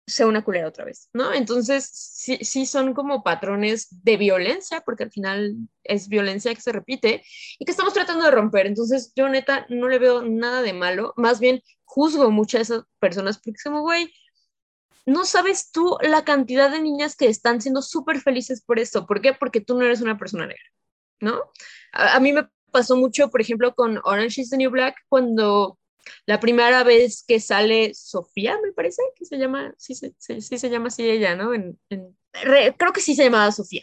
sea 0.06 0.26
una 0.26 0.42
culera 0.44 0.68
otra 0.68 0.84
vez, 0.84 1.08
¿no? 1.12 1.32
Entonces, 1.32 1.88
sí, 1.92 2.38
sí 2.42 2.66
son 2.66 2.92
como 2.92 3.22
patrones 3.22 3.88
de 4.02 4.16
violencia, 4.16 4.80
porque 4.80 5.04
al 5.04 5.10
final 5.10 5.56
es 5.84 6.08
violencia 6.08 6.54
que 6.54 6.60
se 6.60 6.72
repite 6.72 7.22
y 7.58 7.64
que 7.64 7.70
estamos 7.70 7.94
tratando 7.94 8.24
de 8.24 8.30
romper. 8.30 8.66
Entonces, 8.66 9.12
yo 9.14 9.28
neta 9.28 9.66
no 9.68 9.88
le 9.88 9.98
veo 9.98 10.22
nada 10.22 10.62
de 10.62 10.72
malo, 10.72 11.14
más 11.16 11.40
bien 11.40 11.62
juzgo 11.84 12.30
mucho 12.30 12.58
a 12.58 12.62
esas 12.62 12.84
personas 12.98 13.38
porque 13.38 13.56
es 13.58 13.62
como, 13.62 13.82
güey, 13.82 14.12
no 15.04 15.24
sabes 15.24 15.72
tú 15.72 15.98
la 16.00 16.24
cantidad 16.24 16.70
de 16.70 16.80
niñas 16.80 17.16
que 17.16 17.26
están 17.26 17.60
siendo 17.60 17.82
súper 17.82 18.20
felices 18.20 18.62
por 18.62 18.78
esto. 18.78 19.06
¿Por 19.06 19.20
qué? 19.20 19.32
Porque 19.34 19.60
tú 19.60 19.76
no 19.76 19.84
eres 19.84 20.00
una 20.00 20.16
persona 20.16 20.46
negra, 20.46 20.62
¿no? 21.20 21.42
A, 21.92 22.20
mí 22.20 22.32
me 22.32 22.48
pasó 22.70 22.96
mucho, 22.96 23.30
por 23.30 23.40
ejemplo, 23.40 23.74
con 23.74 24.00
Orange 24.04 24.42
is 24.42 24.50
the 24.50 24.56
New 24.56 24.70
Black, 24.70 24.96
cuando 25.08 25.78
la 26.26 26.40
primera 26.40 26.84
vez 26.84 27.24
que 27.26 27.40
sale 27.40 27.94
Sofía, 27.94 28.58
me 28.62 28.72
parece 28.72 29.02
que 29.14 29.24
se 29.24 29.38
llama, 29.38 29.74
sí, 29.76 29.94
sí, 29.94 30.12
sí, 30.18 30.58
se 30.58 30.70
llama 30.70 30.88
así 30.88 31.08
ella, 31.08 31.36
¿no? 31.36 31.50
creo 32.76 32.92
que 32.92 33.00
sí 33.00 33.14
se 33.14 33.24
llamaba 33.24 33.52
Sofía. 33.52 33.82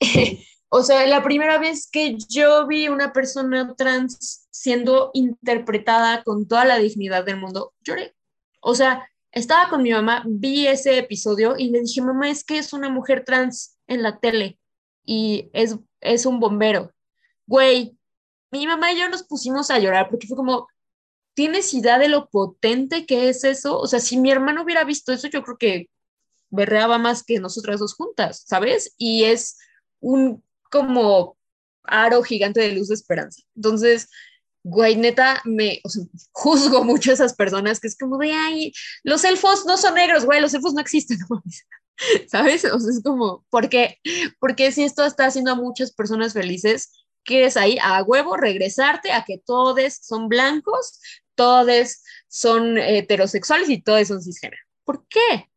o 0.68 0.82
sea, 0.82 1.06
la 1.06 1.22
primera 1.22 1.58
vez 1.58 1.88
que 1.90 2.16
yo 2.28 2.66
vi 2.66 2.88
una 2.88 3.12
persona 3.12 3.74
trans 3.76 4.46
siendo 4.50 5.10
interpretada 5.14 6.22
con 6.22 6.48
toda 6.48 6.64
la 6.64 6.78
dignidad 6.78 7.24
del 7.24 7.38
mundo, 7.38 7.74
lloré. 7.82 8.14
O 8.60 8.74
sea, 8.74 9.08
estaba 9.32 9.68
con 9.68 9.82
mi 9.82 9.90
mamá, 9.90 10.24
vi 10.26 10.66
ese 10.66 10.98
episodio 10.98 11.56
y 11.58 11.70
le 11.70 11.80
dije, 11.80 12.00
mamá, 12.00 12.30
es 12.30 12.42
que 12.42 12.58
es 12.58 12.72
una 12.72 12.88
mujer 12.88 13.24
trans 13.24 13.78
en 13.86 14.02
la 14.02 14.18
tele 14.18 14.58
y 15.04 15.50
es, 15.52 15.76
es 16.00 16.26
un 16.26 16.40
bombero. 16.40 16.92
Güey, 17.46 17.96
mi 18.50 18.66
mamá 18.66 18.92
y 18.92 18.98
yo 18.98 19.08
nos 19.08 19.22
pusimos 19.24 19.70
a 19.70 19.78
llorar 19.78 20.08
porque 20.08 20.26
fue 20.26 20.36
como, 20.36 20.66
¿tienes 21.36 21.74
idea 21.74 21.98
de 21.98 22.08
lo 22.08 22.28
potente 22.30 23.04
que 23.04 23.28
es 23.28 23.44
eso? 23.44 23.78
O 23.78 23.86
sea, 23.86 24.00
si 24.00 24.16
mi 24.16 24.30
hermano 24.30 24.62
hubiera 24.62 24.84
visto 24.84 25.12
eso, 25.12 25.28
yo 25.28 25.42
creo 25.42 25.58
que 25.58 25.90
berreaba 26.48 26.96
más 26.98 27.22
que 27.22 27.38
nosotras 27.38 27.78
dos 27.78 27.94
juntas, 27.94 28.42
¿sabes? 28.46 28.94
Y 28.96 29.24
es 29.24 29.58
un 30.00 30.42
como 30.70 31.36
aro 31.84 32.22
gigante 32.22 32.60
de 32.60 32.72
luz 32.72 32.88
de 32.88 32.94
esperanza. 32.94 33.42
Entonces, 33.54 34.08
güey, 34.64 34.96
neta, 34.96 35.42
me 35.44 35.82
juzgo 36.32 36.84
mucho 36.84 37.10
a 37.10 37.14
esas 37.14 37.34
personas 37.34 37.80
que 37.80 37.88
es 37.88 37.98
como 37.98 38.16
de, 38.16 38.32
ay, 38.32 38.72
los 39.04 39.22
elfos 39.24 39.66
no 39.66 39.76
son 39.76 39.94
negros, 39.94 40.24
güey, 40.24 40.40
los 40.40 40.54
elfos 40.54 40.72
no 40.72 40.80
existen, 40.80 41.18
¿sabes? 42.28 42.64
O 42.64 42.80
sea, 42.80 42.90
es 42.90 43.02
como, 43.04 43.44
¿por 43.50 43.68
qué? 43.68 43.98
Porque 44.40 44.72
si 44.72 44.84
esto 44.84 45.04
está 45.04 45.26
haciendo 45.26 45.52
a 45.52 45.56
muchas 45.56 45.92
personas 45.92 46.32
felices, 46.32 46.92
¿quieres 47.24 47.58
ahí 47.58 47.76
a 47.82 48.02
huevo 48.02 48.38
regresarte 48.38 49.12
a 49.12 49.24
que 49.24 49.36
todos 49.44 49.98
son 50.00 50.28
blancos, 50.28 50.98
todos 51.36 52.02
son 52.26 52.78
heterosexuales 52.78 53.68
y 53.68 53.80
todos 53.80 54.08
son 54.08 54.22
cisgénero? 54.22 54.62
¿Por 54.84 55.06
qué? 55.06 55.48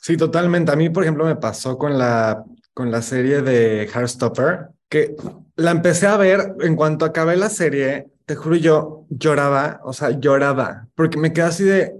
Sí, 0.00 0.16
totalmente. 0.16 0.72
A 0.72 0.76
mí, 0.76 0.88
por 0.88 1.02
ejemplo, 1.02 1.24
me 1.24 1.36
pasó 1.36 1.76
con 1.76 1.98
la, 1.98 2.44
con 2.72 2.90
la 2.90 3.02
serie 3.02 3.42
de 3.42 3.86
Heartstopper, 3.86 4.68
que 4.88 5.14
la 5.56 5.72
empecé 5.72 6.06
a 6.06 6.16
ver 6.16 6.54
en 6.60 6.76
cuanto 6.76 7.04
acabé 7.04 7.36
la 7.36 7.50
serie, 7.50 8.08
te 8.24 8.34
juro, 8.34 8.56
yo 8.56 9.06
lloraba, 9.10 9.80
o 9.84 9.92
sea, 9.92 10.10
lloraba, 10.10 10.88
porque 10.94 11.18
me 11.18 11.32
quedé 11.32 11.44
así 11.44 11.64
de, 11.64 11.94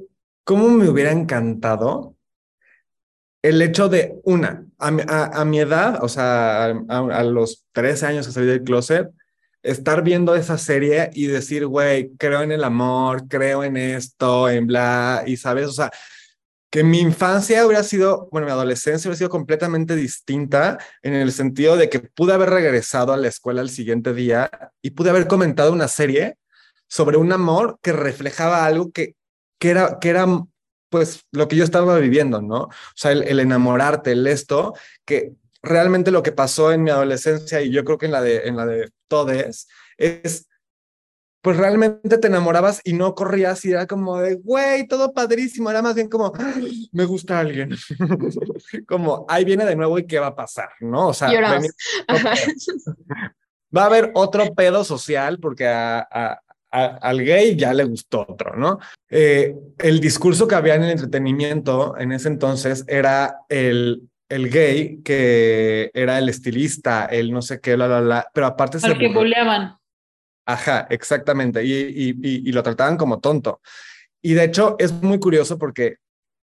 ¿cómo 0.44 0.68
me 0.68 0.88
hubiera 0.88 1.10
encantado 1.10 2.14
el 3.42 3.62
hecho 3.62 3.88
de 3.88 4.18
una, 4.24 4.64
a, 4.78 5.44
mi 5.44 5.58
edad, 5.58 6.02
o 6.02 6.08
sea, 6.08 6.66
a, 6.66 7.24
los 7.24 7.66
13 7.72 8.06
años 8.06 8.26
que 8.26 8.32
salí 8.32 8.46
del 8.46 8.62
closet, 8.62 9.10
estar 9.70 10.02
viendo 10.02 10.34
esa 10.34 10.58
serie 10.58 11.10
y 11.12 11.26
decir, 11.26 11.66
güey, 11.66 12.10
creo 12.16 12.42
en 12.42 12.52
el 12.52 12.64
amor, 12.64 13.28
creo 13.28 13.64
en 13.64 13.76
esto, 13.76 14.48
en 14.48 14.66
bla, 14.66 15.24
y 15.26 15.36
sabes, 15.36 15.66
o 15.66 15.72
sea, 15.72 15.90
que 16.70 16.84
mi 16.84 17.00
infancia 17.00 17.64
hubiera 17.66 17.82
sido, 17.82 18.28
bueno, 18.30 18.46
mi 18.46 18.52
adolescencia 18.52 19.08
hubiera 19.08 19.18
sido 19.18 19.30
completamente 19.30 19.96
distinta 19.96 20.78
en 21.02 21.14
el 21.14 21.32
sentido 21.32 21.76
de 21.76 21.88
que 21.88 22.00
pude 22.00 22.34
haber 22.34 22.50
regresado 22.50 23.12
a 23.12 23.16
la 23.16 23.28
escuela 23.28 23.62
el 23.62 23.70
siguiente 23.70 24.12
día 24.12 24.50
y 24.82 24.90
pude 24.90 25.10
haber 25.10 25.26
comentado 25.26 25.72
una 25.72 25.88
serie 25.88 26.36
sobre 26.86 27.16
un 27.16 27.32
amor 27.32 27.78
que 27.82 27.92
reflejaba 27.92 28.66
algo 28.66 28.90
que, 28.92 29.14
que, 29.58 29.70
era, 29.70 29.98
que 29.98 30.10
era 30.10 30.26
pues 30.90 31.24
lo 31.32 31.48
que 31.48 31.56
yo 31.56 31.64
estaba 31.64 31.98
viviendo, 31.98 32.42
¿no? 32.42 32.64
O 32.64 32.72
sea, 32.94 33.12
el, 33.12 33.40
enamorarte, 33.40 34.12
el 34.12 34.26
esto, 34.26 34.74
que 35.04 35.32
realmente 35.62 36.10
lo 36.10 36.22
que 36.22 36.32
pasó 36.32 36.72
en 36.72 36.82
mi 36.82 36.90
adolescencia 36.90 37.60
y 37.60 37.70
yo 37.70 37.84
creo 37.84 37.98
que 37.98 38.06
en 38.06 38.12
la 38.12 38.22
de, 38.22 38.48
en 38.48 38.56
la 38.56 38.66
de 38.66 38.90
Todes, 39.08 39.68
es 39.96 40.46
pues 41.40 41.56
realmente 41.56 42.18
te 42.18 42.26
enamorabas 42.26 42.80
y 42.84 42.92
no 42.92 43.14
corrías 43.14 43.64
y 43.64 43.70
era 43.70 43.86
como 43.86 44.18
de, 44.18 44.34
güey, 44.34 44.88
todo 44.88 45.12
padrísimo, 45.12 45.70
era 45.70 45.82
más 45.82 45.94
bien 45.94 46.08
como, 46.08 46.32
me 46.92 47.04
gusta 47.04 47.38
alguien, 47.38 47.76
como, 48.88 49.24
ahí 49.28 49.44
viene 49.44 49.64
de 49.64 49.76
nuevo 49.76 49.98
y 49.98 50.06
qué 50.06 50.18
va 50.18 50.28
a 50.28 50.34
pasar, 50.34 50.70
¿no? 50.80 51.08
O 51.08 51.14
sea, 51.14 51.28
va 53.76 53.82
a 53.82 53.86
haber 53.86 54.10
otro 54.14 54.52
pedo 54.54 54.84
social 54.84 55.38
porque 55.38 55.68
a, 55.68 56.40
al 56.70 57.24
gay 57.24 57.56
ya 57.56 57.72
le 57.72 57.84
gustó 57.84 58.26
otro, 58.28 58.56
¿no? 58.56 58.78
Eh, 59.08 59.54
el 59.78 60.00
discurso 60.00 60.46
que 60.46 60.54
había 60.54 60.74
en 60.74 60.84
el 60.84 60.90
entretenimiento 60.90 61.96
en 61.96 62.12
ese 62.12 62.28
entonces 62.28 62.84
era 62.88 63.38
el, 63.48 64.07
el 64.28 64.50
gay 64.50 65.00
que 65.02 65.90
era 65.94 66.18
el 66.18 66.28
estilista, 66.28 67.06
el 67.06 67.32
no 67.32 67.42
sé 67.42 67.60
qué, 67.60 67.76
la, 67.76 67.88
la, 67.88 68.00
la, 68.00 68.30
pero 68.32 68.46
aparte 68.46 68.78
se... 68.80 68.96
que 68.96 69.08
boleaban. 69.08 69.76
Ajá, 70.46 70.86
exactamente, 70.90 71.64
y, 71.64 71.72
y, 71.72 72.08
y, 72.10 72.48
y 72.48 72.52
lo 72.52 72.62
trataban 72.62 72.96
como 72.96 73.20
tonto. 73.20 73.60
Y 74.22 74.34
de 74.34 74.44
hecho 74.44 74.76
es 74.78 74.92
muy 74.92 75.18
curioso 75.18 75.58
porque 75.58 75.96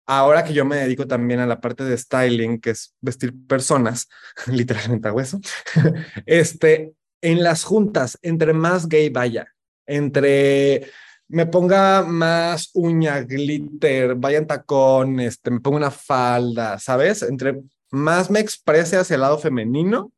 ahora 0.07 0.43
que 0.43 0.53
yo 0.53 0.65
me 0.65 0.77
dedico 0.77 1.07
también 1.07 1.39
a 1.39 1.45
la 1.45 1.61
parte 1.61 1.83
de 1.83 1.97
styling, 1.97 2.59
que 2.59 2.71
es 2.71 2.95
vestir 3.01 3.33
personas, 3.47 4.09
literalmente 4.47 5.07
a 5.07 5.13
hueso, 5.13 5.39
este, 6.25 6.93
en 7.21 7.43
las 7.43 7.63
juntas, 7.63 8.17
entre 8.21 8.53
más 8.53 8.87
gay 8.87 9.09
vaya, 9.09 9.47
entre 9.85 10.89
me 11.31 11.45
ponga 11.45 12.03
más 12.03 12.71
uña, 12.73 13.21
glitter, 13.21 14.15
vaya 14.15 14.37
en 14.37 14.47
tacón, 14.47 15.19
este, 15.19 15.49
me 15.49 15.61
ponga 15.61 15.77
una 15.77 15.91
falda, 15.91 16.77
¿sabes? 16.77 17.21
Entre 17.23 17.61
más 17.89 18.29
me 18.29 18.39
exprese 18.39 18.97
hacia 18.97 19.15
el 19.15 19.21
lado 19.21 19.37
femenino, 19.37 20.11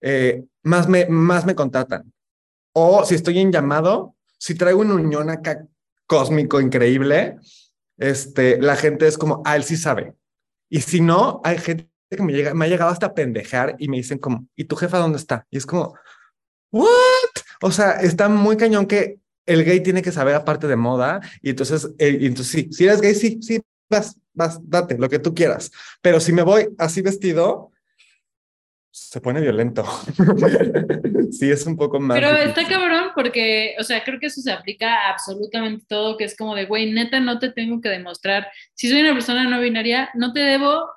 eh, 0.00 0.44
más, 0.62 0.88
me, 0.88 1.06
más 1.06 1.44
me 1.44 1.54
contratan. 1.54 2.10
O 2.72 3.04
si 3.04 3.14
estoy 3.14 3.38
en 3.38 3.52
llamado, 3.52 4.14
si 4.38 4.54
traigo 4.54 4.80
un 4.80 4.92
uñón 4.92 5.28
acá 5.28 5.66
cósmico 6.06 6.60
increíble, 6.60 7.36
este, 7.98 8.60
la 8.60 8.76
gente 8.76 9.06
es 9.06 9.18
como, 9.18 9.42
ah, 9.44 9.56
él 9.56 9.64
sí 9.64 9.76
sabe. 9.76 10.14
Y 10.70 10.80
si 10.80 11.00
no, 11.00 11.40
hay 11.44 11.58
gente 11.58 11.90
que 12.10 12.22
me, 12.22 12.32
llega, 12.32 12.54
me 12.54 12.64
ha 12.64 12.68
llegado 12.68 12.90
hasta 12.90 13.14
pendejar 13.14 13.76
y 13.78 13.88
me 13.88 13.98
dicen 13.98 14.18
como, 14.18 14.46
¿y 14.56 14.64
tu 14.64 14.76
jefa 14.76 14.98
dónde 14.98 15.18
está? 15.18 15.46
Y 15.50 15.58
es 15.58 15.66
como, 15.66 15.94
¿what? 16.70 16.86
O 17.62 17.70
sea, 17.70 17.92
está 18.00 18.28
muy 18.28 18.56
cañón 18.56 18.86
que 18.86 19.18
el 19.46 19.64
gay 19.64 19.80
tiene 19.80 20.02
que 20.02 20.12
saber 20.12 20.34
aparte 20.34 20.66
de 20.66 20.76
moda 20.76 21.20
y 21.40 21.50
entonces, 21.50 21.88
eh, 21.98 22.18
y 22.20 22.26
entonces 22.26 22.52
sí, 22.52 22.68
si 22.72 22.84
eres 22.84 23.00
gay, 23.00 23.14
sí, 23.14 23.38
sí, 23.40 23.60
vas, 23.88 24.16
vas, 24.34 24.58
date 24.68 24.98
lo 24.98 25.08
que 25.08 25.18
tú 25.18 25.34
quieras. 25.34 25.70
Pero 26.02 26.20
si 26.20 26.32
me 26.32 26.42
voy 26.42 26.68
así 26.78 27.00
vestido, 27.00 27.70
se 28.90 29.20
pone 29.20 29.40
violento. 29.42 29.84
sí, 31.30 31.50
es 31.50 31.66
un 31.66 31.76
poco 31.76 32.00
más. 32.00 32.18
Pero 32.18 32.34
está 32.34 32.66
cabrón 32.66 33.10
porque, 33.14 33.76
o 33.78 33.82
sea, 33.82 34.02
creo 34.02 34.18
que 34.18 34.26
eso 34.26 34.40
se 34.40 34.50
aplica 34.50 34.94
a 34.94 35.10
absolutamente 35.10 35.84
todo, 35.86 36.16
que 36.16 36.24
es 36.24 36.36
como 36.36 36.54
de, 36.54 36.64
güey, 36.64 36.90
neta, 36.92 37.20
no 37.20 37.38
te 37.38 37.50
tengo 37.50 37.80
que 37.80 37.90
demostrar. 37.90 38.48
Si 38.74 38.88
soy 38.88 39.00
una 39.00 39.12
persona 39.12 39.48
no 39.48 39.60
binaria, 39.60 40.08
no 40.14 40.32
te 40.32 40.40
debo, 40.40 40.90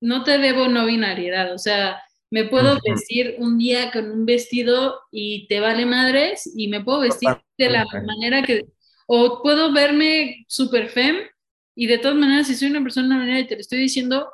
no 0.00 0.24
te 0.24 0.38
debo 0.38 0.66
no 0.68 0.86
binariedad. 0.86 1.54
O 1.54 1.58
sea, 1.58 2.02
me 2.30 2.44
puedo 2.44 2.78
vestir 2.84 3.36
un 3.38 3.58
día 3.58 3.90
con 3.90 4.10
un 4.10 4.26
vestido 4.26 5.00
y 5.10 5.46
te 5.48 5.60
vale 5.60 5.86
madres 5.86 6.50
y 6.54 6.68
me 6.68 6.82
puedo 6.82 7.00
vestir 7.00 7.30
de 7.56 7.70
la 7.70 7.86
manera 8.06 8.42
que, 8.42 8.66
o 9.06 9.42
puedo 9.42 9.72
verme 9.72 10.44
super 10.48 10.88
fem 10.88 11.16
y 11.74 11.86
de 11.86 11.98
todas 11.98 12.16
maneras 12.16 12.46
si 12.46 12.54
soy 12.54 12.68
una 12.68 12.82
persona 12.82 13.16
manera 13.16 13.40
y 13.40 13.46
te 13.46 13.54
lo 13.54 13.60
estoy 13.60 13.78
diciendo, 13.78 14.28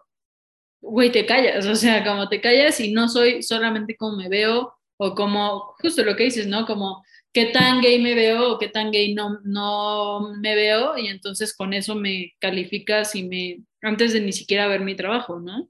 güey, 0.80 1.12
te 1.12 1.26
callas, 1.26 1.66
o 1.66 1.74
sea, 1.74 2.04
como 2.04 2.28
te 2.28 2.40
callas 2.40 2.80
y 2.80 2.92
no 2.92 3.08
soy 3.08 3.42
solamente 3.42 3.96
como 3.96 4.16
me 4.16 4.28
veo 4.28 4.74
o 4.96 5.14
como, 5.14 5.74
justo 5.80 6.04
lo 6.04 6.16
que 6.16 6.24
dices, 6.24 6.46
¿no? 6.46 6.66
Como 6.66 7.04
qué 7.32 7.46
tan 7.46 7.80
gay 7.80 8.00
me 8.00 8.14
veo 8.14 8.52
o 8.52 8.58
qué 8.58 8.68
tan 8.68 8.92
gay 8.92 9.14
no, 9.14 9.40
no 9.44 10.32
me 10.40 10.54
veo 10.54 10.96
y 10.96 11.08
entonces 11.08 11.54
con 11.56 11.74
eso 11.74 11.94
me 11.96 12.34
calificas 12.38 13.14
y 13.16 13.24
me, 13.24 13.58
antes 13.82 14.12
de 14.12 14.20
ni 14.20 14.32
siquiera 14.32 14.68
ver 14.68 14.80
mi 14.80 14.94
trabajo, 14.94 15.40
¿no? 15.40 15.68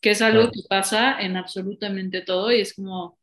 Que 0.00 0.10
es 0.10 0.22
algo 0.22 0.50
que 0.50 0.60
pasa 0.68 1.20
en 1.20 1.36
absolutamente 1.36 2.20
todo 2.22 2.52
y 2.52 2.60
es 2.60 2.74
como, 2.74 3.18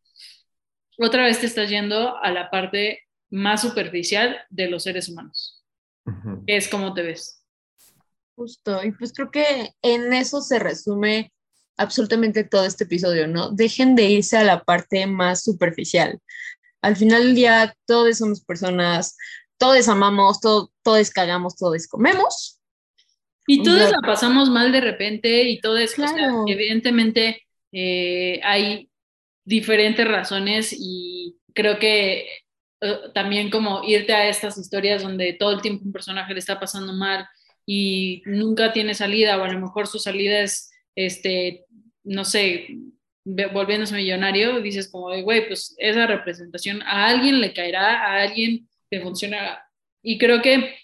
otra 0.97 1.23
vez 1.23 1.39
te 1.39 1.45
estás 1.45 1.69
yendo 1.69 2.17
a 2.17 2.31
la 2.31 2.49
parte 2.49 3.03
más 3.29 3.61
superficial 3.61 4.37
de 4.49 4.69
los 4.69 4.83
seres 4.83 5.09
humanos. 5.09 5.63
Es 6.45 6.67
como 6.67 6.93
te 6.93 7.01
ves. 7.01 7.43
Justo, 8.35 8.83
y 8.83 8.91
pues 8.91 9.13
creo 9.13 9.31
que 9.31 9.71
en 9.81 10.13
eso 10.13 10.41
se 10.41 10.59
resume 10.59 11.31
absolutamente 11.77 12.43
todo 12.43 12.65
este 12.65 12.83
episodio, 12.83 13.27
¿no? 13.27 13.49
Dejen 13.49 13.95
de 13.95 14.03
irse 14.03 14.37
a 14.37 14.43
la 14.43 14.63
parte 14.63 15.07
más 15.07 15.43
superficial. 15.43 16.19
Al 16.81 16.95
final 16.95 17.23
del 17.23 17.35
día, 17.35 17.75
todos 17.85 18.17
somos 18.17 18.41
personas, 18.43 19.17
todos 19.57 19.87
amamos, 19.87 20.39
todo, 20.39 20.71
todos 20.83 21.09
cagamos, 21.09 21.55
todos 21.55 21.87
comemos, 21.87 22.54
y 23.47 23.63
todos 23.63 23.91
la 23.91 23.99
pasamos 24.01 24.49
mal 24.49 24.71
de 24.71 24.81
repente 24.81 25.43
y 25.43 25.59
todo 25.59 25.77
es, 25.77 25.95
evidentemente 26.47 27.43
eh, 27.71 28.39
hay 28.43 28.89
diferentes 29.43 30.07
razones 30.07 30.75
y 30.77 31.37
creo 31.53 31.77
que 31.77 32.27
eh, 32.81 32.97
también 33.13 33.49
como 33.49 33.83
irte 33.83 34.13
a 34.13 34.27
estas 34.27 34.57
historias 34.57 35.03
donde 35.03 35.33
todo 35.33 35.51
el 35.51 35.61
tiempo 35.61 35.85
un 35.85 35.91
personaje 35.91 36.33
le 36.33 36.39
está 36.39 36.59
pasando 36.59 36.93
mal 36.93 37.27
y 37.65 38.21
nunca 38.25 38.73
tiene 38.73 38.93
salida 38.93 39.37
o 39.37 39.43
a 39.43 39.51
lo 39.51 39.59
mejor 39.59 39.87
su 39.87 39.99
salida 39.99 40.39
es, 40.39 40.71
este, 40.95 41.65
no 42.03 42.25
sé, 42.25 42.67
volviéndose 43.25 43.95
millonario, 43.95 44.61
dices 44.61 44.89
como, 44.89 45.09
güey, 45.23 45.47
pues 45.47 45.75
esa 45.79 46.05
representación 46.05 46.83
a 46.83 47.07
alguien 47.07 47.41
le 47.41 47.53
caerá, 47.53 48.03
a 48.03 48.21
alguien 48.21 48.69
le 48.91 49.01
funcionará. 49.01 49.65
Y 50.03 50.19
creo 50.19 50.41
que 50.43 50.75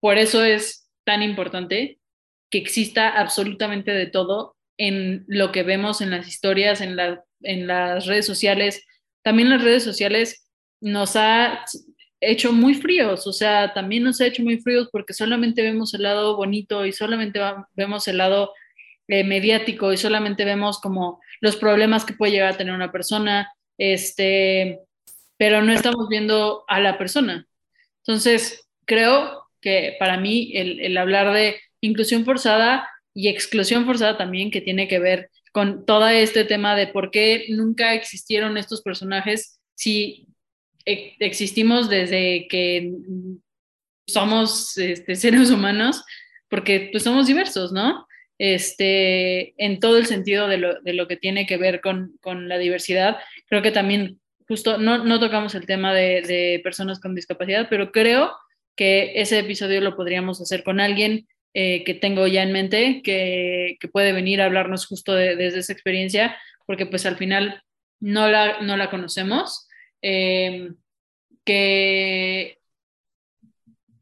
por 0.00 0.16
eso 0.16 0.42
es 0.42 0.85
tan 1.06 1.22
importante 1.22 1.98
que 2.50 2.58
exista 2.58 3.08
absolutamente 3.08 3.92
de 3.92 4.06
todo 4.06 4.56
en 4.76 5.24
lo 5.28 5.52
que 5.52 5.62
vemos 5.62 6.00
en 6.00 6.10
las 6.10 6.28
historias, 6.28 6.80
en, 6.80 6.98
en 7.42 7.66
las 7.66 8.06
redes 8.06 8.26
sociales. 8.26 8.84
También 9.22 9.48
las 9.48 9.62
redes 9.62 9.84
sociales 9.84 10.50
nos 10.80 11.16
ha 11.16 11.64
hecho 12.20 12.52
muy 12.52 12.74
fríos, 12.74 13.26
o 13.26 13.32
sea, 13.32 13.72
también 13.72 14.02
nos 14.02 14.20
ha 14.20 14.26
hecho 14.26 14.42
muy 14.42 14.58
fríos 14.58 14.88
porque 14.90 15.14
solamente 15.14 15.62
vemos 15.62 15.94
el 15.94 16.02
lado 16.02 16.36
bonito 16.36 16.84
y 16.84 16.92
solamente 16.92 17.40
vemos 17.74 18.08
el 18.08 18.18
lado 18.18 18.52
eh, 19.08 19.22
mediático 19.22 19.92
y 19.92 19.96
solamente 19.96 20.44
vemos 20.44 20.80
como 20.80 21.20
los 21.40 21.56
problemas 21.56 22.04
que 22.04 22.14
puede 22.14 22.32
llegar 22.32 22.54
a 22.54 22.56
tener 22.56 22.74
una 22.74 22.90
persona, 22.90 23.52
este, 23.78 24.80
pero 25.36 25.62
no 25.62 25.72
estamos 25.72 26.08
viendo 26.08 26.64
a 26.66 26.80
la 26.80 26.98
persona. 26.98 27.46
Entonces, 28.04 28.68
creo 28.84 29.45
que 29.60 29.96
para 29.98 30.18
mí 30.18 30.52
el, 30.54 30.96
hablar 30.96 31.32
de 31.32 31.60
inclusión 31.80 32.24
forzada 32.24 32.88
y 33.14 33.28
exclusión 33.28 33.86
forzada 33.86 34.16
también, 34.16 34.50
que 34.50 34.60
tiene 34.60 34.88
que 34.88 34.98
ver 34.98 35.30
con 35.52 35.86
todo 35.86 36.08
este 36.08 36.44
tema 36.44 36.76
de 36.76 36.86
por 36.86 37.10
qué 37.10 37.46
nunca 37.48 37.94
existieron 37.94 38.58
estos 38.58 38.82
personajes 38.82 39.58
si 39.74 40.28
e, 40.84 41.14
existimos 41.20 41.88
desde 41.88 42.46
que 42.48 42.92
somos 44.06 44.76
este, 44.78 45.16
seres 45.16 45.50
humanos, 45.50 46.04
porque 46.48 46.88
pues 46.92 47.02
somos 47.02 47.26
diversos, 47.26 47.72
¿no? 47.72 48.06
Este, 48.38 49.54
en 49.62 49.80
todo 49.80 49.96
el 49.96 50.06
sentido 50.06 50.46
de 50.46 50.58
lo, 50.58 50.80
de 50.82 50.92
lo 50.92 51.08
que 51.08 51.16
tiene 51.16 51.46
que 51.46 51.56
ver 51.56 51.80
con, 51.80 52.16
con, 52.20 52.48
la 52.48 52.58
diversidad. 52.58 53.16
Creo 53.48 53.62
que 53.62 53.72
también, 53.72 54.20
justo, 54.46 54.78
no, 54.78 55.04
no 55.04 55.18
tocamos 55.18 55.54
el 55.54 55.66
tema 55.66 55.94
de, 55.94 56.20
de 56.20 56.60
personas 56.62 57.00
con 57.00 57.14
discapacidad, 57.14 57.68
pero 57.70 57.90
creo 57.90 58.32
que 58.76 59.12
ese 59.20 59.38
episodio 59.38 59.80
lo 59.80 59.96
podríamos 59.96 60.40
hacer 60.40 60.62
con 60.62 60.80
alguien 60.80 61.26
eh, 61.54 61.84
que 61.84 61.94
tengo 61.94 62.26
ya 62.26 62.42
en 62.42 62.52
mente, 62.52 63.00
que, 63.02 63.78
puede 63.90 64.12
venir 64.12 64.42
a 64.42 64.44
hablarnos 64.44 64.86
justo 64.86 65.14
desde 65.14 65.58
esa 65.58 65.72
experiencia, 65.72 66.36
porque 66.66 66.84
pues 66.84 67.06
al 67.06 67.16
final 67.16 67.62
no 67.98 68.28
la, 68.28 68.60
no 68.60 68.76
la 68.76 68.90
conocemos, 68.90 69.66
eh, 70.02 70.70
que, 71.44 72.58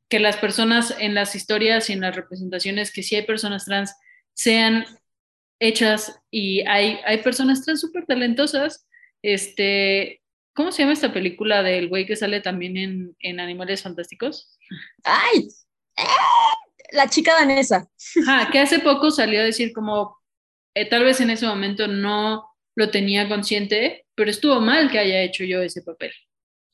que 0.08 0.18
las 0.18 0.36
personas 0.36 0.96
en 0.98 1.14
las 1.14 1.36
historias 1.36 1.88
y 1.88 1.92
en 1.92 2.00
las 2.00 2.16
representaciones, 2.16 2.92
que 2.92 3.04
sí 3.04 3.14
hay 3.14 3.22
personas 3.22 3.66
trans, 3.66 3.94
sean 4.32 4.84
hechas 5.60 6.20
y 6.30 6.62
hay, 6.62 6.98
hay 7.06 7.18
personas 7.18 7.64
trans 7.64 7.80
súper 7.80 8.04
talentosas. 8.06 8.88
Este, 9.22 10.20
¿Cómo 10.54 10.72
se 10.72 10.82
llama 10.82 10.92
esta 10.92 11.12
película 11.12 11.62
del 11.62 11.88
güey 11.88 12.06
que 12.06 12.16
sale 12.16 12.40
también 12.40 12.76
en, 12.76 13.16
en 13.20 13.40
Animales 13.40 13.82
Fantásticos? 13.82 14.56
¡Ay! 15.04 15.48
La 16.92 17.08
chica 17.08 17.34
danesa. 17.34 17.88
Ah, 18.28 18.48
que 18.52 18.60
hace 18.60 18.78
poco 18.78 19.10
salió 19.10 19.40
a 19.40 19.44
decir 19.44 19.72
como, 19.72 20.16
eh, 20.74 20.88
tal 20.88 21.04
vez 21.04 21.20
en 21.20 21.30
ese 21.30 21.46
momento 21.46 21.88
no 21.88 22.46
lo 22.76 22.90
tenía 22.90 23.28
consciente, 23.28 24.06
pero 24.14 24.30
estuvo 24.30 24.60
mal 24.60 24.90
que 24.90 24.98
haya 24.98 25.22
hecho 25.22 25.44
yo 25.44 25.60
ese 25.62 25.82
papel. 25.82 26.12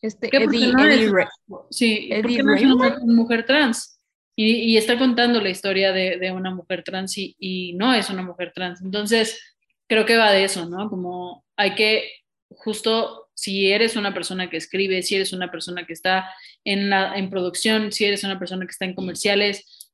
Este, 0.02 0.28
¿Qué? 0.30 0.38
Eddie, 0.38 0.72
no 0.72 0.84
Eddie 0.84 1.04
es- 1.06 1.12
Ra- 1.12 1.30
Sí, 1.70 2.08
Eddie 2.10 2.22
porque 2.22 2.42
no 2.42 2.54
es 2.54 2.62
una 2.62 2.98
mujer 3.06 3.46
trans. 3.46 3.98
Y, 4.36 4.52
y 4.72 4.76
está 4.78 4.98
contando 4.98 5.40
la 5.40 5.50
historia 5.50 5.92
de, 5.92 6.16
de 6.18 6.32
una 6.32 6.50
mujer 6.54 6.82
trans 6.82 7.16
y, 7.18 7.36
y 7.38 7.74
no 7.74 7.92
es 7.92 8.08
una 8.10 8.22
mujer 8.22 8.52
trans. 8.54 8.80
Entonces, 8.80 9.38
creo 9.86 10.06
que 10.06 10.16
va 10.16 10.32
de 10.32 10.44
eso, 10.44 10.66
¿no? 10.68 10.88
Como 10.88 11.44
hay 11.56 11.74
que, 11.74 12.10
justo 12.48 13.29
si 13.40 13.70
eres 13.72 13.96
una 13.96 14.12
persona 14.12 14.50
que 14.50 14.58
escribe, 14.58 15.02
si 15.02 15.14
eres 15.16 15.32
una 15.32 15.50
persona 15.50 15.86
que 15.86 15.94
está 15.94 16.28
en, 16.64 16.90
la, 16.90 17.16
en 17.16 17.30
producción, 17.30 17.90
si 17.90 18.04
eres 18.04 18.22
una 18.22 18.38
persona 18.38 18.66
que 18.66 18.72
está 18.72 18.84
en 18.84 18.94
comerciales, 18.94 19.90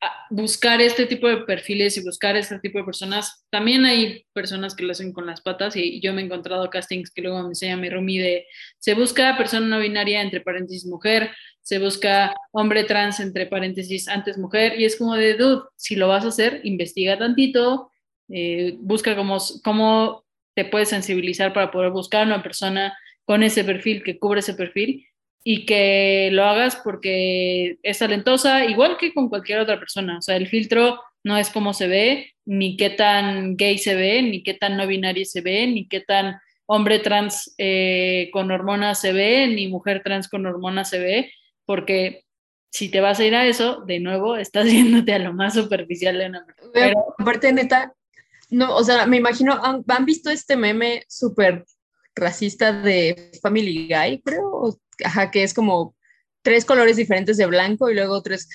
a- 0.00 0.26
buscar 0.30 0.80
este 0.80 1.06
tipo 1.06 1.28
de 1.28 1.38
perfiles 1.38 1.96
y 1.96 2.02
buscar 2.02 2.36
este 2.36 2.58
tipo 2.58 2.78
de 2.78 2.84
personas. 2.84 3.44
También 3.50 3.84
hay 3.84 4.26
personas 4.32 4.74
que 4.74 4.82
lo 4.84 4.90
hacen 4.90 5.12
con 5.12 5.26
las 5.26 5.40
patas 5.40 5.76
y 5.76 6.00
yo 6.00 6.12
me 6.12 6.22
he 6.22 6.24
encontrado 6.24 6.68
castings 6.68 7.12
que 7.12 7.22
luego 7.22 7.40
me 7.42 7.48
enseña 7.50 7.76
mi 7.76 7.88
roomie 7.88 8.20
de 8.20 8.46
se 8.78 8.94
busca 8.94 9.36
persona 9.36 9.66
no 9.66 9.78
binaria 9.78 10.20
entre 10.20 10.40
paréntesis 10.40 10.86
mujer, 10.86 11.30
se 11.60 11.78
busca 11.78 12.34
hombre 12.50 12.82
trans 12.82 13.20
entre 13.20 13.46
paréntesis 13.46 14.08
antes 14.08 14.36
mujer 14.36 14.80
y 14.80 14.84
es 14.84 14.96
como 14.96 15.14
de 15.14 15.34
dude, 15.34 15.62
si 15.76 15.94
lo 15.94 16.08
vas 16.08 16.24
a 16.24 16.28
hacer, 16.28 16.60
investiga 16.64 17.16
tantito, 17.16 17.92
eh, 18.28 18.74
busca 18.80 19.14
cómo, 19.14 19.38
cómo 19.62 20.24
te 20.54 20.64
puedes 20.64 20.88
sensibilizar 20.88 21.52
para 21.52 21.70
poder 21.70 21.90
buscar 21.90 22.26
una 22.26 22.42
persona 22.42 22.96
con 23.24 23.42
ese 23.42 23.64
perfil 23.64 24.02
que 24.02 24.18
cubre 24.18 24.40
ese 24.40 24.54
perfil 24.54 25.06
y 25.44 25.66
que 25.66 26.30
lo 26.32 26.44
hagas 26.44 26.76
porque 26.76 27.78
es 27.82 27.98
talentosa, 27.98 28.64
igual 28.64 28.96
que 28.98 29.12
con 29.12 29.28
cualquier 29.28 29.60
otra 29.60 29.78
persona. 29.78 30.18
O 30.18 30.22
sea, 30.22 30.36
el 30.36 30.48
filtro 30.48 31.00
no 31.24 31.36
es 31.36 31.50
cómo 31.50 31.72
se 31.72 31.88
ve, 31.88 32.34
ni 32.44 32.76
qué 32.76 32.90
tan 32.90 33.56
gay 33.56 33.78
se 33.78 33.94
ve, 33.94 34.22
ni 34.22 34.42
qué 34.42 34.54
tan 34.54 34.76
no 34.76 34.86
binario 34.86 35.24
se 35.24 35.40
ve, 35.40 35.66
ni 35.66 35.88
qué 35.88 36.00
tan 36.00 36.40
hombre 36.66 37.00
trans 37.00 37.54
eh, 37.58 38.30
con 38.32 38.50
hormonas 38.50 39.00
se 39.00 39.12
ve, 39.12 39.46
ni 39.48 39.68
mujer 39.68 40.02
trans 40.02 40.28
con 40.28 40.46
hormonas 40.46 40.90
se 40.90 40.98
ve, 40.98 41.32
porque 41.64 42.24
si 42.70 42.88
te 42.88 43.00
vas 43.00 43.20
a 43.20 43.24
ir 43.24 43.34
a 43.34 43.46
eso, 43.46 43.82
de 43.86 44.00
nuevo, 44.00 44.36
estás 44.36 44.66
yéndote 44.72 45.12
a 45.12 45.18
lo 45.18 45.32
más 45.32 45.54
superficial 45.54 46.18
de 46.18 46.26
una 46.26 46.44
persona. 46.44 46.70
Pero, 46.72 47.14
aparte, 47.18 47.52
neta, 47.52 47.94
no, 48.52 48.76
o 48.76 48.84
sea, 48.84 49.06
me 49.06 49.16
imagino, 49.16 49.58
¿han, 49.64 49.82
han 49.88 50.04
visto 50.04 50.30
este 50.30 50.56
meme 50.56 51.04
súper 51.08 51.64
racista 52.14 52.72
de 52.72 53.32
Family 53.42 53.88
Guy, 53.88 54.22
creo? 54.22 54.78
Ajá, 55.04 55.30
que 55.30 55.42
es 55.42 55.54
como 55.54 55.96
tres 56.42 56.64
colores 56.64 56.96
diferentes 56.96 57.38
de 57.38 57.46
blanco 57.46 57.88
y 57.90 57.94
luego 57.94 58.22
tres. 58.22 58.48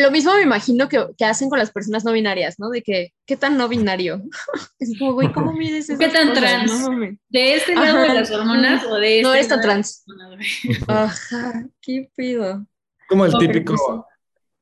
Lo 0.00 0.10
mismo 0.10 0.32
me 0.34 0.42
imagino 0.42 0.88
que, 0.88 1.06
que 1.18 1.24
hacen 1.24 1.50
con 1.50 1.58
las 1.58 1.72
personas 1.72 2.04
no 2.04 2.12
binarias, 2.12 2.58
¿no? 2.58 2.70
De 2.70 2.82
que, 2.82 3.12
¿qué 3.26 3.36
tan 3.36 3.58
no 3.58 3.68
binario? 3.68 4.22
Es 4.78 4.96
como, 4.98 5.14
güey, 5.14 5.32
¿cómo 5.32 5.52
mides 5.52 5.90
eso? 5.90 5.98
¿Qué 5.98 6.08
tan 6.08 6.32
trans? 6.32 6.70
No. 6.70 6.98
¿De 7.28 7.54
este 7.54 7.74
lado 7.74 7.98
de 7.98 8.04
Ajá. 8.04 8.14
las 8.14 8.30
hormonas 8.30 8.84
o 8.84 8.94
de 8.94 9.20
este 9.20 9.22
No 9.22 9.32
de 9.32 9.62
trans. 9.62 10.04
Ajá, 10.88 11.66
qué 11.80 12.08
pido. 12.14 12.64
Como 13.08 13.26
el 13.26 13.32
típico, 13.38 14.06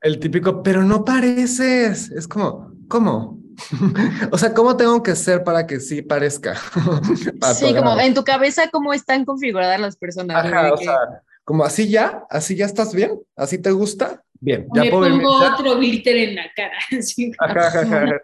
el 0.00 0.18
típico, 0.18 0.62
pero 0.62 0.82
no 0.82 1.04
pareces. 1.04 2.10
Es 2.10 2.26
como, 2.26 2.72
¿cómo? 2.88 3.39
o 4.32 4.38
sea, 4.38 4.52
¿cómo 4.54 4.76
tengo 4.76 5.02
que 5.02 5.14
ser 5.16 5.44
para 5.44 5.66
que 5.66 5.80
sí 5.80 6.02
parezca? 6.02 6.54
Sí, 7.54 7.74
como 7.74 7.98
en 8.00 8.14
tu 8.14 8.24
cabeza, 8.24 8.68
¿cómo 8.70 8.92
están 8.92 9.24
configuradas 9.24 9.80
las 9.80 9.96
personas? 9.96 10.44
Ajá, 10.44 10.72
o 10.72 10.76
que- 10.76 10.84
sea, 10.84 10.96
como 11.44 11.64
así 11.64 11.88
ya, 11.88 12.24
así 12.30 12.54
ya 12.56 12.66
estás 12.66 12.94
bien, 12.94 13.18
así 13.36 13.58
te 13.58 13.70
gusta, 13.72 14.22
bien, 14.40 14.68
ya 14.74 14.84
Me 14.84 14.90
puedo 14.90 15.11
pongo 15.11 15.40
ya. 15.40 15.54
otro 15.54 15.76
glitter 15.76 16.16
en 16.16 16.34
la 16.36 16.44
cara. 16.54 16.78
Ajá, 17.38 17.66
ajá, 17.66 17.80
ajá. 18.04 18.20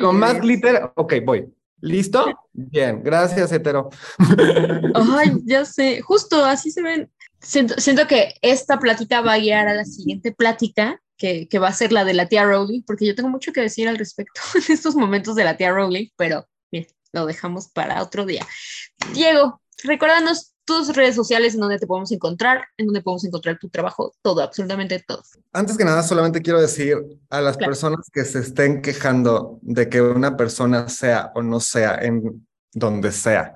Con 0.00 0.18
más 0.18 0.40
glitter, 0.40 0.90
ok, 0.96 1.14
voy. 1.24 1.46
¿Listo? 1.80 2.26
Bien, 2.52 3.02
gracias, 3.02 3.52
hetero. 3.52 3.90
Ay, 4.94 5.32
ya 5.44 5.64
sé, 5.64 6.00
justo 6.00 6.44
así 6.44 6.70
se 6.70 6.82
ven. 6.82 7.10
Siento, 7.40 7.74
siento 7.78 8.06
que 8.06 8.34
esta 8.40 8.78
plática 8.78 9.20
va 9.20 9.34
a 9.34 9.38
guiar 9.38 9.68
a 9.68 9.74
la 9.74 9.84
siguiente 9.84 10.32
plática, 10.32 11.00
que, 11.16 11.48
que 11.48 11.58
va 11.58 11.68
a 11.68 11.72
ser 11.72 11.92
la 11.92 12.04
de 12.04 12.14
la 12.14 12.28
tía 12.28 12.44
Rowling, 12.44 12.82
porque 12.82 13.06
yo 13.06 13.14
tengo 13.14 13.28
mucho 13.28 13.52
que 13.52 13.60
decir 13.60 13.88
al 13.88 13.98
respecto 13.98 14.40
en 14.54 14.72
estos 14.72 14.94
momentos 14.94 15.34
de 15.34 15.44
la 15.44 15.56
tía 15.56 15.72
Rowling, 15.72 16.08
pero 16.16 16.46
bien, 16.70 16.86
lo 17.12 17.26
dejamos 17.26 17.68
para 17.68 18.02
otro 18.02 18.26
día. 18.26 18.46
Diego, 19.12 19.60
recuérdanos 19.82 20.52
tus 20.64 20.94
redes 20.94 21.14
sociales 21.14 21.54
en 21.54 21.60
donde 21.60 21.78
te 21.78 21.86
podemos 21.86 22.10
encontrar, 22.10 22.66
en 22.76 22.86
donde 22.86 23.00
podemos 23.00 23.24
encontrar 23.24 23.56
tu 23.58 23.68
trabajo, 23.68 24.12
todo, 24.20 24.42
absolutamente 24.42 25.02
todo. 25.06 25.22
Antes 25.52 25.78
que 25.78 25.84
nada, 25.84 26.02
solamente 26.02 26.42
quiero 26.42 26.60
decir 26.60 26.96
a 27.30 27.40
las 27.40 27.56
Claro. 27.56 27.70
personas 27.70 28.10
que 28.12 28.24
se 28.24 28.40
estén 28.40 28.82
quejando 28.82 29.60
de 29.62 29.88
que 29.88 30.02
una 30.02 30.36
persona 30.36 30.88
sea 30.88 31.30
o 31.36 31.42
no 31.42 31.60
sea 31.60 31.98
en 32.02 32.46
donde 32.72 33.12
sea, 33.12 33.54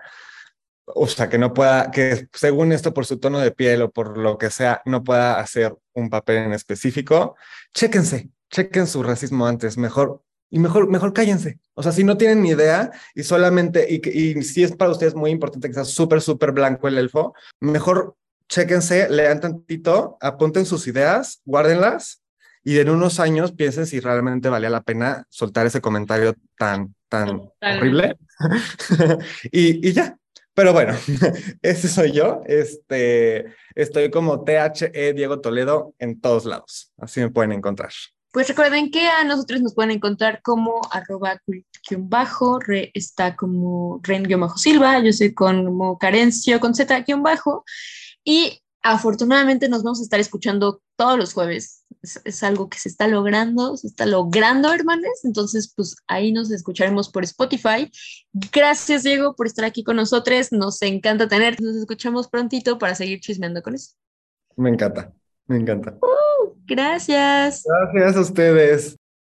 o 0.86 1.06
sea, 1.06 1.28
que 1.28 1.38
no 1.38 1.52
pueda, 1.52 1.90
que 1.90 2.28
según 2.32 2.72
esto 2.72 2.94
por 2.94 3.06
su 3.06 3.18
tono 3.18 3.38
de 3.38 3.50
piel 3.50 3.82
o 3.82 3.90
por 3.90 4.16
lo 4.16 4.38
que 4.38 4.50
sea, 4.50 4.82
no 4.84 5.02
pueda 5.04 5.38
hacer 5.38 5.76
un 6.00 6.10
papel 6.10 6.38
en 6.38 6.52
específico, 6.52 7.36
chéquense, 7.74 8.30
chequen 8.50 8.86
su 8.86 9.02
racismo 9.02 9.46
antes, 9.46 9.78
mejor, 9.78 10.22
y 10.50 10.58
mejor, 10.58 10.88
mejor 10.88 11.12
cállense. 11.12 11.60
O 11.74 11.82
sea, 11.82 11.92
si 11.92 12.02
no 12.02 12.16
tienen 12.16 12.42
ni 12.42 12.50
idea 12.50 12.90
y 13.14 13.22
solamente, 13.22 13.86
y, 13.88 14.00
y 14.08 14.42
si 14.42 14.64
es 14.64 14.72
para 14.74 14.90
ustedes 14.90 15.14
muy 15.14 15.30
importante 15.30 15.68
que 15.68 15.74
sea 15.74 15.84
súper, 15.84 16.20
súper 16.20 16.52
blanco 16.52 16.88
el 16.88 16.98
elfo, 16.98 17.34
mejor 17.60 18.16
chéquense, 18.48 19.08
lean 19.08 19.40
tantito, 19.40 20.18
apunten 20.20 20.66
sus 20.66 20.86
ideas, 20.88 21.40
guárdenlas 21.44 22.22
y 22.64 22.78
en 22.78 22.90
unos 22.90 23.20
años 23.20 23.52
piensen 23.52 23.86
si 23.86 24.00
realmente 24.00 24.48
valía 24.48 24.70
la 24.70 24.82
pena 24.82 25.24
soltar 25.30 25.66
ese 25.66 25.80
comentario 25.80 26.34
tan, 26.58 26.94
tan 27.08 27.28
Totalmente. 27.28 27.78
horrible. 27.78 28.18
y, 29.52 29.88
y 29.88 29.92
ya. 29.92 30.18
Pero 30.60 30.74
bueno, 30.74 30.92
ese 31.62 31.88
soy 31.88 32.12
yo. 32.12 32.42
Este, 32.44 33.46
estoy 33.74 34.10
como 34.10 34.44
THE 34.44 35.14
Diego 35.16 35.40
Toledo 35.40 35.94
en 35.98 36.20
todos 36.20 36.44
lados. 36.44 36.92
Así 36.98 37.18
me 37.20 37.30
pueden 37.30 37.52
encontrar. 37.52 37.88
Pues 38.30 38.46
recuerden 38.46 38.90
que 38.90 39.08
a 39.08 39.24
nosotros 39.24 39.62
nos 39.62 39.74
pueden 39.74 39.90
encontrar 39.90 40.42
como 40.42 40.82
arroba 40.90 41.40
bajo, 42.00 42.58
re 42.58 42.90
está 42.92 43.36
como 43.36 44.00
ren-silva, 44.02 44.98
yo 44.98 45.14
soy 45.14 45.32
como 45.32 45.96
carencio 45.96 46.60
con 46.60 46.74
z 46.74 47.04
bajo 47.20 47.64
y 48.22 48.60
afortunadamente 48.82 49.66
nos 49.66 49.82
vamos 49.82 50.00
a 50.00 50.02
estar 50.02 50.20
escuchando 50.20 50.82
todos 50.94 51.16
los 51.16 51.32
jueves. 51.32 51.79
Es, 52.02 52.20
es 52.24 52.42
algo 52.42 52.68
que 52.68 52.78
se 52.78 52.88
está 52.88 53.08
logrando, 53.08 53.76
se 53.76 53.86
está 53.86 54.06
logrando, 54.06 54.72
hermanes. 54.72 55.24
Entonces, 55.24 55.72
pues 55.74 55.96
ahí 56.06 56.32
nos 56.32 56.50
escucharemos 56.50 57.08
por 57.08 57.24
Spotify. 57.24 57.90
Gracias, 58.32 59.02
Diego, 59.02 59.34
por 59.34 59.46
estar 59.46 59.64
aquí 59.64 59.84
con 59.84 59.96
nosotros. 59.96 60.52
Nos 60.52 60.80
encanta 60.82 61.28
tenerte. 61.28 61.62
Nos 61.62 61.76
escuchamos 61.76 62.28
prontito 62.28 62.78
para 62.78 62.94
seguir 62.94 63.20
chismeando 63.20 63.62
con 63.62 63.74
eso. 63.74 63.94
Me 64.56 64.70
encanta, 64.70 65.12
me 65.46 65.56
encanta. 65.56 65.98
Gracias. 66.66 67.64
Gracias 67.92 68.16
a 68.16 68.20
ustedes. 68.20 68.99